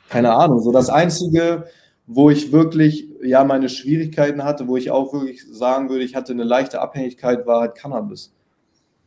keine 0.09 0.33
Ahnung. 0.33 0.61
So 0.61 0.73
das 0.73 0.89
Einzige, 0.89 1.67
wo 2.07 2.31
ich 2.31 2.53
wirklich 2.53 3.07
ja 3.23 3.45
meine 3.45 3.69
Schwierigkeiten 3.69 4.43
hatte, 4.43 4.67
wo 4.67 4.79
ich 4.79 4.91
auch 4.91 5.13
wirklich 5.13 5.45
sagen 5.47 5.91
würde, 5.91 6.05
ich 6.05 6.17
hatte 6.17 6.33
eine 6.33 6.45
leichte 6.45 6.81
Abhängigkeit, 6.81 7.47
war 7.47 7.61
halt 7.61 7.75
Cannabis. 7.75 8.33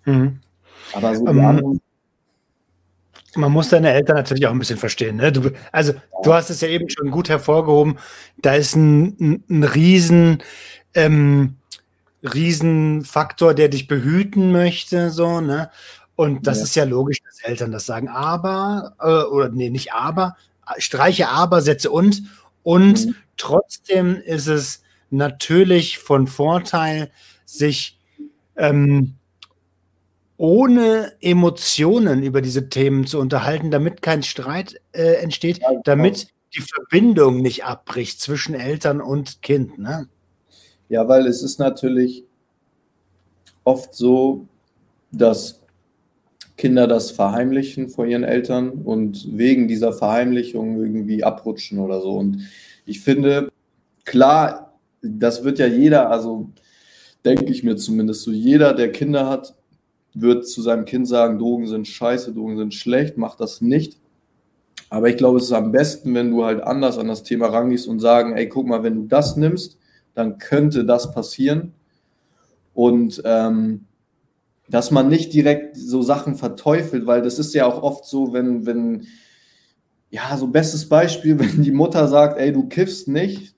Mhm. 0.05 0.39
Aber 0.93 1.15
so 1.15 1.23
um, 1.23 1.39
ähm, 1.39 1.81
man 3.35 3.51
muss 3.51 3.69
deine 3.69 3.91
Eltern 3.91 4.17
natürlich 4.17 4.45
auch 4.45 4.51
ein 4.51 4.59
bisschen 4.59 4.77
verstehen. 4.77 5.15
Ne? 5.15 5.31
Du, 5.31 5.49
also 5.71 5.93
du 6.21 6.31
hast 6.31 6.51
es 6.51 6.61
ja 6.61 6.67
eben 6.67 6.89
schon 6.89 7.09
gut 7.09 7.27
hervorgehoben. 7.27 7.97
Da 8.37 8.53
ist 8.53 8.75
ein, 8.75 9.17
ein, 9.19 9.43
ein 9.49 9.63
riesen 9.63 10.43
ähm, 10.93 11.55
Riesenfaktor, 12.23 13.53
der 13.53 13.69
dich 13.69 13.87
behüten 13.87 14.51
möchte, 14.51 15.09
so, 15.09 15.41
ne? 15.41 15.69
Und 16.15 16.45
das 16.45 16.59
ja. 16.59 16.63
ist 16.63 16.75
ja 16.75 16.83
logisch, 16.83 17.19
dass 17.23 17.39
Eltern 17.41 17.71
das 17.71 17.85
sagen. 17.85 18.07
Aber, 18.07 18.95
äh, 18.99 19.23
oder 19.31 19.49
nee, 19.49 19.69
nicht 19.69 19.93
aber, 19.93 20.37
streiche 20.77 21.29
aber, 21.29 21.61
setze 21.61 21.89
und. 21.89 22.23
Und 22.61 23.07
mhm. 23.07 23.15
trotzdem 23.35 24.15
ist 24.17 24.47
es 24.47 24.83
natürlich 25.09 25.97
von 25.99 26.27
Vorteil, 26.27 27.11
sich 27.45 27.99
ähm, 28.55 29.15
ohne 30.37 31.13
Emotionen 31.21 32.23
über 32.23 32.41
diese 32.41 32.69
Themen 32.69 33.05
zu 33.05 33.19
unterhalten, 33.19 33.71
damit 33.71 34.01
kein 34.01 34.23
Streit 34.23 34.81
äh, 34.91 35.15
entsteht, 35.15 35.61
damit 35.83 36.27
die 36.55 36.61
Verbindung 36.61 37.41
nicht 37.41 37.65
abbricht 37.65 38.19
zwischen 38.19 38.53
Eltern 38.53 39.01
und 39.01 39.41
Kind. 39.41 39.77
Ne? 39.79 40.07
Ja, 40.89 41.07
weil 41.07 41.27
es 41.27 41.41
ist 41.43 41.59
natürlich 41.59 42.23
oft 43.63 43.93
so, 43.93 44.47
dass 45.11 45.61
Kinder 46.57 46.87
das 46.87 47.11
verheimlichen 47.11 47.89
vor 47.89 48.05
ihren 48.05 48.23
Eltern 48.23 48.69
und 48.69 49.37
wegen 49.37 49.67
dieser 49.67 49.91
Verheimlichung 49.93 50.79
irgendwie 50.79 51.23
abrutschen 51.23 51.79
oder 51.79 52.01
so. 52.01 52.11
Und 52.11 52.41
ich 52.85 53.01
finde, 53.01 53.49
klar, 54.05 54.73
das 55.01 55.43
wird 55.43 55.59
ja 55.59 55.67
jeder, 55.67 56.09
also 56.09 56.49
denke 57.25 57.45
ich 57.45 57.63
mir 57.63 57.75
zumindest 57.75 58.23
so, 58.23 58.31
jeder, 58.31 58.73
der 58.73 58.91
Kinder 58.91 59.27
hat, 59.27 59.55
wird 60.13 60.47
zu 60.47 60.61
seinem 60.61 60.85
Kind 60.85 61.07
sagen, 61.07 61.39
Drogen 61.39 61.67
sind 61.67 61.87
scheiße, 61.87 62.33
Drogen 62.33 62.57
sind 62.57 62.73
schlecht, 62.73 63.17
mach 63.17 63.35
das 63.35 63.61
nicht. 63.61 63.97
Aber 64.89 65.09
ich 65.09 65.17
glaube, 65.17 65.39
es 65.39 65.45
ist 65.45 65.53
am 65.53 65.71
besten, 65.71 66.13
wenn 66.13 66.29
du 66.29 66.45
halt 66.45 66.61
anders 66.61 66.99
an 66.99 67.07
das 67.07 67.23
Thema 67.23 67.47
rangehst 67.47 67.87
und 67.87 67.99
sagen, 67.99 68.37
ey, 68.37 68.47
guck 68.47 68.67
mal, 68.67 68.83
wenn 68.83 68.95
du 68.95 69.07
das 69.07 69.37
nimmst, 69.37 69.79
dann 70.13 70.37
könnte 70.37 70.85
das 70.85 71.11
passieren. 71.11 71.73
Und 72.73 73.21
ähm, 73.25 73.85
dass 74.69 74.91
man 74.91 75.09
nicht 75.09 75.33
direkt 75.33 75.77
so 75.77 76.01
Sachen 76.01 76.35
verteufelt, 76.35 77.05
weil 77.05 77.21
das 77.21 77.37
ist 77.39 77.53
ja 77.53 77.65
auch 77.65 77.83
oft 77.83 78.05
so, 78.05 78.33
wenn, 78.33 78.65
wenn, 78.65 79.05
ja, 80.09 80.35
so 80.37 80.47
bestes 80.47 80.87
Beispiel, 80.87 81.37
wenn 81.39 81.61
die 81.61 81.71
Mutter 81.71 82.07
sagt, 82.07 82.39
ey, 82.39 82.51
du 82.51 82.67
kiffst 82.67 83.07
nicht, 83.07 83.55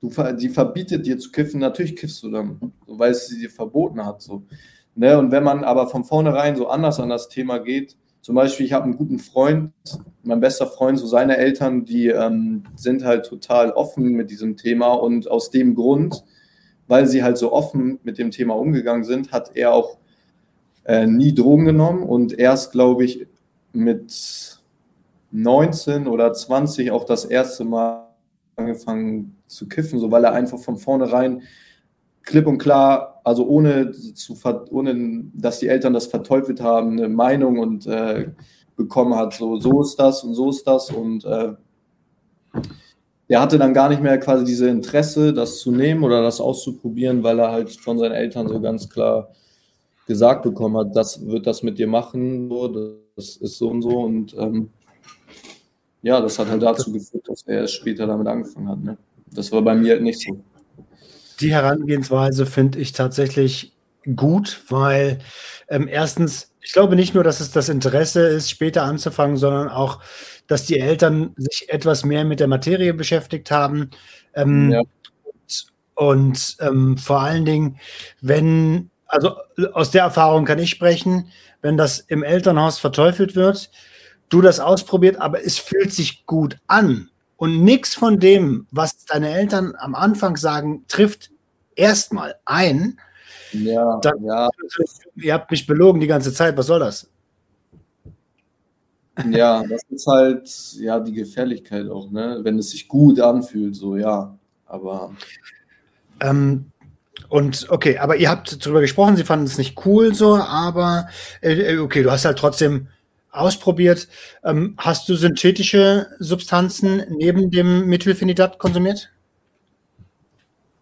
du, 0.00 0.10
die 0.34 0.48
verbietet 0.48 1.06
dir 1.06 1.18
zu 1.18 1.30
kiffen, 1.30 1.60
natürlich 1.60 1.96
kiffst 1.96 2.22
du 2.22 2.30
dann, 2.30 2.72
weil 2.86 3.14
sie 3.14 3.38
dir 3.38 3.50
verboten 3.50 4.04
hat. 4.04 4.22
So. 4.22 4.44
Ne? 4.94 5.18
Und 5.18 5.30
wenn 5.30 5.44
man 5.44 5.64
aber 5.64 5.88
von 5.88 6.04
vornherein 6.04 6.56
so 6.56 6.68
anders 6.68 7.00
an 7.00 7.08
das 7.08 7.28
Thema 7.28 7.58
geht, 7.58 7.96
zum 8.26 8.34
Beispiel, 8.34 8.66
ich 8.66 8.72
habe 8.72 8.86
einen 8.86 8.96
guten 8.96 9.20
Freund, 9.20 9.70
mein 10.24 10.40
bester 10.40 10.66
Freund, 10.66 10.98
so 10.98 11.06
seine 11.06 11.36
Eltern, 11.36 11.84
die 11.84 12.08
ähm, 12.08 12.64
sind 12.74 13.04
halt 13.04 13.26
total 13.26 13.70
offen 13.70 14.14
mit 14.14 14.32
diesem 14.32 14.56
Thema 14.56 14.94
und 14.94 15.30
aus 15.30 15.52
dem 15.52 15.76
Grund, 15.76 16.24
weil 16.88 17.06
sie 17.06 17.22
halt 17.22 17.38
so 17.38 17.52
offen 17.52 18.00
mit 18.02 18.18
dem 18.18 18.32
Thema 18.32 18.56
umgegangen 18.56 19.04
sind, 19.04 19.30
hat 19.30 19.54
er 19.54 19.72
auch 19.72 19.98
äh, 20.86 21.06
nie 21.06 21.36
Drogen 21.36 21.66
genommen 21.66 22.02
und 22.02 22.36
erst, 22.36 22.72
glaube 22.72 23.04
ich, 23.04 23.28
mit 23.72 24.58
19 25.30 26.08
oder 26.08 26.32
20 26.32 26.90
auch 26.90 27.04
das 27.04 27.26
erste 27.26 27.64
Mal 27.64 28.08
angefangen 28.56 29.36
zu 29.46 29.68
kiffen, 29.68 30.00
so 30.00 30.10
weil 30.10 30.24
er 30.24 30.32
einfach 30.32 30.58
von 30.58 30.78
vornherein 30.78 31.42
klipp 32.24 32.48
und 32.48 32.58
klar, 32.58 33.15
also 33.26 33.44
ohne, 33.44 33.90
zu, 33.90 34.36
ohne 34.70 35.24
dass 35.34 35.58
die 35.58 35.66
Eltern 35.66 35.92
das 35.92 36.06
verteufelt 36.06 36.60
haben, 36.60 36.92
eine 36.92 37.08
Meinung 37.08 37.58
und 37.58 37.84
äh, 37.84 38.30
bekommen 38.76 39.16
hat, 39.16 39.34
so, 39.34 39.58
so 39.58 39.82
ist 39.82 39.96
das 39.96 40.22
und 40.22 40.34
so 40.34 40.50
ist 40.50 40.64
das 40.64 40.90
und 40.90 41.24
äh, 41.24 41.54
der 43.28 43.40
hatte 43.40 43.58
dann 43.58 43.74
gar 43.74 43.88
nicht 43.88 44.00
mehr 44.00 44.16
quasi 44.20 44.44
diese 44.44 44.68
Interesse, 44.68 45.32
das 45.32 45.58
zu 45.58 45.72
nehmen 45.72 46.04
oder 46.04 46.22
das 46.22 46.40
auszuprobieren, 46.40 47.24
weil 47.24 47.40
er 47.40 47.50
halt 47.50 47.72
von 47.72 47.98
seinen 47.98 48.12
Eltern 48.12 48.46
so 48.46 48.60
ganz 48.60 48.88
klar 48.88 49.30
gesagt 50.06 50.44
bekommen 50.44 50.76
hat, 50.76 50.94
das 50.94 51.26
wird 51.26 51.48
das 51.48 51.64
mit 51.64 51.78
dir 51.78 51.88
machen, 51.88 52.48
so, 52.48 52.94
das 53.16 53.38
ist 53.38 53.58
so 53.58 53.70
und 53.70 53.82
so 53.82 54.02
und 54.02 54.36
ähm, 54.38 54.70
ja, 56.02 56.20
das 56.20 56.38
hat 56.38 56.48
halt 56.48 56.62
dazu 56.62 56.92
geführt, 56.92 57.28
dass 57.28 57.42
er 57.42 57.66
später 57.66 58.06
damit 58.06 58.28
angefangen 58.28 58.68
hat. 58.68 58.84
Ne? 58.84 58.96
Das 59.32 59.50
war 59.50 59.62
bei 59.62 59.74
mir 59.74 59.94
halt 59.94 60.02
nicht 60.02 60.20
so. 60.20 60.38
Die 61.40 61.52
Herangehensweise 61.52 62.46
finde 62.46 62.78
ich 62.78 62.92
tatsächlich 62.92 63.72
gut, 64.14 64.62
weil 64.68 65.18
ähm, 65.68 65.88
erstens, 65.88 66.52
ich 66.60 66.72
glaube 66.72 66.96
nicht 66.96 67.14
nur, 67.14 67.24
dass 67.24 67.40
es 67.40 67.50
das 67.50 67.68
Interesse 67.68 68.26
ist, 68.26 68.50
später 68.50 68.84
anzufangen, 68.84 69.36
sondern 69.36 69.68
auch, 69.68 70.00
dass 70.46 70.66
die 70.66 70.78
Eltern 70.78 71.34
sich 71.36 71.68
etwas 71.68 72.04
mehr 72.04 72.24
mit 72.24 72.40
der 72.40 72.48
Materie 72.48 72.94
beschäftigt 72.94 73.50
haben. 73.50 73.90
Ähm, 74.34 74.70
ja. 74.70 74.82
Und 75.94 76.56
ähm, 76.60 76.98
vor 76.98 77.20
allen 77.20 77.46
Dingen, 77.46 77.78
wenn, 78.20 78.90
also 79.06 79.36
aus 79.72 79.90
der 79.90 80.02
Erfahrung 80.02 80.44
kann 80.44 80.58
ich 80.58 80.70
sprechen, 80.70 81.30
wenn 81.62 81.76
das 81.76 82.00
im 82.00 82.22
Elternhaus 82.22 82.78
verteufelt 82.78 83.34
wird, 83.34 83.70
du 84.28 84.42
das 84.42 84.60
ausprobiert, 84.60 85.20
aber 85.20 85.44
es 85.44 85.58
fühlt 85.58 85.92
sich 85.92 86.26
gut 86.26 86.58
an. 86.66 87.10
Und 87.36 87.62
nichts 87.62 87.94
von 87.94 88.18
dem, 88.18 88.66
was 88.70 89.04
deine 89.04 89.30
Eltern 89.30 89.74
am 89.78 89.94
Anfang 89.94 90.36
sagen, 90.36 90.84
trifft 90.88 91.30
erstmal 91.74 92.36
ein. 92.44 92.98
Ja, 93.52 93.98
dann, 94.00 94.24
ja. 94.24 94.48
Ihr 95.16 95.34
habt 95.34 95.50
mich 95.50 95.66
belogen 95.66 96.00
die 96.00 96.06
ganze 96.06 96.32
Zeit, 96.32 96.56
was 96.56 96.66
soll 96.66 96.80
das? 96.80 97.08
Ja, 99.30 99.62
das 99.66 99.82
ist 99.88 100.06
halt 100.06 100.50
ja 100.78 101.00
die 101.00 101.12
Gefährlichkeit 101.12 101.88
auch, 101.88 102.10
ne? 102.10 102.40
Wenn 102.42 102.58
es 102.58 102.70
sich 102.70 102.86
gut 102.86 103.18
anfühlt, 103.20 103.74
so 103.74 103.96
ja. 103.96 104.36
Aber. 104.66 105.12
Ähm, 106.20 106.66
und 107.28 107.66
okay, 107.70 107.98
aber 107.98 108.16
ihr 108.16 108.28
habt 108.28 108.64
darüber 108.64 108.80
gesprochen, 108.80 109.16
sie 109.16 109.24
fanden 109.24 109.46
es 109.46 109.58
nicht 109.58 109.86
cool 109.86 110.14
so, 110.14 110.36
aber 110.36 111.08
äh, 111.40 111.74
äh 111.74 111.78
okay, 111.78 112.02
du 112.02 112.10
hast 112.10 112.24
halt 112.24 112.38
trotzdem 112.38 112.88
ausprobiert. 113.36 114.08
Ähm, 114.44 114.74
hast 114.78 115.08
du 115.08 115.14
synthetische 115.14 116.08
Substanzen 116.18 117.02
neben 117.10 117.50
dem 117.50 117.86
Methylphenidat 117.86 118.58
konsumiert? 118.58 119.10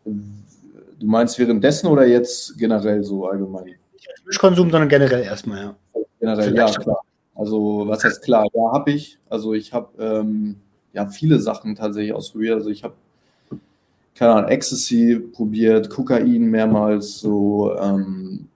Du 0.05 1.07
meinst 1.07 1.39
währenddessen 1.39 1.87
oder 1.89 2.07
jetzt 2.07 2.59
generell 2.59 3.03
so 3.03 3.27
allgemein? 3.27 3.65
Nicht 3.65 4.09
Mischkonsum, 4.27 4.71
sondern 4.71 4.89
generell 4.89 5.23
erstmal, 5.23 5.63
ja. 5.63 5.77
Generell, 6.21 6.51
Vielleicht. 6.51 6.77
ja, 6.77 6.83
klar. 6.83 7.01
Also, 7.35 7.85
was 7.87 8.05
heißt 8.05 8.23
klar? 8.23 8.47
Ja, 8.55 8.73
habe 8.73 8.93
ich. 8.93 9.19
Also, 9.29 9.55
ich 9.55 9.73
habe 9.73 9.89
ähm, 10.03 10.57
ja 10.93 11.07
viele 11.07 11.41
Sachen 11.41 11.75
tatsächlich 11.75 12.13
ausprobiert. 12.15 12.55
Also, 12.55 12.71
ich 12.71 12.85
habe, 12.85 12.95
keine 14.15 14.33
Ahnung, 14.33 14.51
Ecstasy 14.51 15.19
probiert, 15.33 15.91
Kokain 15.91 16.45
mehrmals, 16.47 17.19
so 17.19 17.77
ähm, 17.77 18.49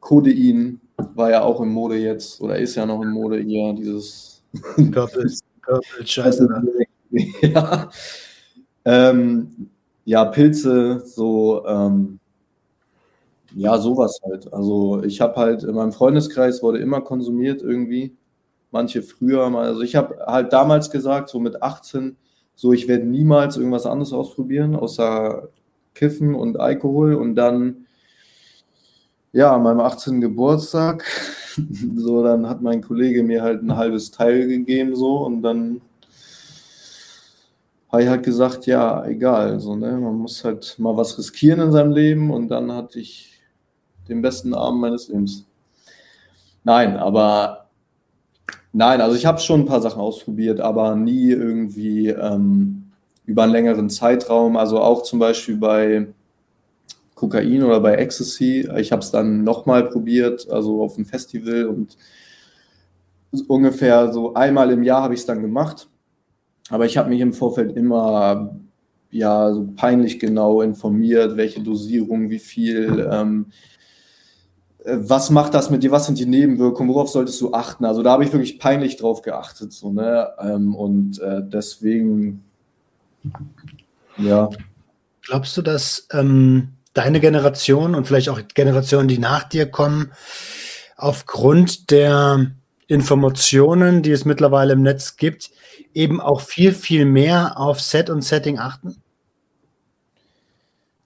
Codein 0.00 0.80
war 1.14 1.30
ja 1.30 1.42
auch 1.42 1.60
in 1.60 1.68
Mode 1.68 1.96
jetzt 1.96 2.40
oder 2.40 2.58
ist 2.58 2.74
ja 2.74 2.86
noch 2.86 3.02
in 3.02 3.10
Mode 3.10 3.38
hier, 3.38 3.72
dieses 3.74 4.42
Purple, 4.92 5.30
Purple 5.62 6.06
Scheiße. 6.06 6.48
ja. 7.42 7.90
Ähm, 8.84 9.70
ja, 10.04 10.24
Pilze, 10.24 11.02
so, 11.06 11.64
ähm, 11.66 12.18
ja, 13.54 13.78
sowas 13.78 14.20
halt. 14.24 14.52
Also 14.52 15.02
ich 15.04 15.20
habe 15.20 15.36
halt 15.36 15.62
in 15.62 15.74
meinem 15.74 15.92
Freundeskreis 15.92 16.62
wurde 16.62 16.78
immer 16.78 17.00
konsumiert 17.00 17.62
irgendwie. 17.62 18.16
Manche 18.70 19.02
früher 19.02 19.48
mal. 19.50 19.66
Also 19.66 19.82
ich 19.82 19.94
habe 19.96 20.24
halt 20.26 20.52
damals 20.52 20.90
gesagt, 20.90 21.28
so 21.28 21.38
mit 21.38 21.62
18, 21.62 22.16
so 22.54 22.72
ich 22.72 22.88
werde 22.88 23.04
niemals 23.04 23.56
irgendwas 23.56 23.86
anderes 23.86 24.12
ausprobieren, 24.12 24.74
außer 24.74 25.48
Kiffen 25.94 26.34
und 26.34 26.58
Alkohol. 26.58 27.14
Und 27.14 27.34
dann 27.34 27.86
ja, 29.32 29.54
an 29.54 29.62
meinem 29.62 29.80
18. 29.80 30.20
Geburtstag, 30.20 31.04
so, 31.96 32.22
dann 32.22 32.48
hat 32.48 32.62
mein 32.62 32.82
Kollege 32.82 33.22
mir 33.22 33.42
halt 33.42 33.62
ein 33.62 33.76
halbes 33.76 34.10
Teil 34.10 34.46
gegeben, 34.46 34.94
so, 34.94 35.18
und 35.24 35.42
dann 35.42 35.80
habe 37.90 38.02
ich 38.02 38.08
halt 38.08 38.22
gesagt, 38.22 38.66
ja, 38.66 39.04
egal, 39.04 39.60
so, 39.60 39.76
ne, 39.76 39.92
man 39.92 40.16
muss 40.16 40.44
halt 40.44 40.78
mal 40.78 40.96
was 40.96 41.18
riskieren 41.18 41.60
in 41.60 41.72
seinem 41.72 41.92
Leben 41.92 42.30
und 42.30 42.48
dann 42.48 42.72
hatte 42.72 42.98
ich 42.98 43.40
den 44.08 44.22
besten 44.22 44.54
Abend 44.54 44.80
meines 44.80 45.08
Lebens. 45.08 45.46
Nein, 46.64 46.96
aber 46.96 47.66
nein, 48.72 49.00
also 49.00 49.16
ich 49.16 49.26
habe 49.26 49.40
schon 49.40 49.60
ein 49.60 49.66
paar 49.66 49.80
Sachen 49.80 50.00
ausprobiert, 50.00 50.60
aber 50.60 50.94
nie 50.96 51.30
irgendwie 51.30 52.08
ähm, 52.08 52.92
über 53.26 53.42
einen 53.42 53.52
längeren 53.52 53.90
Zeitraum. 53.90 54.56
Also 54.56 54.80
auch 54.80 55.02
zum 55.02 55.18
Beispiel 55.18 55.56
bei 55.56 56.06
Kokain 57.22 57.62
oder 57.62 57.78
bei 57.78 57.94
Ecstasy. 57.94 58.68
Ich 58.78 58.90
habe 58.90 59.00
es 59.00 59.12
dann 59.12 59.44
nochmal 59.44 59.88
probiert, 59.88 60.50
also 60.50 60.82
auf 60.82 60.96
dem 60.96 61.04
Festival 61.04 61.66
und 61.66 61.96
ungefähr 63.46 64.12
so 64.12 64.34
einmal 64.34 64.72
im 64.72 64.82
Jahr 64.82 65.04
habe 65.04 65.14
ich 65.14 65.20
es 65.20 65.26
dann 65.26 65.40
gemacht. 65.40 65.88
Aber 66.68 66.84
ich 66.84 66.96
habe 66.96 67.10
mich 67.10 67.20
im 67.20 67.32
Vorfeld 67.32 67.76
immer 67.76 68.56
ja 69.10 69.52
so 69.52 69.68
peinlich 69.76 70.18
genau 70.18 70.62
informiert, 70.62 71.36
welche 71.36 71.60
Dosierung, 71.60 72.28
wie 72.28 72.40
viel, 72.40 73.08
ähm, 73.08 73.46
äh, 74.84 74.96
was 74.98 75.30
macht 75.30 75.54
das 75.54 75.70
mit 75.70 75.84
dir, 75.84 75.92
was 75.92 76.06
sind 76.06 76.18
die 76.18 76.26
Nebenwirkungen, 76.26 76.92
worauf 76.92 77.08
solltest 77.08 77.40
du 77.40 77.52
achten? 77.52 77.84
Also 77.84 78.02
da 78.02 78.10
habe 78.10 78.24
ich 78.24 78.32
wirklich 78.32 78.58
peinlich 78.58 78.96
drauf 78.96 79.22
geachtet. 79.22 79.72
So, 79.72 79.92
ne? 79.92 80.28
Ähm, 80.40 80.74
und 80.74 81.20
äh, 81.20 81.40
deswegen, 81.44 82.42
ja. 84.18 84.50
Glaubst 85.24 85.56
du, 85.56 85.62
dass 85.62 86.08
ähm, 86.12 86.70
deine 86.94 87.20
Generation 87.20 87.94
und 87.94 88.06
vielleicht 88.06 88.28
auch 88.28 88.40
Generationen, 88.54 89.08
die 89.08 89.18
nach 89.18 89.44
dir 89.44 89.66
kommen, 89.66 90.12
aufgrund 90.96 91.90
der 91.90 92.52
Informationen, 92.86 94.02
die 94.02 94.10
es 94.10 94.24
mittlerweile 94.24 94.74
im 94.74 94.82
Netz 94.82 95.16
gibt, 95.16 95.50
eben 95.94 96.20
auch 96.20 96.40
viel, 96.40 96.72
viel 96.72 97.04
mehr 97.04 97.58
auf 97.58 97.80
Set 97.80 98.10
und 98.10 98.22
Setting 98.22 98.58
achten? 98.58 98.96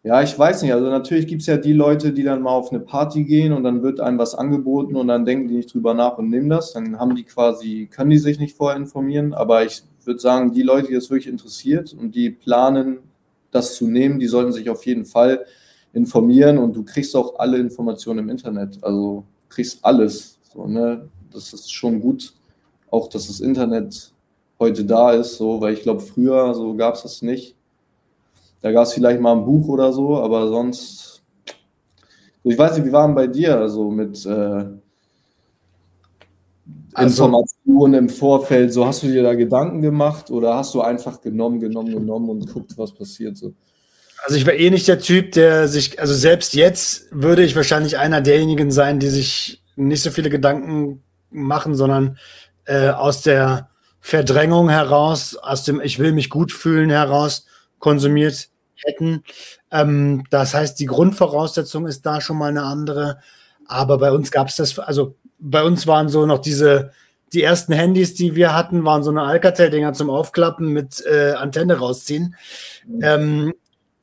Ja, 0.03 0.23
ich 0.23 0.39
weiß 0.39 0.63
nicht. 0.63 0.73
Also 0.73 0.89
natürlich 0.89 1.27
gibt 1.27 1.41
es 1.41 1.49
ja 1.49 1.57
die 1.57 1.73
Leute, 1.73 2.13
die 2.13 2.23
dann 2.23 2.41
mal 2.41 2.51
auf 2.51 2.71
eine 2.71 2.79
Party 2.79 3.25
gehen 3.25 3.53
und 3.53 3.65
dann 3.65 3.83
wird 3.83 3.99
einem 3.99 4.19
was 4.19 4.37
angeboten 4.37 4.95
und 4.95 5.09
dann 5.09 5.25
denken 5.25 5.49
die 5.49 5.55
nicht 5.55 5.75
drüber 5.75 5.95
nach 5.95 6.17
und 6.19 6.31
nehmen 6.31 6.49
das. 6.49 6.75
Dann 6.75 6.99
haben 6.99 7.17
die 7.17 7.25
quasi, 7.25 7.89
können 7.91 8.11
die 8.11 8.19
sich 8.19 8.39
nicht 8.39 8.57
vorher 8.57 8.77
informieren. 8.77 9.35
Aber 9.35 9.65
ich 9.65 9.83
würde 10.05 10.21
sagen, 10.21 10.53
die 10.53 10.63
Leute, 10.63 10.89
die 10.89 10.95
das 10.95 11.11
wirklich 11.11 11.27
interessiert 11.29 11.93
und 11.93 12.15
die 12.15 12.31
planen, 12.31 12.99
das 13.51 13.75
zu 13.75 13.89
nehmen, 13.89 14.21
die 14.21 14.29
sollten 14.29 14.53
sich 14.53 14.71
auf 14.71 14.87
jeden 14.87 15.07
Fall 15.07 15.45
informieren 15.97 16.59
und 16.59 16.77
du 16.77 16.85
kriegst 16.85 17.17
auch 17.17 17.39
alle 17.39 17.57
Informationen 17.57 18.21
im 18.21 18.29
Internet. 18.29 18.79
Also 18.83 19.25
du 19.49 19.49
kriegst 19.49 19.83
alles. 19.83 20.39
So, 20.53 20.67
ne? 20.67 21.09
Das 21.33 21.53
ist 21.53 21.73
schon 21.73 22.01
gut, 22.01 22.35
auch 22.91 23.09
dass 23.09 23.27
das 23.29 23.41
Internet 23.41 24.13
heute 24.61 24.85
da 24.85 25.13
ist, 25.13 25.37
so, 25.37 25.61
weil 25.61 25.75
ich 25.75 25.83
glaube, 25.83 26.01
früher 26.01 26.55
so 26.55 26.75
gab 26.75 26.95
es 26.95 27.03
das 27.03 27.23
nicht. 27.23 27.57
Da 28.61 28.73
gab 28.73 28.85
es 28.85 28.93
vielleicht 28.93 29.21
mal 29.21 29.33
ein 29.33 29.45
Buch 29.45 29.69
oder 29.69 29.93
so, 29.93 30.19
aber 30.19 30.49
sonst. 30.49 31.23
Ich 32.45 32.57
weiß 32.57 32.77
nicht, 32.77 32.87
wie 32.87 32.93
waren 32.93 33.15
bei 33.15 33.27
dir 33.27 33.69
so 33.69 33.91
mit 33.91 34.25
äh, 34.25 34.65
also, 36.95 37.25
Informationen 37.25 37.95
im 37.95 38.09
Vorfeld? 38.09 38.73
So 38.73 38.87
hast 38.87 39.03
du 39.03 39.09
dir 39.09 39.23
da 39.23 39.35
Gedanken 39.35 39.83
gemacht 39.83 40.31
oder 40.31 40.57
hast 40.57 40.75
du 40.75 40.81
einfach 40.81 41.21
genommen, 41.21 41.59
genommen, 41.59 41.93
genommen 41.93 42.31
und 42.31 42.53
guckt, 42.53 42.77
was 42.79 42.93
passiert 42.93 43.37
so? 43.37 43.53
Also 44.27 44.39
ich 44.39 44.47
war 44.47 44.55
eh 44.55 44.71
nicht 44.71 44.89
der 44.89 44.99
Typ, 44.99 45.31
der 45.33 45.69
sich, 45.69 46.01
also 46.01 46.13
selbst 46.13 46.55
jetzt 46.55 47.07
würde 47.13 47.45
ich 47.45 47.55
wahrscheinlich 47.55 47.97
einer 47.97 48.21
derjenigen 48.21 48.73
sein, 48.73 48.99
die 48.99 49.09
sich 49.09 49.63
nicht 49.77 50.03
so 50.03 50.11
viele 50.11 50.31
Gedanken 50.31 51.05
machen, 51.31 51.77
sondern 51.77 52.19
äh, 52.65 52.89
aus 52.89 53.23
der 53.23 53.71
Verdrängung 54.01 54.69
heraus, 54.69 55.37
aus 55.37 55.63
dem 55.63 55.81
Ich 55.81 56.01
will 56.01 56.11
mich 56.11 56.29
gut 56.29 56.51
fühlen 56.51 56.91
heraus 56.91 57.47
konsumiert 57.79 58.49
hätten. 58.75 59.23
Ähm, 59.71 60.25
das 60.31 60.55
heißt, 60.55 60.81
die 60.81 60.87
Grundvoraussetzung 60.87 61.87
ist 61.87 62.05
da 62.05 62.21
schon 62.21 62.39
mal 62.39 62.51
eine 62.51 62.65
andere. 62.65 63.21
Aber 63.69 63.99
bei 63.99 64.11
uns 64.11 64.33
gab 64.33 64.49
es 64.49 64.57
das, 64.57 64.77
also 64.81 65.15
bei 65.39 65.63
uns 65.63 65.87
waren 65.87 66.09
so 66.09 66.27
noch 66.27 66.41
diese, 66.41 66.91
die 67.33 67.45
ersten 67.45 67.73
Handys, 67.73 68.15
die 68.15 68.35
wir 68.35 68.55
hatten, 68.55 68.85
waren 68.85 69.05
so 69.05 69.11
eine 69.11 69.23
Alcatel-Dinger 69.23 69.93
zum 69.93 70.11
Aufklappen 70.11 70.73
mit 70.73 71.05
äh, 71.07 71.35
Antenne 71.35 71.79
rausziehen. 71.79 72.35
Mhm. 72.89 73.01
Ähm, 73.05 73.55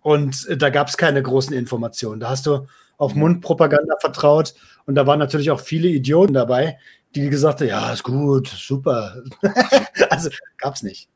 und 0.04 0.48
äh, 0.48 0.58
da 0.58 0.70
gab 0.70 0.90
es 0.90 0.98
keine 0.98 1.24
großen 1.24 1.56
Informationen. 1.56 2.20
Da 2.20 2.30
hast 2.30 2.46
du 2.46 2.68
auf 2.98 3.16
Mundpropaganda 3.16 3.96
vertraut. 4.00 4.54
Und 4.86 4.96
da 4.96 5.08
waren 5.08 5.20
natürlich 5.20 5.52
auch 5.52 5.60
viele 5.60 5.88
Idioten 5.88 6.34
dabei, 6.34 6.78
die 7.16 7.30
gesagt 7.30 7.62
haben, 7.62 7.68
ja, 7.68 7.94
ist 7.94 8.04
gut, 8.04 8.48
super. 8.48 9.24
also 10.10 10.30
gab 10.58 10.76
es 10.76 10.84
nicht. 10.84 11.10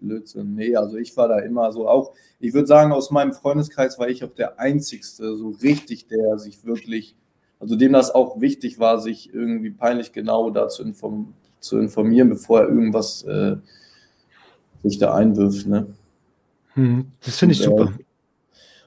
Blödsinn. 0.00 0.54
Nee, 0.54 0.74
also 0.74 0.96
ich 0.96 1.16
war 1.16 1.28
da 1.28 1.38
immer 1.38 1.70
so 1.72 1.88
auch, 1.88 2.12
ich 2.40 2.52
würde 2.52 2.66
sagen, 2.66 2.92
aus 2.92 3.10
meinem 3.10 3.32
Freundeskreis 3.32 3.98
war 3.98 4.08
ich 4.08 4.24
auch 4.24 4.34
der 4.34 4.58
Einzigste, 4.58 5.36
so 5.36 5.50
richtig, 5.62 6.08
der 6.08 6.38
sich 6.38 6.64
wirklich, 6.64 7.14
also 7.60 7.76
dem 7.76 7.92
das 7.92 8.10
auch 8.10 8.40
wichtig 8.40 8.78
war, 8.78 9.00
sich 9.00 9.32
irgendwie 9.32 9.70
peinlich 9.70 10.12
genau 10.12 10.50
dazu 10.50 10.82
inform 10.82 11.34
zu 11.60 11.78
informieren, 11.78 12.30
bevor 12.30 12.62
er 12.62 12.68
irgendwas 12.68 13.22
äh, 13.24 13.56
sich 14.82 14.98
da 14.98 15.14
einwirft. 15.14 15.66
Ne? 15.66 15.94
Hm, 16.72 17.12
das 17.22 17.38
finde 17.38 17.54
ich 17.54 17.68
und, 17.68 17.78
super. 17.78 17.92
Äh, 17.98 18.04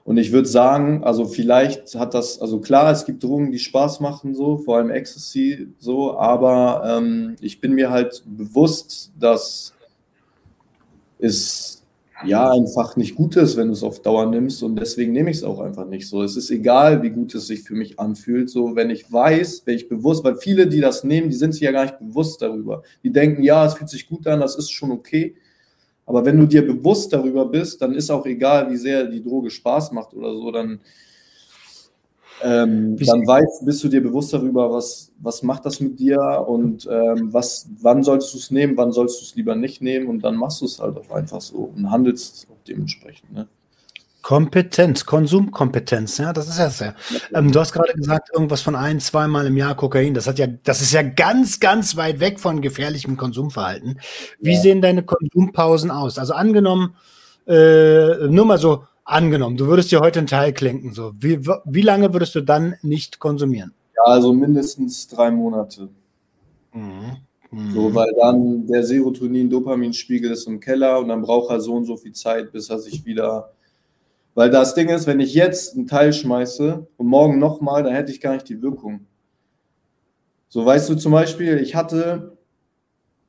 und 0.06 0.18
ich 0.18 0.34
würde 0.34 0.48
sagen, 0.48 1.04
also 1.04 1.26
vielleicht 1.26 1.96
hat 1.96 2.14
das, 2.14 2.42
also 2.42 2.60
klar, 2.60 2.92
es 2.92 3.06
gibt 3.06 3.24
Drogen, 3.24 3.52
die 3.52 3.60
Spaß 3.60 4.02
machen, 4.02 4.36
so, 4.36 4.58
vor 4.58 4.78
allem 4.78 4.90
Ecstasy, 4.90 5.70
so, 5.80 6.18
aber 6.18 6.98
ähm, 6.98 7.36
ich 7.40 7.62
bin 7.62 7.74
mir 7.74 7.90
halt 7.90 8.22
bewusst, 8.26 9.14
dass 9.18 9.74
es 11.20 11.84
ja 12.26 12.52
einfach 12.52 12.98
nicht 12.98 13.16
gut 13.16 13.38
ist, 13.38 13.56
wenn 13.56 13.68
du 13.68 13.74
es 13.74 13.84
auf 13.84 14.02
Dauer 14.02 14.26
nimmst 14.26 14.62
und 14.62 14.76
deswegen 14.76 15.14
nehme 15.14 15.30
ich 15.30 15.38
es 15.38 15.44
auch 15.44 15.60
einfach 15.60 15.86
nicht 15.86 16.08
so. 16.08 16.22
Es 16.22 16.36
ist 16.36 16.52
egal, 16.52 17.02
wie 17.02 17.10
gut 17.10 17.34
es 17.36 17.48
sich 17.48 17.64
für 17.64 17.74
mich 17.74 17.98
anfühlt, 17.98 18.50
so, 18.50 18.76
wenn 18.76 18.90
ich 18.90 19.12
weiß, 19.12 19.64
wenn 19.66 19.76
ich 19.76 19.88
bewusst, 19.88 20.24
weil 20.26 20.36
viele, 20.36 20.68
die 20.68 20.82
das 20.82 21.06
nehmen, 21.06 21.30
die 21.30 21.36
sind 21.36 21.54
sich 21.54 21.62
ja 21.62 21.72
gar 21.72 21.84
nicht 21.84 22.00
bewusst 22.00 22.42
darüber. 22.42 22.84
Die 23.04 23.12
denken, 23.12 23.42
ja, 23.42 23.66
es 23.66 23.76
fühlt 23.76 23.90
sich 23.90 24.08
gut 24.08 24.28
an, 24.28 24.42
das 24.42 24.58
ist 24.58 24.72
schon 24.72 24.92
okay. 24.92 25.36
Aber 26.06 26.26
wenn 26.26 26.38
du 26.38 26.46
dir 26.46 26.66
bewusst 26.66 27.14
darüber 27.14 27.46
bist, 27.46 27.82
dann 27.82 27.94
ist 27.94 28.10
auch 28.10 28.26
egal, 28.26 28.70
wie 28.70 28.78
sehr 28.78 29.06
die 29.06 29.24
Droge 29.24 29.50
Spaß 29.50 29.92
macht 29.94 30.14
oder 30.14 30.34
so, 30.34 30.52
dann, 30.52 30.82
ähm, 32.42 32.98
dann 32.98 33.26
weißt, 33.26 33.66
bist 33.66 33.84
du 33.84 33.88
dir 33.88 34.04
bewusst 34.04 34.34
darüber, 34.34 34.72
was, 34.72 35.14
was 35.20 35.44
macht 35.44 35.66
das 35.66 35.80
mit 35.80 36.00
dir 36.00 36.20
und 36.46 36.88
ähm, 36.92 37.32
was, 37.32 37.70
wann 37.82 38.04
sollst 38.04 38.34
du 38.34 38.38
es 38.38 38.52
nehmen, 38.52 38.76
wann 38.76 38.92
sollst 38.92 39.22
du 39.22 39.26
es 39.26 39.36
lieber 39.36 39.56
nicht 39.56 39.82
nehmen 39.82 40.08
und 40.08 40.24
dann 40.24 40.36
machst 40.36 40.62
du 40.62 40.66
es 40.66 40.80
halt 40.80 40.98
auch 40.98 41.12
einfach 41.12 41.40
so 41.40 41.72
und 41.76 41.90
handelst 41.90 42.48
auch 42.52 42.62
dementsprechend. 42.68 43.32
Ne? 43.32 43.48
Kompetenz, 44.24 45.06
Konsumkompetenz, 45.06 46.18
ja, 46.18 46.32
das 46.32 46.48
ist 46.48 46.58
ja 46.58 46.70
sehr. 46.70 46.96
Ähm, 47.36 47.52
du 47.52 47.60
hast 47.60 47.74
gerade 47.74 47.94
gesagt, 47.94 48.30
irgendwas 48.34 48.62
von 48.62 48.74
ein, 48.74 49.02
zweimal 49.02 49.46
im 49.46 49.58
Jahr 49.58 49.76
Kokain. 49.76 50.14
Das 50.14 50.28
hat 50.28 50.40
ja, 50.40 50.48
das 50.48 50.82
ist 50.82 50.94
ja 50.94 51.04
ganz, 51.04 51.60
ganz 51.60 51.98
weit 51.98 52.22
weg 52.22 52.40
von 52.40 52.62
gefährlichem 52.62 53.18
Konsumverhalten. 53.18 54.00
Wie 54.40 54.54
ja. 54.54 54.62
sehen 54.62 54.82
deine 54.82 55.04
Konsumpausen 55.04 55.92
aus? 55.92 56.18
Also 56.18 56.34
angenommen, 56.34 56.96
äh, 57.48 58.28
nur 58.30 58.46
mal 58.46 58.58
so 58.58 58.86
angenommen, 59.04 59.58
du 59.58 59.68
würdest 59.68 59.92
dir 59.92 60.00
heute 60.00 60.20
einen 60.20 60.28
Teil 60.28 60.54
klinken, 60.54 60.94
so. 60.94 61.12
Wie, 61.20 61.46
wie 61.66 61.82
lange 61.82 62.14
würdest 62.14 62.34
du 62.36 62.42
dann 62.42 62.76
nicht 62.82 63.20
konsumieren? 63.20 63.74
Ja, 63.98 64.14
also 64.14 64.32
mindestens 64.32 65.06
drei 65.10 65.32
Monate. 65.32 65.90
Mhm. 66.72 67.18
Mhm. 67.52 67.72
So, 67.74 67.94
weil 67.94 68.12
dann 68.18 68.68
der 68.68 68.86
Serotonin-Dopaminspiegel 68.86 70.32
ist 70.32 70.48
im 70.48 70.62
Keller 70.62 71.00
und 71.00 71.10
dann 71.10 71.22
braucht 71.22 71.52
er 71.52 71.60
so 71.60 71.74
und 71.74 71.84
so 71.84 71.98
viel 71.98 72.14
Zeit, 72.14 72.54
bis 72.54 72.70
er 72.70 72.80
sich 72.80 73.06
wieder 73.06 73.52
weil 74.36 74.50
das 74.50 74.74
Ding 74.76 74.90
ist, 74.90 75.08
wenn 75.08 75.20
ich 75.20 75.34
jetzt 75.34 75.76
einen 75.76 75.88
Teil 75.88 76.14
schmeiße 76.14 76.88
und 76.98 77.08
morgen 77.08 77.40
nochmal, 77.40 77.84
dann 77.84 77.94
hätte 77.94 78.12
ich 78.12 78.22
gar 78.22 78.34
nicht 78.34 78.50
die 78.50 78.62
Wirkung. 78.62 79.06
So 80.48 80.66
weißt 80.66 80.90
du 80.90 80.96
zum 80.96 81.12
Beispiel, 81.12 81.58
ich 81.58 81.76
hatte, 81.76 82.38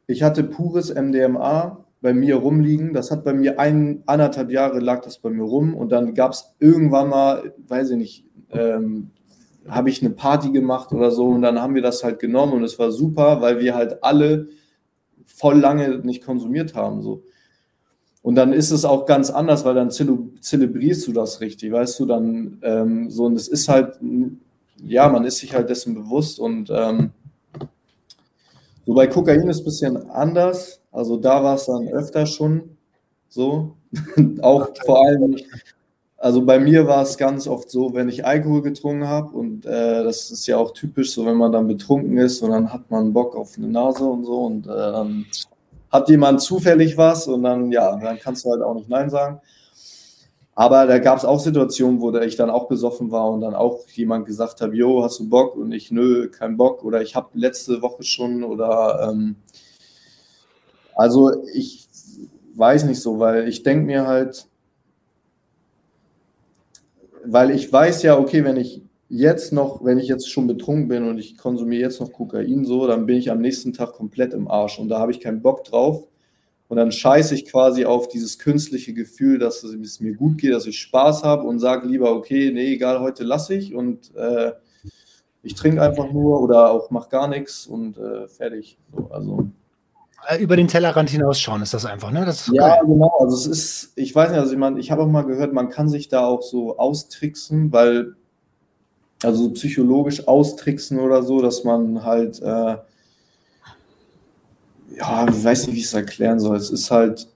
ich 0.06 0.22
hatte 0.22 0.44
pures 0.44 0.94
MDMA 0.94 1.84
bei 2.04 2.12
mir 2.12 2.36
rumliegen. 2.36 2.92
Das 2.92 3.10
hat 3.10 3.24
bei 3.24 3.32
mir 3.32 3.58
ein, 3.58 4.02
anderthalb 4.04 4.50
Jahre 4.50 4.78
lag 4.78 5.02
das 5.02 5.18
bei 5.18 5.30
mir 5.30 5.44
rum 5.44 5.74
und 5.74 5.90
dann 5.90 6.12
gab 6.14 6.32
es 6.32 6.54
irgendwann 6.58 7.08
mal, 7.08 7.54
weiß 7.66 7.92
ich 7.92 7.96
nicht, 7.96 8.24
ähm, 8.50 9.10
habe 9.66 9.88
ich 9.88 10.02
eine 10.02 10.10
Party 10.10 10.50
gemacht 10.50 10.92
oder 10.92 11.10
so 11.10 11.28
und 11.28 11.40
dann 11.40 11.60
haben 11.62 11.74
wir 11.74 11.80
das 11.80 12.04
halt 12.04 12.18
genommen 12.18 12.52
und 12.52 12.62
es 12.62 12.78
war 12.78 12.90
super, 12.90 13.40
weil 13.40 13.58
wir 13.58 13.74
halt 13.74 14.04
alle 14.04 14.48
voll 15.24 15.58
lange 15.58 16.00
nicht 16.00 16.22
konsumiert 16.22 16.74
haben. 16.74 17.00
So. 17.00 17.24
Und 18.24 18.36
dann 18.36 18.54
ist 18.54 18.70
es 18.70 18.86
auch 18.86 19.04
ganz 19.04 19.28
anders, 19.28 19.66
weil 19.66 19.74
dann 19.74 19.90
zelebrierst 19.90 21.06
du 21.06 21.12
das 21.12 21.42
richtig, 21.42 21.70
weißt 21.70 22.00
du, 22.00 22.06
dann 22.06 22.56
ähm, 22.62 23.10
so, 23.10 23.26
und 23.26 23.36
es 23.36 23.48
ist 23.48 23.68
halt, 23.68 23.98
ja, 24.82 25.10
man 25.10 25.26
ist 25.26 25.36
sich 25.36 25.52
halt 25.52 25.68
dessen 25.68 25.94
bewusst 25.94 26.40
und 26.40 26.70
ähm, 26.72 27.10
so 28.86 28.94
bei 28.94 29.08
Kokain 29.08 29.46
ist 29.46 29.56
es 29.56 29.60
ein 29.60 29.64
bisschen 29.66 30.10
anders, 30.10 30.80
also 30.90 31.18
da 31.18 31.44
war 31.44 31.56
es 31.56 31.66
dann 31.66 31.86
öfter 31.88 32.24
schon 32.24 32.78
so, 33.28 33.76
auch 34.40 34.70
vor 34.86 35.04
allem, 35.04 35.36
also 36.16 36.46
bei 36.46 36.58
mir 36.58 36.86
war 36.86 37.02
es 37.02 37.18
ganz 37.18 37.46
oft 37.46 37.68
so, 37.68 37.92
wenn 37.92 38.08
ich 38.08 38.24
Alkohol 38.24 38.62
getrunken 38.62 39.06
habe 39.06 39.36
und 39.36 39.66
äh, 39.66 40.02
das 40.02 40.30
ist 40.30 40.46
ja 40.46 40.56
auch 40.56 40.72
typisch, 40.72 41.12
so 41.12 41.26
wenn 41.26 41.36
man 41.36 41.52
dann 41.52 41.68
betrunken 41.68 42.16
ist 42.16 42.40
und 42.40 42.52
dann 42.52 42.72
hat 42.72 42.90
man 42.90 43.12
Bock 43.12 43.36
auf 43.36 43.58
eine 43.58 43.68
Nase 43.68 44.04
und 44.04 44.24
so 44.24 44.46
und 44.46 44.64
äh, 44.66 44.70
dann 44.70 45.26
hat 45.94 46.08
jemand 46.08 46.42
zufällig 46.42 46.98
was 46.98 47.28
und 47.28 47.44
dann, 47.44 47.70
ja, 47.70 47.96
dann 47.96 48.18
kannst 48.18 48.44
du 48.44 48.50
halt 48.50 48.62
auch 48.62 48.74
nicht 48.74 48.88
Nein 48.88 49.10
sagen. 49.10 49.40
Aber 50.56 50.86
da 50.86 50.98
gab 50.98 51.18
es 51.18 51.24
auch 51.24 51.38
Situationen, 51.38 52.00
wo 52.00 52.12
ich 52.18 52.34
dann 52.34 52.50
auch 52.50 52.66
besoffen 52.66 53.12
war 53.12 53.30
und 53.30 53.42
dann 53.42 53.54
auch 53.54 53.86
jemand 53.90 54.26
gesagt 54.26 54.60
hat, 54.60 54.72
Jo, 54.72 55.04
hast 55.04 55.20
du 55.20 55.28
Bock? 55.28 55.54
Und 55.54 55.70
ich, 55.70 55.92
nö, 55.92 56.28
kein 56.28 56.56
Bock. 56.56 56.82
Oder 56.82 57.00
ich 57.00 57.14
habe 57.14 57.28
letzte 57.34 57.80
Woche 57.80 58.02
schon 58.02 58.42
oder 58.42 59.08
ähm, 59.08 59.36
also 60.96 61.30
ich 61.52 61.88
weiß 62.56 62.84
nicht 62.84 63.00
so, 63.00 63.20
weil 63.20 63.46
ich 63.48 63.62
denke 63.62 63.86
mir 63.86 64.04
halt, 64.04 64.48
weil 67.24 67.52
ich 67.52 67.72
weiß 67.72 68.02
ja, 68.02 68.18
okay, 68.18 68.44
wenn 68.44 68.56
ich 68.56 68.82
jetzt 69.08 69.52
noch, 69.52 69.84
wenn 69.84 69.98
ich 69.98 70.08
jetzt 70.08 70.30
schon 70.30 70.46
betrunken 70.46 70.88
bin 70.88 71.08
und 71.08 71.18
ich 71.18 71.36
konsumiere 71.36 71.82
jetzt 71.82 72.00
noch 72.00 72.12
Kokain 72.12 72.64
so, 72.64 72.86
dann 72.86 73.06
bin 73.06 73.16
ich 73.16 73.30
am 73.30 73.40
nächsten 73.40 73.72
Tag 73.72 73.92
komplett 73.92 74.32
im 74.32 74.48
Arsch 74.48 74.78
und 74.78 74.88
da 74.88 74.98
habe 74.98 75.12
ich 75.12 75.20
keinen 75.20 75.42
Bock 75.42 75.64
drauf. 75.64 76.04
Und 76.68 76.78
dann 76.78 76.90
scheiße 76.90 77.34
ich 77.34 77.44
quasi 77.44 77.84
auf 77.84 78.08
dieses 78.08 78.38
künstliche 78.38 78.94
Gefühl, 78.94 79.38
dass 79.38 79.62
es 79.62 80.00
mir 80.00 80.14
gut 80.14 80.38
geht, 80.38 80.54
dass 80.54 80.66
ich 80.66 80.78
Spaß 80.78 81.22
habe 81.22 81.46
und 81.46 81.58
sage 81.58 81.86
lieber, 81.86 82.12
okay, 82.16 82.50
nee, 82.52 82.72
egal, 82.72 83.00
heute 83.00 83.22
lasse 83.22 83.54
ich 83.54 83.74
und 83.74 84.14
äh, 84.16 84.52
ich 85.42 85.54
trinke 85.54 85.82
einfach 85.82 86.10
nur 86.10 86.40
oder 86.40 86.70
auch 86.70 86.90
mach 86.90 87.10
gar 87.10 87.28
nichts 87.28 87.66
und 87.66 87.98
äh, 87.98 88.26
fertig. 88.28 88.78
So, 88.96 89.08
also 89.10 89.46
äh, 90.26 90.42
über 90.42 90.56
den 90.56 90.68
Tellerrand 90.68 91.10
hinausschauen 91.10 91.62
ist 91.62 91.74
das 91.74 91.84
einfach, 91.84 92.10
ne? 92.10 92.24
Das 92.24 92.50
ja, 92.52 92.76
geil. 92.76 92.80
genau. 92.86 93.12
Also 93.20 93.36
es 93.36 93.46
ist, 93.46 93.92
ich 93.96 94.14
weiß 94.14 94.30
nicht, 94.30 94.40
also 94.40 94.52
ich, 94.52 94.58
mein, 94.58 94.78
ich 94.78 94.90
habe 94.90 95.02
auch 95.02 95.08
mal 95.08 95.26
gehört, 95.26 95.52
man 95.52 95.68
kann 95.68 95.88
sich 95.88 96.08
da 96.08 96.26
auch 96.26 96.42
so 96.42 96.78
austricksen, 96.78 97.72
weil 97.72 98.16
also 99.22 99.50
psychologisch 99.50 100.26
austricksen 100.26 100.98
oder 100.98 101.22
so, 101.22 101.40
dass 101.40 101.64
man 101.64 102.04
halt, 102.04 102.40
äh, 102.42 102.76
ja, 104.96 105.28
ich 105.28 105.44
weiß 105.44 105.66
nicht, 105.66 105.76
wie 105.76 105.80
ich 105.80 105.86
es 105.86 105.94
erklären 105.94 106.40
soll. 106.40 106.56
Es 106.56 106.70
ist 106.70 106.90
halt, 106.90 107.28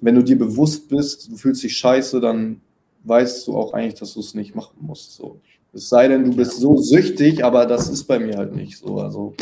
wenn 0.00 0.14
du 0.14 0.22
dir 0.22 0.38
bewusst 0.38 0.88
bist, 0.88 1.30
du 1.30 1.36
fühlst 1.36 1.62
dich 1.62 1.76
scheiße, 1.76 2.20
dann 2.20 2.60
weißt 3.04 3.46
du 3.46 3.56
auch 3.56 3.72
eigentlich, 3.72 3.94
dass 3.94 4.14
du 4.14 4.20
es 4.20 4.34
nicht 4.34 4.54
machen 4.54 4.76
musst. 4.80 5.14
So. 5.14 5.40
Es 5.72 5.88
sei 5.88 6.08
denn, 6.08 6.24
du 6.24 6.36
bist 6.36 6.58
so 6.58 6.76
süchtig, 6.76 7.44
aber 7.44 7.66
das 7.66 7.88
ist 7.88 8.04
bei 8.04 8.18
mir 8.18 8.36
halt 8.36 8.54
nicht 8.54 8.78
so. 8.78 8.98
Also, 8.98 9.34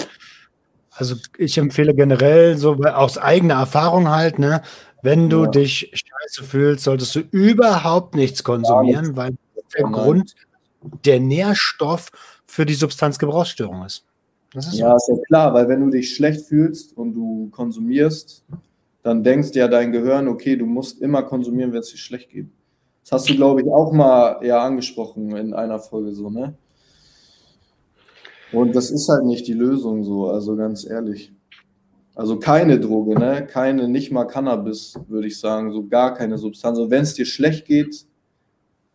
also 0.91 1.17
ich 1.39 1.59
empfehle 1.59 1.95
generell, 1.95 2.59
so 2.59 2.75
aus 2.75 3.19
eigener 3.19 3.55
Erfahrung 3.55 4.09
halt, 4.09 4.39
ne, 4.39 4.63
wenn 5.03 5.29
du 5.29 5.45
ja. 5.45 5.51
dich 5.51 5.91
scheiße 5.93 6.45
fühlst, 6.45 6.85
solltest 6.85 7.15
du 7.15 7.21
überhaupt 7.31 8.15
nichts 8.15 8.43
konsumieren, 8.43 9.17
weil 9.17 9.37
der 9.77 9.85
Grund, 9.85 10.35
der 11.05 11.21
Nährstoff 11.21 12.11
für 12.47 12.67
die 12.67 12.75
Substanzgebrauchsstörung 12.75 13.85
ist. 13.85 14.05
ist 14.55 14.75
ja, 14.75 14.91
so. 14.91 14.97
ist 14.97 15.09
ja 15.09 15.25
klar, 15.27 15.55
weil 15.55 15.69
wenn 15.69 15.81
du 15.81 15.91
dich 15.91 16.15
schlecht 16.15 16.47
fühlst 16.47 16.97
und 16.97 17.15
du 17.15 17.49
konsumierst, 17.51 18.45
dann 19.03 19.23
denkst 19.23 19.51
ja 19.55 19.69
dein 19.69 19.93
Gehirn, 19.93 20.29
okay, 20.29 20.57
du 20.57 20.67
musst 20.67 21.01
immer 21.01 21.23
konsumieren, 21.23 21.73
wenn 21.73 21.81
es 21.81 21.91
dir 21.91 21.99
schlecht 21.99 22.31
geht. 22.31 22.49
Das 23.03 23.13
hast 23.13 23.29
du, 23.29 23.37
glaube 23.37 23.61
ich, 23.61 23.69
auch 23.69 23.93
mal 23.93 24.39
ja 24.43 24.63
angesprochen 24.63 25.37
in 25.37 25.53
einer 25.53 25.79
Folge 25.79 26.13
so, 26.13 26.31
ne? 26.31 26.55
Und 28.51 28.75
das 28.75 28.91
ist 28.91 29.09
halt 29.09 29.25
nicht 29.25 29.47
die 29.47 29.53
Lösung 29.53 30.05
so, 30.05 30.29
also 30.29 30.57
ganz 30.57 30.89
ehrlich. 30.89 31.33
Also 32.15 32.39
keine 32.39 32.79
Droge, 32.79 33.19
ne? 33.19 33.47
Keine, 33.47 33.89
nicht 33.89 34.13
mal 34.13 34.25
Cannabis, 34.25 34.95
würde 35.09 35.27
ich 35.27 35.39
sagen, 35.39 35.73
so 35.73 35.87
gar 35.87 36.15
keine 36.15 36.39
Substanz. 36.39 36.79
Also 36.79 36.91
wenn 36.91 37.03
es 37.03 37.15
dir 37.15 37.27
schlecht 37.27 37.67
geht, 37.67 38.07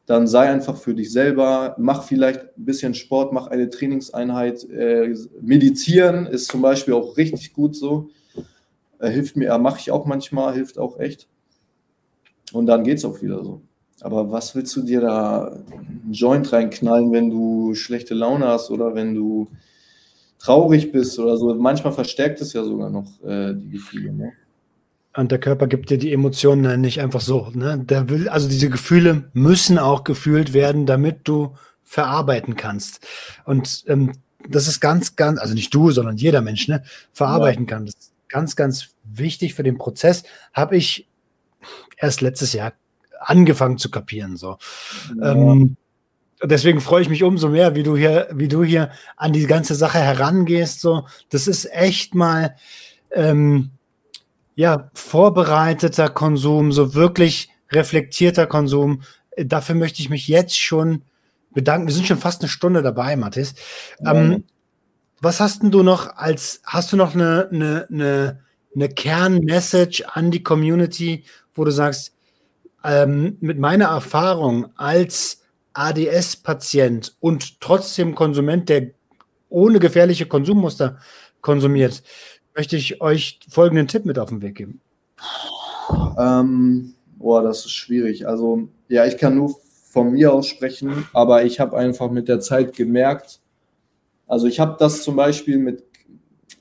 dann 0.10 0.26
sei 0.28 0.50
einfach 0.50 0.76
für 0.76 0.96
dich 0.96 1.12
selber, 1.12 1.76
mach 1.78 2.02
vielleicht 2.02 2.58
ein 2.58 2.66
bisschen 2.66 2.96
Sport, 2.96 3.32
mach 3.32 3.46
eine 3.46 3.70
Trainingseinheit. 3.70 4.68
Äh, 4.68 5.14
meditieren 5.40 6.26
ist 6.26 6.48
zum 6.48 6.64
Beispiel 6.64 6.96
auch 6.96 7.16
richtig 7.16 7.54
gut 7.54 7.76
so. 7.76 8.10
Äh, 8.98 9.12
hilft 9.12 9.36
mir, 9.36 9.56
mache 9.60 9.78
ich 9.80 9.92
auch 9.92 10.08
manchmal, 10.08 10.56
hilft 10.56 10.80
auch 10.80 11.00
echt. 11.00 11.28
Und 12.54 12.66
dann 12.66 12.84
geht 12.84 12.98
es 12.98 13.06
auch 13.06 13.22
wieder 13.22 13.44
so. 13.44 13.62
Aber 14.02 14.32
was 14.32 14.56
willst 14.56 14.76
du 14.76 14.82
dir 14.82 15.02
da 15.02 15.60
einen 15.72 16.10
Joint 16.12 16.52
reinknallen, 16.52 17.12
wenn 17.12 17.30
du 17.30 17.76
schlechte 17.76 18.16
Laune 18.16 18.48
hast 18.48 18.72
oder 18.72 18.96
wenn 18.96 19.14
du 19.14 19.48
traurig 20.40 20.92
bist 20.92 21.20
oder 21.20 21.38
so? 21.38 21.54
Manchmal 21.54 21.94
verstärkt 21.94 22.42
es 22.42 22.54
ja 22.54 22.64
sogar 22.64 22.90
noch 22.90 23.22
äh, 23.24 23.54
die 23.54 23.70
Gefühle. 23.70 24.12
Ne? 24.12 24.32
Und 25.20 25.34
der 25.34 25.40
Körper 25.40 25.68
gibt 25.68 25.90
dir 25.90 25.98
die 25.98 26.14
Emotionen 26.14 26.80
nicht 26.80 27.02
einfach 27.02 27.20
so. 27.20 27.52
Ne? 27.54 27.78
Der 27.78 28.08
will, 28.08 28.30
also 28.30 28.48
diese 28.48 28.70
Gefühle 28.70 29.30
müssen 29.34 29.78
auch 29.78 30.06
gefühlt 30.06 30.54
werden, 30.54 30.86
damit 30.86 31.28
du 31.28 31.56
verarbeiten 31.84 32.56
kannst. 32.56 33.06
Und 33.44 33.84
ähm, 33.88 34.14
das 34.48 34.70
ist 34.70 34.80
ganz, 34.80 35.18
ganz, 35.18 35.38
also 35.42 35.54
nicht 35.54 35.74
du, 35.74 35.92
sondern 35.92 36.16
jeder 36.16 36.40
Mensch, 36.40 36.70
ne, 36.70 36.84
verarbeiten 37.12 37.66
ja. 37.66 37.70
kann. 37.70 37.86
Das 37.86 37.96
ist 37.96 38.14
ganz, 38.30 38.56
ganz 38.56 38.92
wichtig 39.04 39.56
für 39.56 39.64
den 39.64 39.78
Prozess. 39.78 40.24
Habe 40.54 40.78
ich 40.78 41.06
erst 41.98 42.22
letztes 42.22 42.54
Jahr 42.54 42.72
angefangen 43.20 43.78
zu 43.78 43.92
kapieren. 43.92 44.38
So. 44.38 44.58
Ja. 45.20 45.34
Ähm, 45.34 45.76
deswegen 46.42 46.80
freue 46.80 47.02
ich 47.02 47.10
mich 47.10 47.24
umso 47.24 47.50
mehr, 47.50 47.76
wie 47.76 47.84
du 47.84 47.98
hier, 47.98 48.30
wie 48.32 48.48
du 48.48 48.64
hier 48.64 48.92
an 49.18 49.34
die 49.34 49.48
ganze 49.48 49.76
Sache 49.76 50.00
herangehst. 50.00 50.80
So, 50.80 51.08
das 51.30 51.48
ist 51.48 51.70
echt 51.74 52.16
mal 52.16 52.56
ähm, 53.12 53.72
ja 54.60 54.92
vorbereiteter 54.94 56.10
Konsum, 56.10 56.74
so 56.74 56.94
wirklich 56.94 57.50
reflektierter 57.72 58.46
Konsum. 58.46 59.04
Dafür 59.38 59.74
möchte 59.76 60.02
ich 60.02 60.10
mich 60.10 60.28
jetzt 60.28 60.60
schon 60.60 61.04
bedanken. 61.52 61.88
Wir 61.88 61.94
sind 61.94 62.08
schon 62.08 62.18
fast 62.18 62.42
eine 62.42 62.50
Stunde 62.50 62.82
dabei, 62.82 63.16
Mathis. 63.16 63.56
Ja. 64.04 64.16
Ähm, 64.16 64.44
was 65.22 65.40
hast 65.40 65.64
denn 65.64 65.72
du 65.72 65.82
noch 65.82 66.18
als, 66.18 66.60
hast 66.66 66.92
du 66.92 66.98
noch 66.98 67.14
eine, 67.14 67.48
eine, 67.54 67.88
eine, 67.90 68.44
eine 68.76 68.90
Kernmessage 68.90 70.04
an 70.12 70.30
die 70.30 70.44
Community, 70.44 71.24
wo 71.56 71.64
du 71.64 71.72
sagst, 71.72 72.14
ähm, 72.84 73.38
mit 73.40 73.60
meiner 73.60 73.86
Erfahrung 73.86 74.74
als 74.76 75.42
ADS-Patient 75.72 77.16
und 77.22 77.62
trotzdem 77.62 78.14
Konsument, 78.14 78.68
der 78.68 78.90
ohne 79.48 79.80
gefährliche 79.80 80.26
Konsummuster 80.26 80.98
konsumiert, 81.40 82.04
möchte 82.60 82.76
ich 82.76 83.00
euch 83.00 83.40
folgenden 83.48 83.88
Tipp 83.88 84.04
mit 84.04 84.20
auf 84.20 84.28
den 84.28 84.42
Weg 84.42 84.56
geben. 84.56 84.82
Ähm, 86.20 86.94
boah, 87.18 87.42
das 87.42 87.60
ist 87.60 87.72
schwierig. 87.72 88.28
Also, 88.28 88.68
ja, 88.90 89.06
ich 89.06 89.18
kann 89.18 89.38
nur 89.38 89.56
von 89.86 90.12
mir 90.12 90.34
aus 90.34 90.48
sprechen, 90.48 91.08
aber 91.14 91.46
ich 91.46 91.62
habe 91.62 91.78
einfach 91.78 92.12
mit 92.12 92.28
der 92.28 92.42
Zeit 92.42 92.76
gemerkt, 92.76 93.40
also 94.28 94.46
ich 94.46 94.60
habe 94.60 94.76
das 94.78 95.04
zum 95.04 95.16
Beispiel 95.16 95.58
mit, 95.58 95.86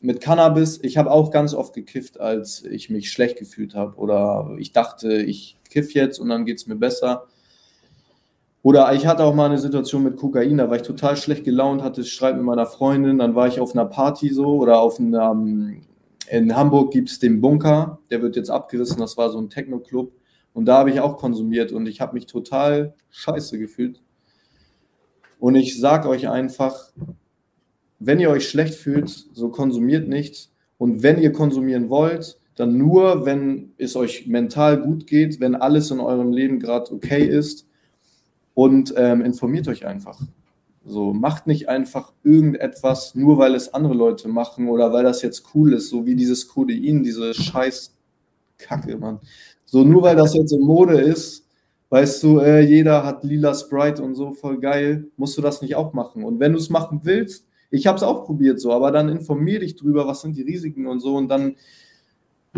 mit 0.01 0.21
Cannabis, 0.21 0.79
ich 0.85 0.97
habe 0.97 1.11
auch 1.11 1.33
ganz 1.33 1.53
oft 1.53 1.75
gekifft, 1.75 2.21
als 2.21 2.63
ich 2.63 2.91
mich 2.91 3.11
schlecht 3.11 3.37
gefühlt 3.37 3.75
habe 3.75 3.97
oder 3.97 4.55
ich 4.57 4.73
dachte, 4.73 5.15
ich 5.15 5.57
kiff 5.69 5.95
jetzt 5.95 6.21
und 6.21 6.29
dann 6.29 6.47
geht 6.47 6.59
es 6.59 6.69
mir 6.69 6.77
besser. 6.77 7.27
Oder 8.63 8.93
ich 8.93 9.07
hatte 9.07 9.25
auch 9.25 9.35
mal 9.35 9.47
eine 9.47 9.59
Situation 9.59 10.03
mit 10.03 10.17
Kokain, 10.17 10.59
da 10.59 10.69
war 10.69 10.77
ich 10.77 10.83
total 10.83 11.17
schlecht 11.17 11.45
gelaunt, 11.45 11.83
hatte 11.83 12.05
Streit 12.05 12.37
mit 12.37 12.45
meiner 12.45 12.67
Freundin, 12.67 13.19
dann 13.19 13.35
war 13.35 13.47
ich 13.47 13.61
auf 13.61 13.73
einer 13.73 13.87
Party 13.87 14.31
so 14.31 14.57
oder 14.57 14.81
auf 14.81 14.99
einer, 14.99 15.35
in 16.31 16.55
Hamburg 16.55 16.93
gibt 16.93 17.11
es 17.11 17.19
den 17.19 17.41
Bunker, 17.41 17.99
der 18.11 18.23
wird 18.23 18.37
jetzt 18.37 18.51
abgerissen, 18.51 18.99
das 18.99 19.17
war 19.17 19.31
so 19.31 19.39
ein 19.39 19.51
Techno-Club. 19.51 20.13
Und 20.53 20.67
da 20.67 20.79
habe 20.79 20.91
ich 20.91 21.01
auch 21.01 21.17
konsumiert 21.17 21.73
und 21.73 21.87
ich 21.87 22.01
habe 22.01 22.15
mich 22.15 22.27
total 22.27 22.95
scheiße 23.11 23.59
gefühlt. 23.59 24.03
Und 25.39 25.55
ich 25.55 25.79
sage 25.79 26.09
euch 26.09 26.29
einfach, 26.29 26.93
wenn 27.99 28.21
ihr 28.21 28.31
euch 28.31 28.49
schlecht 28.49 28.75
fühlt, 28.75 29.09
so 29.09 29.51
konsumiert 29.51 30.09
nicht. 30.09 30.51
Und 30.79 31.03
wenn 31.03 31.21
ihr 31.21 31.33
konsumieren 31.33 31.91
wollt, 31.91 32.39
dann 32.57 32.77
nur, 32.77 33.25
wenn 33.25 33.73
es 33.79 33.95
euch 33.95 34.27
mental 34.27 34.81
gut 34.83 35.07
geht, 35.07 35.39
wenn 35.41 35.55
alles 35.55 35.91
in 35.91 36.01
eurem 36.01 36.33
Leben 36.33 36.59
gerade 36.59 36.93
okay 36.93 37.25
ist. 37.25 37.67
Und 38.55 38.93
ähm, 38.97 39.21
informiert 39.21 39.69
euch 39.69 39.87
einfach. 39.87 40.21
So, 40.89 41.13
macht 41.13 41.47
nicht 41.47 41.69
einfach 41.69 42.13
irgendetwas, 42.25 43.15
nur 43.15 43.39
weil 43.39 43.55
es 43.55 43.75
andere 43.75 43.95
Leute 43.95 44.29
machen 44.29 44.69
oder 44.69 44.93
weil 44.93 45.05
das 45.05 45.23
jetzt 45.23 45.45
cool 45.55 45.75
ist, 45.75 45.91
so 45.91 46.07
wie 46.07 46.17
dieses 46.17 46.49
Codein, 46.49 47.03
diese 47.03 47.35
scheiß 47.35 47.95
Kacke, 48.57 48.97
Mann. 48.97 49.21
So, 49.65 49.85
nur 49.85 50.03
weil 50.03 50.17
das 50.17 50.35
jetzt 50.35 50.53
in 50.53 50.61
Mode 50.61 50.99
ist, 51.01 51.45
weißt 51.91 52.23
du, 52.23 52.39
äh, 52.41 52.61
jeder 52.61 53.05
hat 53.05 53.23
lila 53.23 53.55
Sprite 53.55 54.03
und 54.03 54.15
so, 54.15 54.33
voll 54.33 54.59
geil, 54.59 55.07
musst 55.17 55.37
du 55.37 55.43
das 55.43 55.63
nicht 55.63 55.77
auch 55.77 55.93
machen. 55.93 56.25
Und 56.25 56.41
wenn 56.41 56.53
du 56.53 56.59
es 56.59 56.71
machen 56.71 57.01
willst, 57.05 57.47
ich 57.71 57.87
habe 57.87 57.97
es 57.97 58.03
auch 58.03 58.25
probiert 58.25 58.61
so, 58.61 58.73
aber 58.73 58.91
dann 58.91 59.09
informier 59.09 59.61
dich 59.61 59.77
drüber, 59.77 60.07
was 60.07 60.23
sind 60.23 60.37
die 60.37 60.43
Risiken 60.43 60.87
und 60.87 61.01
so 61.01 61.17
und 61.17 61.29
dann, 61.29 61.57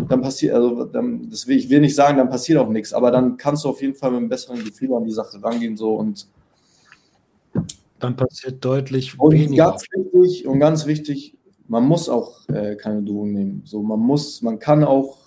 dann 0.07 0.21
passiert, 0.21 0.55
also 0.55 0.85
dann, 0.85 1.29
das 1.29 1.47
will, 1.47 1.57
ich 1.57 1.69
will 1.69 1.81
nicht 1.81 1.95
sagen, 1.95 2.17
dann 2.17 2.29
passiert 2.29 2.59
auch 2.59 2.69
nichts, 2.69 2.93
aber 2.93 3.11
dann 3.11 3.35
kannst 3.35 3.65
du 3.65 3.69
auf 3.69 3.81
jeden 3.81 3.95
Fall 3.95 4.11
mit 4.11 4.19
einem 4.19 4.29
besseren 4.29 4.63
Gefühl 4.63 4.93
an 4.93 5.03
die 5.03 5.11
Sache 5.11 5.43
rangehen 5.43 5.75
so 5.75 5.95
und 5.95 6.27
dann 8.03 8.15
passiert 8.15 8.63
deutlich 8.63 9.19
und 9.19 9.31
weniger. 9.31 9.71
Ganz 9.71 9.85
wichtig, 9.91 10.47
und 10.47 10.59
ganz 10.59 10.85
wichtig, 10.85 11.37
man 11.67 11.85
muss 11.85 12.09
auch 12.09 12.47
äh, 12.49 12.75
keine 12.75 13.03
Drogen 13.03 13.33
nehmen. 13.33 13.61
So, 13.65 13.81
man 13.81 13.99
muss, 13.99 14.41
man 14.41 14.59
kann 14.59 14.83
auch 14.83 15.17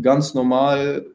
ganz 0.00 0.34
normal 0.34 1.06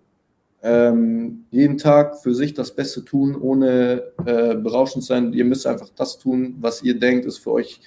ähm, 0.61 1.45
jeden 1.51 1.77
Tag 1.77 2.21
für 2.21 2.33
sich 2.33 2.53
das 2.53 2.75
Beste 2.75 3.05
tun, 3.05 3.35
ohne 3.35 4.03
äh, 4.25 4.55
berauschend 4.55 5.03
zu 5.03 5.09
sein. 5.09 5.33
Ihr 5.33 5.45
müsst 5.45 5.67
einfach 5.67 5.89
das 5.95 6.17
tun, 6.17 6.55
was 6.59 6.83
ihr 6.83 6.99
denkt, 6.99 7.25
ist 7.25 7.37
für 7.37 7.51
euch 7.51 7.81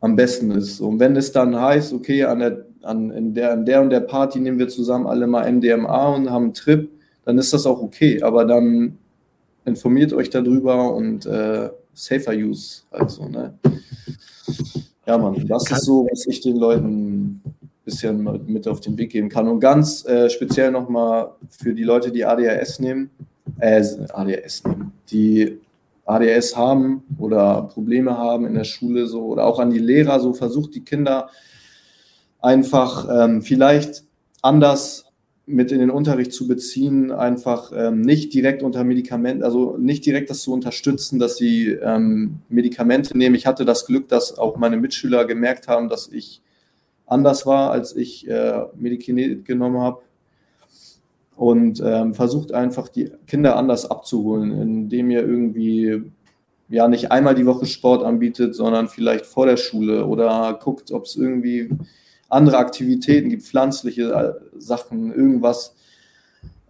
am 0.00 0.16
besten 0.16 0.50
ist. 0.50 0.80
Und 0.80 0.98
wenn 0.98 1.14
es 1.16 1.32
dann 1.32 1.60
heißt, 1.60 1.92
okay, 1.92 2.24
an 2.24 2.40
der, 2.40 2.66
an, 2.82 3.10
in 3.10 3.34
der, 3.34 3.52
an 3.52 3.64
der 3.64 3.82
und 3.82 3.90
der 3.90 4.00
Party 4.00 4.40
nehmen 4.40 4.58
wir 4.58 4.68
zusammen 4.68 5.06
alle 5.06 5.26
mal 5.26 5.50
MDMA 5.50 6.14
und 6.14 6.30
haben 6.30 6.44
einen 6.44 6.54
Trip, 6.54 6.90
dann 7.24 7.38
ist 7.38 7.52
das 7.52 7.66
auch 7.66 7.80
okay. 7.80 8.22
Aber 8.22 8.44
dann 8.44 8.98
informiert 9.64 10.12
euch 10.12 10.30
darüber 10.30 10.94
und 10.94 11.26
äh, 11.26 11.70
safer 11.94 12.32
use. 12.32 12.82
Also, 12.90 13.28
ne? 13.28 13.58
Ja, 15.06 15.18
Mann, 15.18 15.46
das 15.46 15.70
ist 15.70 15.84
so, 15.84 16.06
was 16.10 16.26
ich 16.26 16.40
den 16.40 16.56
Leuten 16.56 17.42
bisschen 17.84 18.44
mit 18.46 18.68
auf 18.68 18.80
den 18.80 18.96
Weg 18.98 19.10
geben 19.10 19.28
kann. 19.28 19.48
Und 19.48 19.60
ganz 19.60 20.04
äh, 20.04 20.30
speziell 20.30 20.70
nochmal 20.70 21.32
für 21.48 21.74
die 21.74 21.82
Leute, 21.82 22.12
die 22.12 22.24
ADHS 22.24 22.78
nehmen, 22.78 23.10
äh, 23.58 23.82
ADHS 24.12 24.64
nehmen, 24.64 24.92
die 25.10 25.58
ADS 26.04 26.56
haben 26.56 27.02
oder 27.18 27.62
Probleme 27.62 28.16
haben 28.16 28.46
in 28.46 28.54
der 28.54 28.64
Schule 28.64 29.06
so 29.06 29.26
oder 29.26 29.46
auch 29.46 29.58
an 29.58 29.70
die 29.70 29.78
Lehrer 29.78 30.20
so 30.20 30.32
versucht 30.32 30.74
die 30.74 30.84
Kinder 30.84 31.30
einfach 32.40 33.08
ähm, 33.10 33.42
vielleicht 33.42 34.04
anders 34.42 35.09
mit 35.50 35.72
in 35.72 35.80
den 35.80 35.90
Unterricht 35.90 36.32
zu 36.32 36.46
beziehen, 36.48 37.12
einfach 37.12 37.72
ähm, 37.74 38.00
nicht 38.00 38.32
direkt 38.32 38.62
unter 38.62 38.84
Medikamenten, 38.84 39.42
also 39.42 39.76
nicht 39.76 40.06
direkt 40.06 40.30
das 40.30 40.42
zu 40.42 40.52
unterstützen, 40.52 41.18
dass 41.18 41.36
sie 41.36 41.68
ähm, 41.68 42.40
Medikamente 42.48 43.16
nehmen. 43.16 43.34
Ich 43.34 43.46
hatte 43.46 43.64
das 43.64 43.86
Glück, 43.86 44.08
dass 44.08 44.38
auch 44.38 44.56
meine 44.56 44.76
Mitschüler 44.76 45.24
gemerkt 45.24 45.68
haben, 45.68 45.88
dass 45.88 46.08
ich 46.08 46.42
anders 47.06 47.44
war, 47.46 47.70
als 47.70 47.94
ich 47.94 48.28
äh, 48.28 48.64
Medikinet 48.76 49.44
genommen 49.44 49.80
habe. 49.80 50.02
Und 51.36 51.82
ähm, 51.82 52.14
versucht 52.14 52.52
einfach 52.52 52.88
die 52.88 53.10
Kinder 53.26 53.56
anders 53.56 53.90
abzuholen, 53.90 54.52
indem 54.52 55.10
ihr 55.10 55.20
irgendwie 55.20 56.02
ja 56.68 56.86
nicht 56.86 57.10
einmal 57.10 57.34
die 57.34 57.46
Woche 57.46 57.66
Sport 57.66 58.04
anbietet, 58.04 58.54
sondern 58.54 58.88
vielleicht 58.88 59.26
vor 59.26 59.46
der 59.46 59.56
Schule 59.56 60.06
oder 60.06 60.58
guckt, 60.62 60.92
ob 60.92 61.04
es 61.04 61.16
irgendwie 61.16 61.70
andere 62.30 62.56
Aktivitäten 62.56 63.28
gibt, 63.28 63.42
pflanzliche 63.42 64.10
äh, 64.12 64.58
Sachen, 64.58 65.12
irgendwas, 65.12 65.74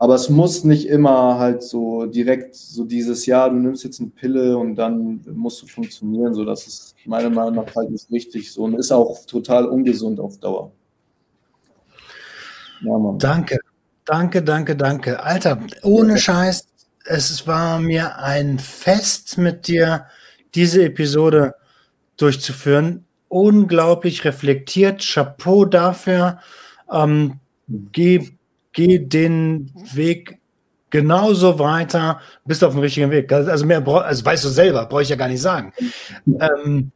aber 0.01 0.15
es 0.15 0.31
muss 0.31 0.65
nicht 0.65 0.89
immer 0.89 1.39
halt 1.39 1.63
so 1.63 2.07
direkt 2.07 2.57
so 2.57 2.85
dieses 2.85 3.27
Jahr, 3.27 3.51
du 3.51 3.57
nimmst 3.57 3.85
jetzt 3.85 4.01
eine 4.01 4.09
Pille 4.09 4.57
und 4.57 4.77
dann 4.77 5.21
musst 5.31 5.61
du 5.61 5.67
funktionieren. 5.67 6.33
So, 6.33 6.47
das 6.47 6.67
ist 6.67 6.95
meiner 7.05 7.29
Meinung 7.29 7.57
nach 7.57 7.77
halt 7.77 7.91
nicht 7.91 8.11
richtig 8.11 8.51
so 8.51 8.63
und 8.63 8.79
ist 8.79 8.93
auch 8.93 9.27
total 9.27 9.67
ungesund 9.67 10.19
auf 10.19 10.39
Dauer. 10.39 10.73
Ja, 12.81 13.15
danke, 13.19 13.59
danke, 14.07 14.43
danke, 14.43 14.75
danke. 14.75 15.23
Alter, 15.23 15.61
ohne 15.83 16.17
Scheiß, 16.17 16.67
es 17.05 17.47
war 17.47 17.79
mir 17.79 18.17
ein 18.21 18.59
Fest 18.59 19.37
mit 19.37 19.69
dir, 19.69 20.07
diese 20.55 20.83
Episode 20.83 21.57
durchzuführen. 22.17 23.05
Unglaublich 23.31 24.25
reflektiert. 24.25 25.03
Chapeau 25.03 25.65
dafür. 25.65 26.41
Ähm, 26.93 27.41
geh 27.93 28.29
geh 28.73 28.99
den 28.99 29.71
Weg 29.95 30.39
genauso 30.91 31.59
weiter, 31.59 32.21
bist 32.45 32.65
auf 32.65 32.73
dem 32.73 32.81
richtigen 32.81 33.11
Weg. 33.11 33.33
Also 33.33 33.65
mehr, 33.65 33.87
also 33.87 34.25
weißt 34.25 34.45
du 34.45 34.49
selber, 34.49 34.87
brauche 34.87 35.03
ich 35.03 35.09
ja 35.09 35.17
gar 35.17 35.29
nicht 35.29 35.41
sagen. 35.41 35.73
Ähm, 36.27 36.91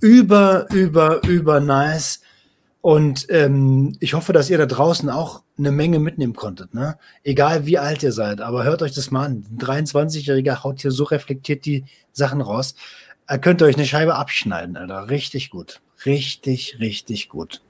über, 0.00 0.66
über, 0.70 1.22
über 1.26 1.60
nice. 1.60 2.20
Und 2.80 3.26
ähm, 3.30 3.96
ich 4.00 4.14
hoffe, 4.14 4.32
dass 4.32 4.50
ihr 4.50 4.58
da 4.58 4.66
draußen 4.66 5.08
auch 5.08 5.42
eine 5.56 5.70
Menge 5.70 6.00
mitnehmen 6.00 6.34
konntet. 6.34 6.74
Ne? 6.74 6.96
Egal 7.22 7.66
wie 7.66 7.78
alt 7.78 8.02
ihr 8.02 8.10
seid, 8.10 8.40
aber 8.40 8.64
hört 8.64 8.82
euch 8.82 8.92
das 8.92 9.12
mal 9.12 9.26
an. 9.26 9.44
Ein 9.52 9.58
23-Jähriger 9.58 10.64
haut 10.64 10.80
hier 10.80 10.90
so 10.90 11.04
reflektiert 11.04 11.64
die 11.64 11.84
Sachen 12.12 12.40
raus. 12.40 12.74
Er 13.26 13.38
könnte 13.38 13.64
euch 13.64 13.76
eine 13.76 13.86
Scheibe 13.86 14.14
abschneiden, 14.14 14.76
Alter. 14.76 15.08
Richtig 15.08 15.50
gut. 15.50 15.80
Richtig, 16.04 16.78
richtig 16.80 17.28
gut. 17.28 17.62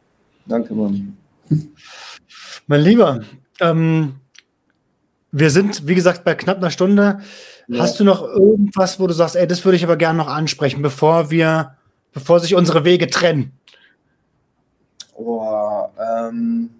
Danke, 0.46 0.74
Mann. 0.74 1.16
Mein 2.66 2.80
Lieber, 2.80 3.20
ähm, 3.60 4.16
wir 5.30 5.50
sind, 5.50 5.86
wie 5.86 5.94
gesagt, 5.94 6.24
bei 6.24 6.34
knapp 6.34 6.58
einer 6.58 6.70
Stunde. 6.70 7.20
Ja. 7.68 7.82
Hast 7.82 7.98
du 8.00 8.04
noch 8.04 8.22
irgendwas, 8.22 9.00
wo 9.00 9.06
du 9.06 9.14
sagst, 9.14 9.36
ey, 9.36 9.46
das 9.46 9.64
würde 9.64 9.76
ich 9.76 9.84
aber 9.84 9.96
gerne 9.96 10.18
noch 10.18 10.28
ansprechen, 10.28 10.82
bevor 10.82 11.30
wir, 11.30 11.76
bevor 12.12 12.40
sich 12.40 12.54
unsere 12.54 12.84
Wege 12.84 13.08
trennen? 13.08 13.52
Oh, 15.14 15.86
ähm, 15.98 16.70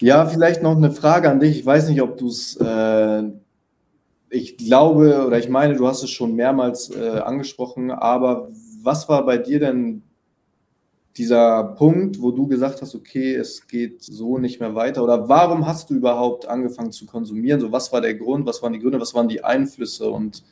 ja, 0.00 0.26
vielleicht 0.26 0.62
noch 0.62 0.76
eine 0.76 0.90
Frage 0.90 1.30
an 1.30 1.40
dich. 1.40 1.60
Ich 1.60 1.66
weiß 1.66 1.88
nicht, 1.88 2.00
ob 2.00 2.16
du 2.16 2.28
es 2.28 2.56
äh, 2.56 3.22
ich 4.30 4.56
glaube 4.56 5.26
oder 5.26 5.38
ich 5.38 5.48
meine, 5.48 5.74
du 5.74 5.86
hast 5.86 6.02
es 6.02 6.10
schon 6.10 6.34
mehrmals 6.34 6.90
äh, 6.90 7.18
angesprochen, 7.18 7.90
aber 7.90 8.48
was 8.82 9.08
war 9.08 9.26
bei 9.26 9.36
dir 9.36 9.60
denn 9.60 10.02
dieser 11.16 11.64
Punkt, 11.64 12.22
wo 12.22 12.30
du 12.30 12.46
gesagt 12.46 12.80
hast, 12.80 12.94
okay, 12.94 13.34
es 13.34 13.66
geht 13.66 14.02
so 14.02 14.38
nicht 14.38 14.60
mehr 14.60 14.74
weiter? 14.74 15.02
Oder 15.02 15.28
warum 15.28 15.66
hast 15.66 15.90
du 15.90 15.94
überhaupt 15.94 16.46
angefangen 16.46 16.92
zu 16.92 17.04
konsumieren? 17.04 17.60
So, 17.60 17.72
was 17.72 17.92
war 17.92 18.00
der 18.00 18.14
Grund? 18.14 18.46
Was 18.46 18.62
waren 18.62 18.72
die 18.72 18.78
Gründe? 18.78 19.00
Was 19.00 19.12
waren 19.12 19.28
die 19.28 19.42
Einflüsse? 19.42 20.08
Und 20.08 20.44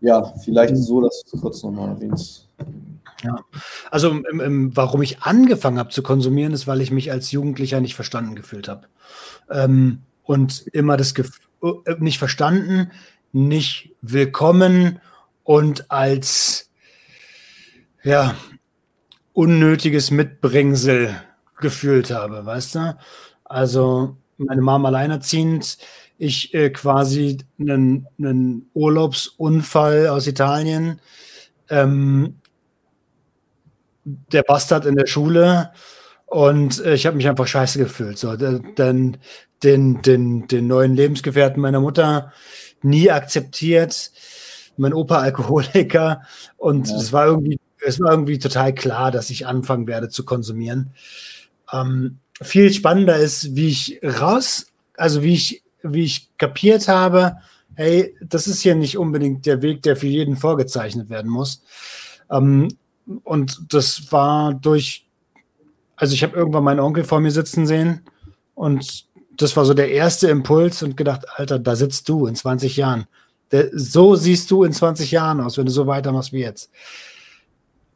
ja, 0.00 0.34
vielleicht 0.44 0.76
so, 0.76 1.00
dass 1.00 1.22
du 1.30 1.40
kurz 1.40 1.62
nochmal 1.62 1.88
erwähnst. 1.88 2.48
Ja, 3.22 3.40
also 3.90 4.10
im, 4.10 4.40
im, 4.40 4.76
warum 4.76 5.00
ich 5.00 5.22
angefangen 5.22 5.78
habe 5.78 5.88
zu 5.88 6.02
konsumieren, 6.02 6.52
ist, 6.52 6.66
weil 6.66 6.82
ich 6.82 6.90
mich 6.90 7.10
als 7.10 7.32
Jugendlicher 7.32 7.80
nicht 7.80 7.94
verstanden 7.94 8.34
gefühlt 8.34 8.68
habe. 8.68 8.86
Ähm, 9.50 10.00
und 10.24 10.66
immer 10.72 10.96
das 10.96 11.14
Gefühl, 11.14 11.44
äh, 11.62 11.94
nicht 11.98 12.18
verstanden, 12.18 12.90
nicht 13.32 13.90
willkommen 14.02 15.00
und 15.44 15.90
als 15.90 16.70
ja, 18.02 18.34
unnötiges 19.32 20.10
Mitbringsel 20.10 21.14
gefühlt 21.60 22.10
habe, 22.10 22.44
weißt 22.44 22.74
du? 22.76 22.96
Also 23.44 24.16
meine 24.36 24.62
Mama 24.62 24.88
alleinerziehend, 24.88 25.78
ich 26.18 26.54
äh, 26.54 26.70
quasi 26.70 27.38
einen, 27.58 28.06
einen, 28.18 28.70
Urlaubsunfall 28.74 30.08
aus 30.08 30.26
Italien, 30.26 31.00
ähm, 31.68 32.36
der 34.04 34.42
Bastard 34.42 34.86
in 34.86 34.96
der 34.96 35.06
Schule 35.06 35.72
und 36.26 36.84
äh, 36.84 36.94
ich 36.94 37.06
habe 37.06 37.16
mich 37.16 37.28
einfach 37.28 37.46
scheiße 37.46 37.78
gefühlt. 37.78 38.18
So, 38.18 38.36
denn 38.36 39.16
den, 39.64 40.02
den, 40.02 40.46
den 40.46 40.66
neuen 40.66 40.94
Lebensgefährten 40.94 41.60
meiner 41.60 41.80
Mutter 41.80 42.32
nie 42.82 43.10
akzeptiert. 43.10 44.12
Mein 44.76 44.92
Opa 44.92 45.18
Alkoholiker 45.18 46.22
und 46.56 46.88
ja. 46.88 46.96
es 46.96 47.12
war 47.12 47.26
irgendwie, 47.26 47.58
es 47.84 48.00
war 48.00 48.10
irgendwie 48.10 48.38
total 48.38 48.74
klar, 48.74 49.10
dass 49.10 49.30
ich 49.30 49.46
anfangen 49.46 49.86
werde 49.86 50.08
zu 50.08 50.24
konsumieren. 50.24 50.90
Ähm, 51.72 52.18
viel 52.42 52.72
spannender 52.72 53.16
ist, 53.16 53.54
wie 53.54 53.68
ich 53.68 54.00
raus, 54.02 54.66
also 54.96 55.22
wie 55.22 55.34
ich, 55.34 55.62
wie 55.82 56.04
ich 56.04 56.36
kapiert 56.38 56.88
habe, 56.88 57.36
hey, 57.76 58.16
das 58.20 58.46
ist 58.46 58.62
hier 58.62 58.74
nicht 58.74 58.98
unbedingt 58.98 59.46
der 59.46 59.62
Weg, 59.62 59.82
der 59.82 59.96
für 59.96 60.06
jeden 60.06 60.36
vorgezeichnet 60.36 61.10
werden 61.10 61.30
muss. 61.30 61.62
Ähm, 62.30 62.68
und 63.22 63.72
das 63.72 64.10
war 64.12 64.54
durch, 64.54 65.06
also 65.96 66.14
ich 66.14 66.22
habe 66.22 66.36
irgendwann 66.36 66.64
meinen 66.64 66.80
Onkel 66.80 67.04
vor 67.04 67.20
mir 67.20 67.30
sitzen 67.30 67.66
sehen 67.66 68.02
und 68.54 69.06
das 69.36 69.56
war 69.56 69.64
so 69.64 69.74
der 69.74 69.90
erste 69.90 70.28
Impuls 70.28 70.82
und 70.82 70.96
gedacht, 70.96 71.26
Alter, 71.36 71.58
da 71.58 71.76
sitzt 71.76 72.08
du 72.08 72.26
in 72.26 72.34
20 72.34 72.76
Jahren. 72.76 73.06
Der, 73.52 73.68
so 73.72 74.14
siehst 74.16 74.50
du 74.50 74.64
in 74.64 74.72
20 74.72 75.10
Jahren 75.10 75.40
aus, 75.40 75.58
wenn 75.58 75.66
du 75.66 75.72
so 75.72 75.86
weitermachst 75.86 76.32
wie 76.32 76.40
jetzt. 76.40 76.70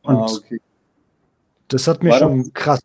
Und 0.03 0.17
ah, 0.17 0.27
okay. 0.27 0.61
das 1.69 1.87
hat 1.87 2.03
mich 2.03 2.13
war 2.13 2.19
schon 2.19 2.45
das, 2.45 2.53
krass. 2.53 2.81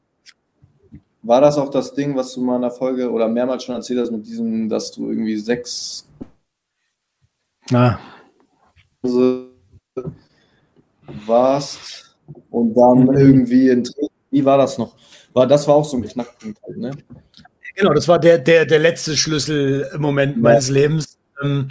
War 1.22 1.42
das 1.42 1.58
auch 1.58 1.70
das 1.70 1.94
Ding, 1.94 2.16
was 2.16 2.34
du 2.34 2.42
mal 2.42 2.58
in 2.58 2.64
der 2.64 2.72
Folge 2.72 3.10
oder 3.12 3.28
mehrmals 3.28 3.64
schon 3.64 3.76
erzählt 3.76 4.00
hast, 4.00 4.12
mit 4.12 4.26
diesem, 4.26 4.68
dass 4.70 4.92
du 4.92 5.10
irgendwie 5.10 5.38
sechs 5.38 6.08
ah. 7.72 7.98
warst 11.26 12.18
und 12.50 12.74
dann 12.74 13.06
mhm. 13.06 13.14
irgendwie 13.14 13.70
in 13.70 13.84
wie 14.32 14.44
war 14.44 14.58
das 14.58 14.80
noch? 14.80 14.96
War, 15.34 15.46
das 15.46 15.68
war 15.68 15.76
auch 15.76 15.86
so 15.86 15.96
ein 15.96 16.04
Knackpunkt 16.04 16.60
halt, 16.64 16.78
ne? 16.78 16.92
Genau, 17.76 17.94
das 17.94 18.08
war 18.08 18.20
der, 18.20 18.38
der, 18.38 18.66
der 18.66 18.80
letzte 18.80 19.18
Schlüsselmoment 19.18 20.36
ja. 20.36 20.42
meines 20.42 20.70
Lebens. 20.70 21.18
Ähm, 21.42 21.70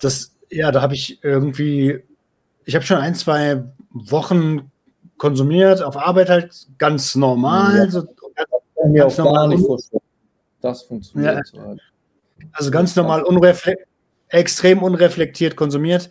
das, 0.00 0.34
ja, 0.50 0.72
da 0.72 0.80
habe 0.80 0.94
ich 0.94 1.22
irgendwie, 1.22 2.02
ich 2.64 2.74
habe 2.74 2.84
schon 2.84 2.98
ein, 2.98 3.14
zwei 3.14 3.64
Wochen 3.90 4.70
konsumiert, 5.18 5.82
auf 5.82 5.96
Arbeit 5.96 6.30
halt 6.30 6.54
ganz 6.78 7.14
normal. 7.14 7.76
Ja. 7.76 7.90
So, 7.90 8.04
ganz, 8.04 8.48
mir 8.86 9.06
auch 9.06 9.18
normal. 9.18 9.34
gar 9.34 9.48
nicht 9.48 9.66
vorstellen. 9.66 10.02
Das 10.60 10.82
funktioniert 10.82 11.36
ja. 11.36 11.42
so 11.44 11.60
halt. 11.60 11.80
Also 12.52 12.70
ganz 12.70 12.96
normal, 12.96 13.22
unreflekt, 13.22 13.86
extrem 14.28 14.82
unreflektiert 14.82 15.56
konsumiert. 15.56 16.08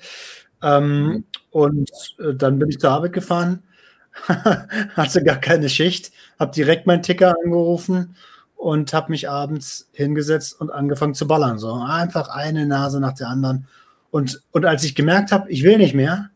Ähm, 0.61 1.03
mhm. 1.03 1.25
Und 1.51 1.89
äh, 2.19 2.35
dann 2.35 2.59
bin 2.59 2.69
ich 2.69 2.79
zur 2.79 2.91
Arbeit 2.91 3.13
gefahren, 3.13 3.63
hatte 4.27 5.23
gar 5.23 5.37
keine 5.37 5.69
Schicht, 5.69 6.11
habe 6.39 6.51
direkt 6.51 6.85
meinen 6.85 7.03
Ticker 7.03 7.35
angerufen 7.43 8.15
und 8.57 8.91
habe 8.91 9.11
mich 9.11 9.29
abends 9.29 9.87
hingesetzt 9.93 10.59
und 10.59 10.71
angefangen 10.71 11.13
zu 11.13 11.27
ballern. 11.27 11.59
So 11.59 11.73
einfach 11.73 12.27
eine 12.27 12.65
Nase 12.65 12.99
nach 12.99 13.13
der 13.13 13.29
anderen. 13.29 13.67
Und, 14.09 14.41
und 14.51 14.65
als 14.65 14.83
ich 14.83 14.95
gemerkt 14.95 15.31
habe, 15.31 15.49
ich 15.49 15.63
will 15.63 15.77
nicht 15.77 15.93
mehr, 15.93 16.31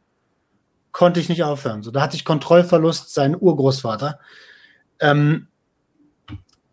konnte 0.92 1.20
ich 1.20 1.30
nicht 1.30 1.44
aufhören. 1.44 1.84
So, 1.84 1.92
da 1.92 2.02
hatte 2.02 2.16
ich 2.16 2.24
Kontrollverlust, 2.24 3.14
seinen 3.14 3.36
Urgroßvater. 3.36 4.20
Ähm, 5.00 5.48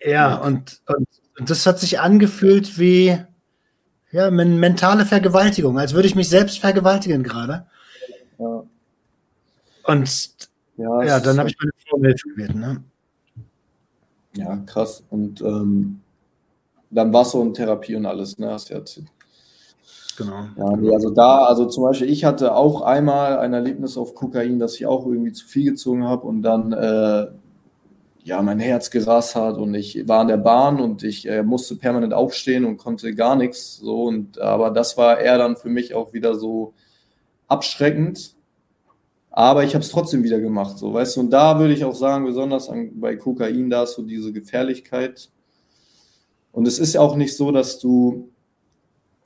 ja, 0.04 0.36
und, 0.36 0.80
und, 0.86 1.08
und, 1.38 1.50
das 1.50 1.66
hat 1.66 1.80
sich 1.80 1.98
angefühlt 1.98 2.78
wie 2.78 3.18
ja, 4.10 4.30
mentale 4.30 5.06
Vergewaltigung, 5.06 5.78
als 5.78 5.94
würde 5.94 6.08
ich 6.08 6.14
mich 6.14 6.28
selbst 6.28 6.58
vergewaltigen 6.58 7.22
gerade. 7.22 7.66
Ja. 8.38 8.64
Und 9.84 10.30
ja, 10.76 11.02
ja 11.04 11.20
dann 11.20 11.38
habe 11.38 11.48
ich 11.48 11.56
meine 11.58 11.72
Frau 11.88 11.98
Hilfe 12.00 12.28
gebeten. 12.28 12.60
Ne? 12.60 12.84
Ja, 14.34 14.56
krass. 14.66 15.04
Und 15.10 15.40
ähm, 15.40 16.00
dann 16.90 17.12
so 17.32 17.42
in 17.42 17.54
Therapie 17.54 17.96
und 17.96 18.06
alles, 18.06 18.38
ne? 18.38 18.50
Hast 18.50 18.70
erzählt. 18.74 19.06
Genau. 20.16 20.48
Ja, 20.56 20.94
also 20.94 21.10
da, 21.10 21.44
also 21.44 21.66
zum 21.66 21.84
Beispiel, 21.84 22.10
ich 22.10 22.24
hatte 22.24 22.54
auch 22.54 22.80
einmal 22.80 23.38
ein 23.38 23.52
Erlebnis 23.52 23.96
auf 23.96 24.14
Kokain, 24.14 24.58
dass 24.58 24.74
ich 24.74 24.84
auch 24.86 25.06
irgendwie 25.06 25.32
zu 25.32 25.46
viel 25.46 25.70
gezogen 25.70 26.04
habe 26.04 26.26
und 26.26 26.42
dann 26.42 26.72
äh, 26.72 27.28
ja 28.24 28.42
mein 28.42 28.58
Herz 28.58 28.90
gerast 28.90 29.36
hat 29.36 29.58
und 29.58 29.74
ich 29.74 30.08
war 30.08 30.22
in 30.22 30.28
der 30.28 30.36
Bahn 30.38 30.80
und 30.80 31.04
ich 31.04 31.28
äh, 31.28 31.44
musste 31.44 31.76
permanent 31.76 32.14
aufstehen 32.14 32.64
und 32.64 32.78
konnte 32.78 33.14
gar 33.14 33.36
nichts. 33.36 33.76
So 33.76 34.04
und 34.04 34.40
aber 34.40 34.70
das 34.70 34.96
war 34.96 35.20
eher 35.20 35.38
dann 35.38 35.56
für 35.56 35.68
mich 35.68 35.94
auch 35.94 36.12
wieder 36.12 36.34
so 36.34 36.74
abschreckend, 37.46 38.34
aber 39.38 39.62
ich 39.62 39.72
habe 39.76 39.84
es 39.84 39.90
trotzdem 39.92 40.24
wieder 40.24 40.40
gemacht, 40.40 40.78
so, 40.78 40.92
weißt 40.92 41.14
du. 41.14 41.20
Und 41.20 41.30
da 41.30 41.60
würde 41.60 41.72
ich 41.72 41.84
auch 41.84 41.94
sagen, 41.94 42.24
besonders 42.24 42.68
an, 42.68 42.98
bei 42.98 43.14
Kokain, 43.14 43.70
da 43.70 43.84
ist 43.84 43.92
so 43.92 44.02
diese 44.02 44.32
Gefährlichkeit. 44.32 45.30
Und 46.50 46.66
es 46.66 46.80
ist 46.80 46.96
auch 46.96 47.14
nicht 47.14 47.36
so, 47.36 47.52
dass 47.52 47.78
du 47.78 48.30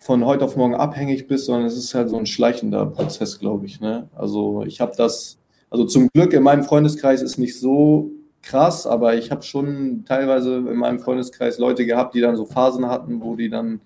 von 0.00 0.26
heute 0.26 0.44
auf 0.44 0.54
morgen 0.54 0.74
abhängig 0.74 1.28
bist, 1.28 1.46
sondern 1.46 1.64
es 1.64 1.78
ist 1.78 1.94
halt 1.94 2.10
so 2.10 2.18
ein 2.18 2.26
schleichender 2.26 2.84
Prozess, 2.84 3.38
glaube 3.38 3.64
ich. 3.64 3.80
Ne? 3.80 4.10
Also 4.14 4.64
ich 4.66 4.82
habe 4.82 4.92
das, 4.94 5.38
also 5.70 5.86
zum 5.86 6.08
Glück 6.12 6.34
in 6.34 6.42
meinem 6.42 6.64
Freundeskreis 6.64 7.22
ist 7.22 7.38
nicht 7.38 7.58
so 7.58 8.10
krass, 8.42 8.86
aber 8.86 9.14
ich 9.14 9.30
habe 9.30 9.40
schon 9.40 10.04
teilweise 10.06 10.56
in 10.56 10.76
meinem 10.76 11.00
Freundeskreis 11.00 11.56
Leute 11.56 11.86
gehabt, 11.86 12.14
die 12.14 12.20
dann 12.20 12.36
so 12.36 12.44
Phasen 12.44 12.84
hatten, 12.84 13.22
wo 13.22 13.34
die 13.34 13.48
dann 13.48 13.80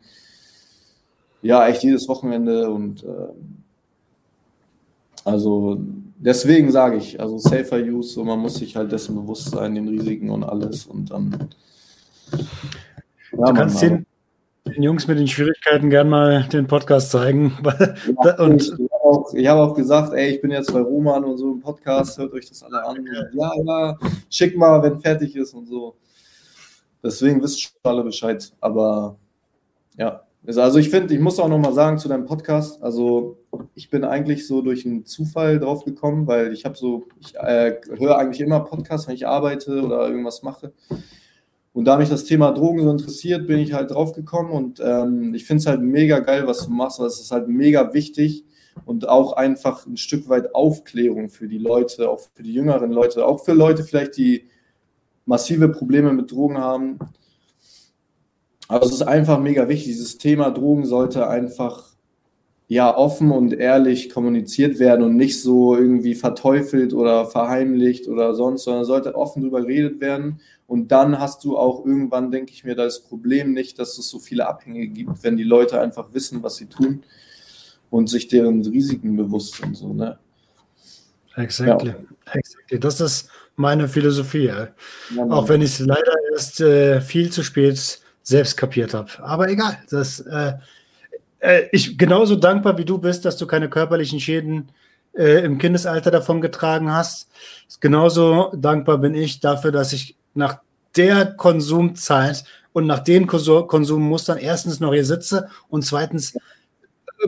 ja 1.41 1.69
echt 1.69 1.85
jedes 1.85 2.09
Wochenende 2.09 2.69
und 2.69 3.05
äh, 3.05 3.29
also 5.23 5.79
deswegen 6.19 6.71
sage 6.71 6.97
ich, 6.97 7.21
also 7.21 7.39
safer 7.39 7.79
use, 7.79 8.15
so 8.15 8.25
man 8.25 8.39
muss 8.39 8.57
sich 8.57 8.77
halt 8.77 8.93
dessen 8.93 9.15
bewusst 9.15 9.51
sein, 9.51 9.75
den 9.75 9.89
Risiken 9.89 10.31
und 10.31 10.45
alles 10.45 10.87
und 10.87 11.11
dann. 11.11 11.49
Ja, 13.33 13.47
du 13.47 13.55
kannst 13.55 13.83
den, 13.83 14.07
den, 14.67 14.83
Jungs 14.83 15.07
mit 15.07 15.19
den 15.19 15.29
Schwierigkeiten 15.29 15.91
gern 15.91 16.09
mal 16.09 16.45
den 16.45 16.67
Podcast 16.67 17.11
zeigen. 17.11 17.57
Ja, 18.25 18.39
und 18.39 18.63
ich 18.63 18.71
habe 18.73 19.03
auch, 19.03 19.33
hab 19.33 19.59
auch, 19.59 19.75
gesagt, 19.75 20.13
ey, 20.13 20.35
ich 20.35 20.41
bin 20.41 20.51
jetzt 20.51 20.73
bei 20.73 20.81
Roman 20.81 21.25
und 21.25 21.39
so 21.39 21.53
im 21.53 21.61
Podcast, 21.61 22.19
hört 22.19 22.33
euch 22.33 22.49
das 22.49 22.63
alle 22.63 22.85
an. 22.85 23.07
Ja, 23.33 23.53
ja, 23.65 23.99
schick 24.31 24.57
mal, 24.57 24.83
wenn 24.83 24.99
fertig 25.01 25.37
ist 25.37 25.55
und 25.55 25.67
so. 25.67 25.97
Deswegen 27.03 27.43
wisst 27.43 27.63
schon 27.63 27.73
alle 27.85 28.03
Bescheid. 28.03 28.53
Aber 28.61 29.17
ja, 29.97 30.26
also 30.55 30.79
ich 30.79 30.91
finde, 30.91 31.13
ich 31.13 31.21
muss 31.21 31.41
auch 31.41 31.49
noch 31.49 31.59
mal 31.59 31.73
sagen 31.73 31.99
zu 31.99 32.09
deinem 32.09 32.25
Podcast, 32.25 32.81
also 32.83 33.39
ich 33.75 33.91
bin 33.91 34.05
eigentlich 34.05 34.47
so 34.47 34.63
durch 34.63 34.87
einen 34.87 35.05
Zufall 35.05 35.59
drauf 35.59 35.85
gekommen, 35.85 36.27
weil 36.27 36.53
ich 36.53 36.65
habe 36.65 36.77
so, 36.77 37.09
ich 37.21 37.35
äh, 37.37 37.75
höre 37.99 38.17
eigentlich 38.17 38.41
immer 38.41 38.61
Podcasts, 38.61 39.09
wenn 39.09 39.17
ich 39.17 39.27
arbeite 39.27 39.83
oder 39.83 40.09
irgendwas 40.09 40.43
mache. 40.43 40.73
Und 41.73 41.85
da 41.85 41.99
mich 41.99 42.09
das 42.09 42.25
Thema 42.25 42.53
Drogen 42.53 42.81
so 42.81 42.91
interessiert, 42.91 43.47
bin 43.47 43.59
ich 43.59 43.73
halt 43.73 43.91
drauf 43.91 44.13
gekommen 44.13 44.51
und 44.51 44.81
ähm, 44.81 45.35
ich 45.35 45.45
finde 45.45 45.61
es 45.61 45.67
halt 45.67 45.83
mega 45.83 46.21
geil, 46.21 46.47
was 46.47 46.65
du 46.65 46.71
machst, 46.71 47.01
weil 47.01 47.09
es 47.09 47.21
ist 47.21 47.33
halt 47.33 47.49
mega 47.49 47.93
wichtig 47.93 48.45
und 48.85 49.09
auch 49.09 49.33
einfach 49.33 49.85
ein 49.85 49.97
Stück 49.97 50.29
weit 50.29 50.55
Aufklärung 50.55 51.29
für 51.29 51.49
die 51.49 51.59
Leute, 51.59 52.09
auch 52.09 52.21
für 52.35 52.43
die 52.43 52.53
jüngeren 52.53 52.93
Leute, 52.93 53.27
auch 53.27 53.45
für 53.45 53.53
Leute 53.53 53.83
vielleicht, 53.83 54.17
die 54.17 54.45
massive 55.25 55.69
Probleme 55.69 56.13
mit 56.13 56.31
Drogen 56.31 56.59
haben 56.59 56.99
also 58.69 58.89
es 58.89 58.95
ist 58.97 59.03
einfach 59.03 59.39
mega 59.39 59.69
wichtig. 59.69 59.89
Dieses 59.89 60.19
Thema 60.19 60.51
Drogen 60.51 60.87
sollte 60.87 61.29
einfach 61.29 61.97
ja 62.69 62.97
offen 62.97 63.31
und 63.31 63.53
ehrlich 63.53 64.11
kommuniziert 64.11 64.79
werden 64.79 65.05
und 65.05 65.17
nicht 65.17 65.41
so 65.41 65.77
irgendwie 65.77 66.15
verteufelt 66.15 66.93
oder 66.93 67.27
verheimlicht 67.27 68.09
oder 68.09 68.35
sonst, 68.35 68.65
sondern 68.65 68.85
sollte 68.85 69.15
offen 69.15 69.43
darüber 69.43 69.61
geredet 69.61 70.01
werden. 70.01 70.41
Und 70.67 70.91
dann 70.91 71.21
hast 71.21 71.45
du 71.45 71.57
auch 71.57 71.85
irgendwann, 71.85 72.33
denke 72.33 72.53
ich 72.53 72.65
mir, 72.65 72.75
das 72.75 73.01
Problem 73.01 73.53
nicht, 73.53 73.79
dass 73.79 73.99
es 73.99 74.09
so 74.09 74.19
viele 74.19 74.49
Abhängige 74.49 74.89
gibt, 74.89 75.23
wenn 75.23 75.37
die 75.37 75.45
Leute 75.45 75.81
einfach 75.81 76.13
wissen, 76.13 76.43
was 76.43 76.57
sie 76.57 76.67
tun 76.67 77.05
und 77.91 78.09
sich 78.09 78.27
deren 78.27 78.65
Risiken 78.65 79.17
bewusst 79.17 79.55
sind. 79.55 79.77
So, 79.77 79.93
ne? 79.93 80.19
Exactly. 81.37 81.91
Ja. 81.91 82.33
exactly. 82.33 82.81
Das 82.81 83.01
ist 83.01 83.29
meine 83.55 83.87
Philosophie. 83.87 84.47
Ja, 84.47 84.69
auch 85.29 85.49
wenn 85.49 85.63
ich 85.63 85.79
es 85.79 85.87
leider 85.87 86.15
erst 86.33 86.61
äh, 86.61 87.01
viel 87.01 87.31
zu 87.31 87.45
spät 87.45 88.01
selbst 88.27 88.57
kapiert 88.57 88.93
habe. 88.93 89.09
Aber 89.23 89.49
egal. 89.49 89.79
Das, 89.89 90.19
äh, 90.21 90.55
äh, 91.39 91.69
ich 91.71 91.97
genauso 91.97 92.35
dankbar 92.35 92.77
wie 92.77 92.85
du 92.85 92.99
bist, 92.99 93.25
dass 93.25 93.37
du 93.37 93.47
keine 93.47 93.71
körperlichen 93.71 94.19
Schäden 94.19 94.71
äh, 95.17 95.45
im 95.45 95.59
Kindesalter 95.59 96.11
davon 96.11 96.41
getragen 96.41 96.93
hast. 96.93 97.29
Genauso 97.81 98.53
dankbar 98.57 98.99
bin 98.99 99.15
ich 99.15 99.39
dafür, 99.39 99.71
dass 99.71 99.93
ich 99.93 100.17
nach 100.35 100.59
der 100.97 101.35
Konsumzeit 101.37 102.45
und 102.73 102.87
nach 102.87 102.99
den 102.99 103.29
Konsummustern 103.29 104.39
erstens 104.39 104.81
noch 104.81 104.93
hier 104.93 105.05
sitze 105.05 105.49
und 105.69 105.83
zweitens 105.83 106.37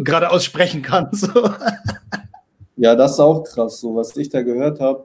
geradeaus 0.00 0.44
sprechen 0.44 0.82
kann. 0.82 1.10
So. 1.12 1.50
Ja, 2.76 2.94
das 2.94 3.12
ist 3.12 3.20
auch 3.20 3.42
krass, 3.42 3.80
so 3.80 3.96
was 3.96 4.16
ich 4.16 4.28
da 4.28 4.42
gehört 4.42 4.78
habe 4.80 5.04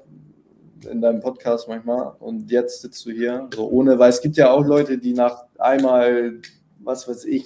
in 0.85 1.01
deinem 1.01 1.19
Podcast 1.19 1.67
manchmal 1.67 2.13
und 2.19 2.51
jetzt 2.51 2.81
sitzt 2.81 3.05
du 3.05 3.11
hier 3.11 3.49
so 3.53 3.69
ohne, 3.69 3.99
weil 3.99 4.09
es 4.09 4.21
gibt 4.21 4.37
ja 4.37 4.51
auch 4.51 4.65
Leute, 4.65 4.97
die 4.97 5.13
nach 5.13 5.43
einmal, 5.57 6.39
was 6.79 7.07
weiß 7.07 7.25
ich, 7.25 7.45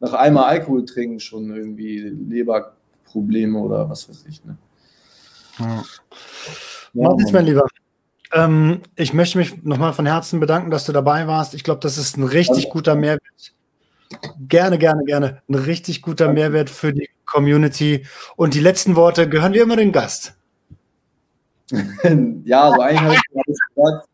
nach 0.00 0.14
einmal 0.14 0.44
Alkohol 0.44 0.84
trinken 0.84 1.20
schon 1.20 1.54
irgendwie 1.54 1.98
Leberprobleme 1.98 3.58
oder 3.58 3.88
was 3.88 4.08
weiß 4.08 4.24
ich. 4.28 4.44
Ne? 4.44 4.56
Ja. 5.58 5.84
Ja, 6.94 7.08
Martin, 7.08 7.32
mein 7.32 7.46
Lieber, 7.46 7.66
ähm, 8.32 8.82
ich 8.96 9.12
möchte 9.14 9.38
mich 9.38 9.62
nochmal 9.62 9.92
von 9.92 10.06
Herzen 10.06 10.40
bedanken, 10.40 10.70
dass 10.70 10.84
du 10.84 10.92
dabei 10.92 11.26
warst. 11.26 11.54
Ich 11.54 11.64
glaube, 11.64 11.80
das 11.80 11.98
ist 11.98 12.16
ein 12.16 12.24
richtig 12.24 12.70
guter 12.70 12.94
Mehrwert. 12.94 13.54
Gerne, 14.46 14.78
gerne, 14.78 15.04
gerne. 15.04 15.42
Ein 15.48 15.54
richtig 15.54 16.02
guter 16.02 16.32
Mehrwert 16.32 16.68
für 16.68 16.92
die 16.92 17.08
Community. 17.24 18.06
Und 18.36 18.54
die 18.54 18.60
letzten 18.60 18.94
Worte 18.96 19.28
gehören 19.28 19.54
wie 19.54 19.58
immer 19.58 19.76
dem 19.76 19.92
Gast. 19.92 20.34
ja, 22.44 22.72
so 22.74 22.80
eigentlich 22.80 23.00
habe 23.00 23.14
ich 23.14 23.46
alles 23.46 23.58
gesagt. 23.74 24.08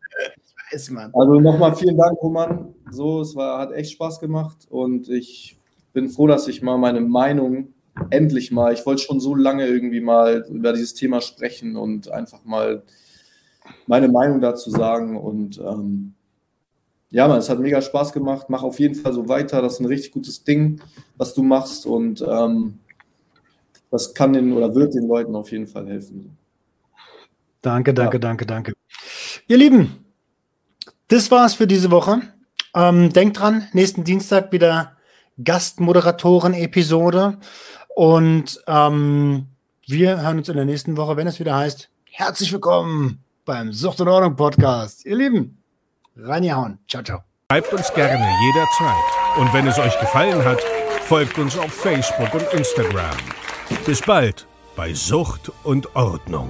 Weiß, 0.71 0.89
Mann. 0.91 1.11
Also 1.13 1.39
nochmal 1.39 1.75
vielen 1.75 1.97
Dank, 1.97 2.17
Roman. 2.21 2.73
So, 2.91 3.21
es 3.21 3.35
war, 3.35 3.59
hat 3.59 3.71
echt 3.71 3.91
Spaß 3.93 4.19
gemacht 4.19 4.67
und 4.69 5.09
ich 5.09 5.57
bin 5.93 6.09
froh, 6.09 6.27
dass 6.27 6.47
ich 6.47 6.61
mal 6.61 6.77
meine 6.77 7.01
Meinung 7.01 7.73
endlich 8.09 8.51
mal, 8.51 8.73
ich 8.73 8.85
wollte 8.85 9.01
schon 9.01 9.19
so 9.19 9.35
lange 9.35 9.67
irgendwie 9.67 10.01
mal 10.01 10.45
über 10.49 10.73
dieses 10.73 10.93
Thema 10.93 11.21
sprechen 11.21 11.75
und 11.75 12.11
einfach 12.11 12.45
mal 12.45 12.83
meine 13.87 14.07
Meinung 14.07 14.41
dazu 14.41 14.69
sagen. 14.69 15.17
Und 15.17 15.59
ähm, 15.59 16.13
ja, 17.09 17.27
man, 17.27 17.39
es 17.39 17.49
hat 17.49 17.59
mega 17.59 17.81
Spaß 17.81 18.13
gemacht. 18.13 18.47
Mach 18.49 18.63
auf 18.63 18.79
jeden 18.79 18.95
Fall 18.95 19.13
so 19.13 19.27
weiter. 19.27 19.61
Das 19.61 19.73
ist 19.73 19.79
ein 19.79 19.87
richtig 19.87 20.11
gutes 20.11 20.43
Ding, 20.43 20.81
was 21.17 21.33
du 21.33 21.43
machst. 21.43 21.85
Und 21.85 22.23
ähm, 22.27 22.79
das 23.91 24.13
kann 24.13 24.33
den 24.33 24.53
oder 24.53 24.73
wird 24.75 24.93
den 24.93 25.07
Leuten 25.07 25.35
auf 25.35 25.51
jeden 25.51 25.67
Fall 25.67 25.87
helfen. 25.87 26.37
Danke, 27.61 27.93
danke, 27.93 28.17
ja. 28.17 28.19
danke, 28.19 28.45
danke. 28.45 28.73
Ihr 29.47 29.57
Lieben, 29.57 30.05
das 31.09 31.29
war's 31.31 31.53
für 31.53 31.67
diese 31.67 31.91
Woche. 31.91 32.21
Ähm, 32.75 33.11
denkt 33.11 33.39
dran, 33.39 33.67
nächsten 33.73 34.03
Dienstag 34.03 34.51
wieder 34.51 34.97
Gastmoderatoren-Episode. 35.43 37.37
Und 37.95 38.61
ähm, 38.67 39.47
wir 39.87 40.21
hören 40.21 40.37
uns 40.37 40.49
in 40.49 40.55
der 40.55 40.65
nächsten 40.65 40.97
Woche, 40.97 41.17
wenn 41.17 41.27
es 41.27 41.39
wieder 41.39 41.55
heißt, 41.55 41.89
herzlich 42.11 42.53
willkommen 42.53 43.23
beim 43.43 43.73
Sucht 43.73 43.99
und 44.01 44.07
Ordnung 44.07 44.35
Podcast. 44.35 45.05
Ihr 45.05 45.15
Lieben, 45.15 45.63
reingehauen. 46.15 46.77
Ciao, 46.87 47.03
ciao. 47.03 47.23
Schreibt 47.51 47.73
uns 47.73 47.91
gerne 47.93 48.31
jederzeit. 48.53 49.37
Und 49.37 49.51
wenn 49.53 49.67
es 49.67 49.79
euch 49.79 49.99
gefallen 49.99 50.45
hat, 50.45 50.61
folgt 51.01 51.39
uns 51.39 51.57
auf 51.57 51.73
Facebook 51.73 52.31
und 52.33 52.53
Instagram. 52.53 53.17
Bis 53.85 54.01
bald 54.01 54.45
bei 54.75 54.93
Sucht 54.93 55.51
und 55.63 55.95
Ordnung. 55.95 56.49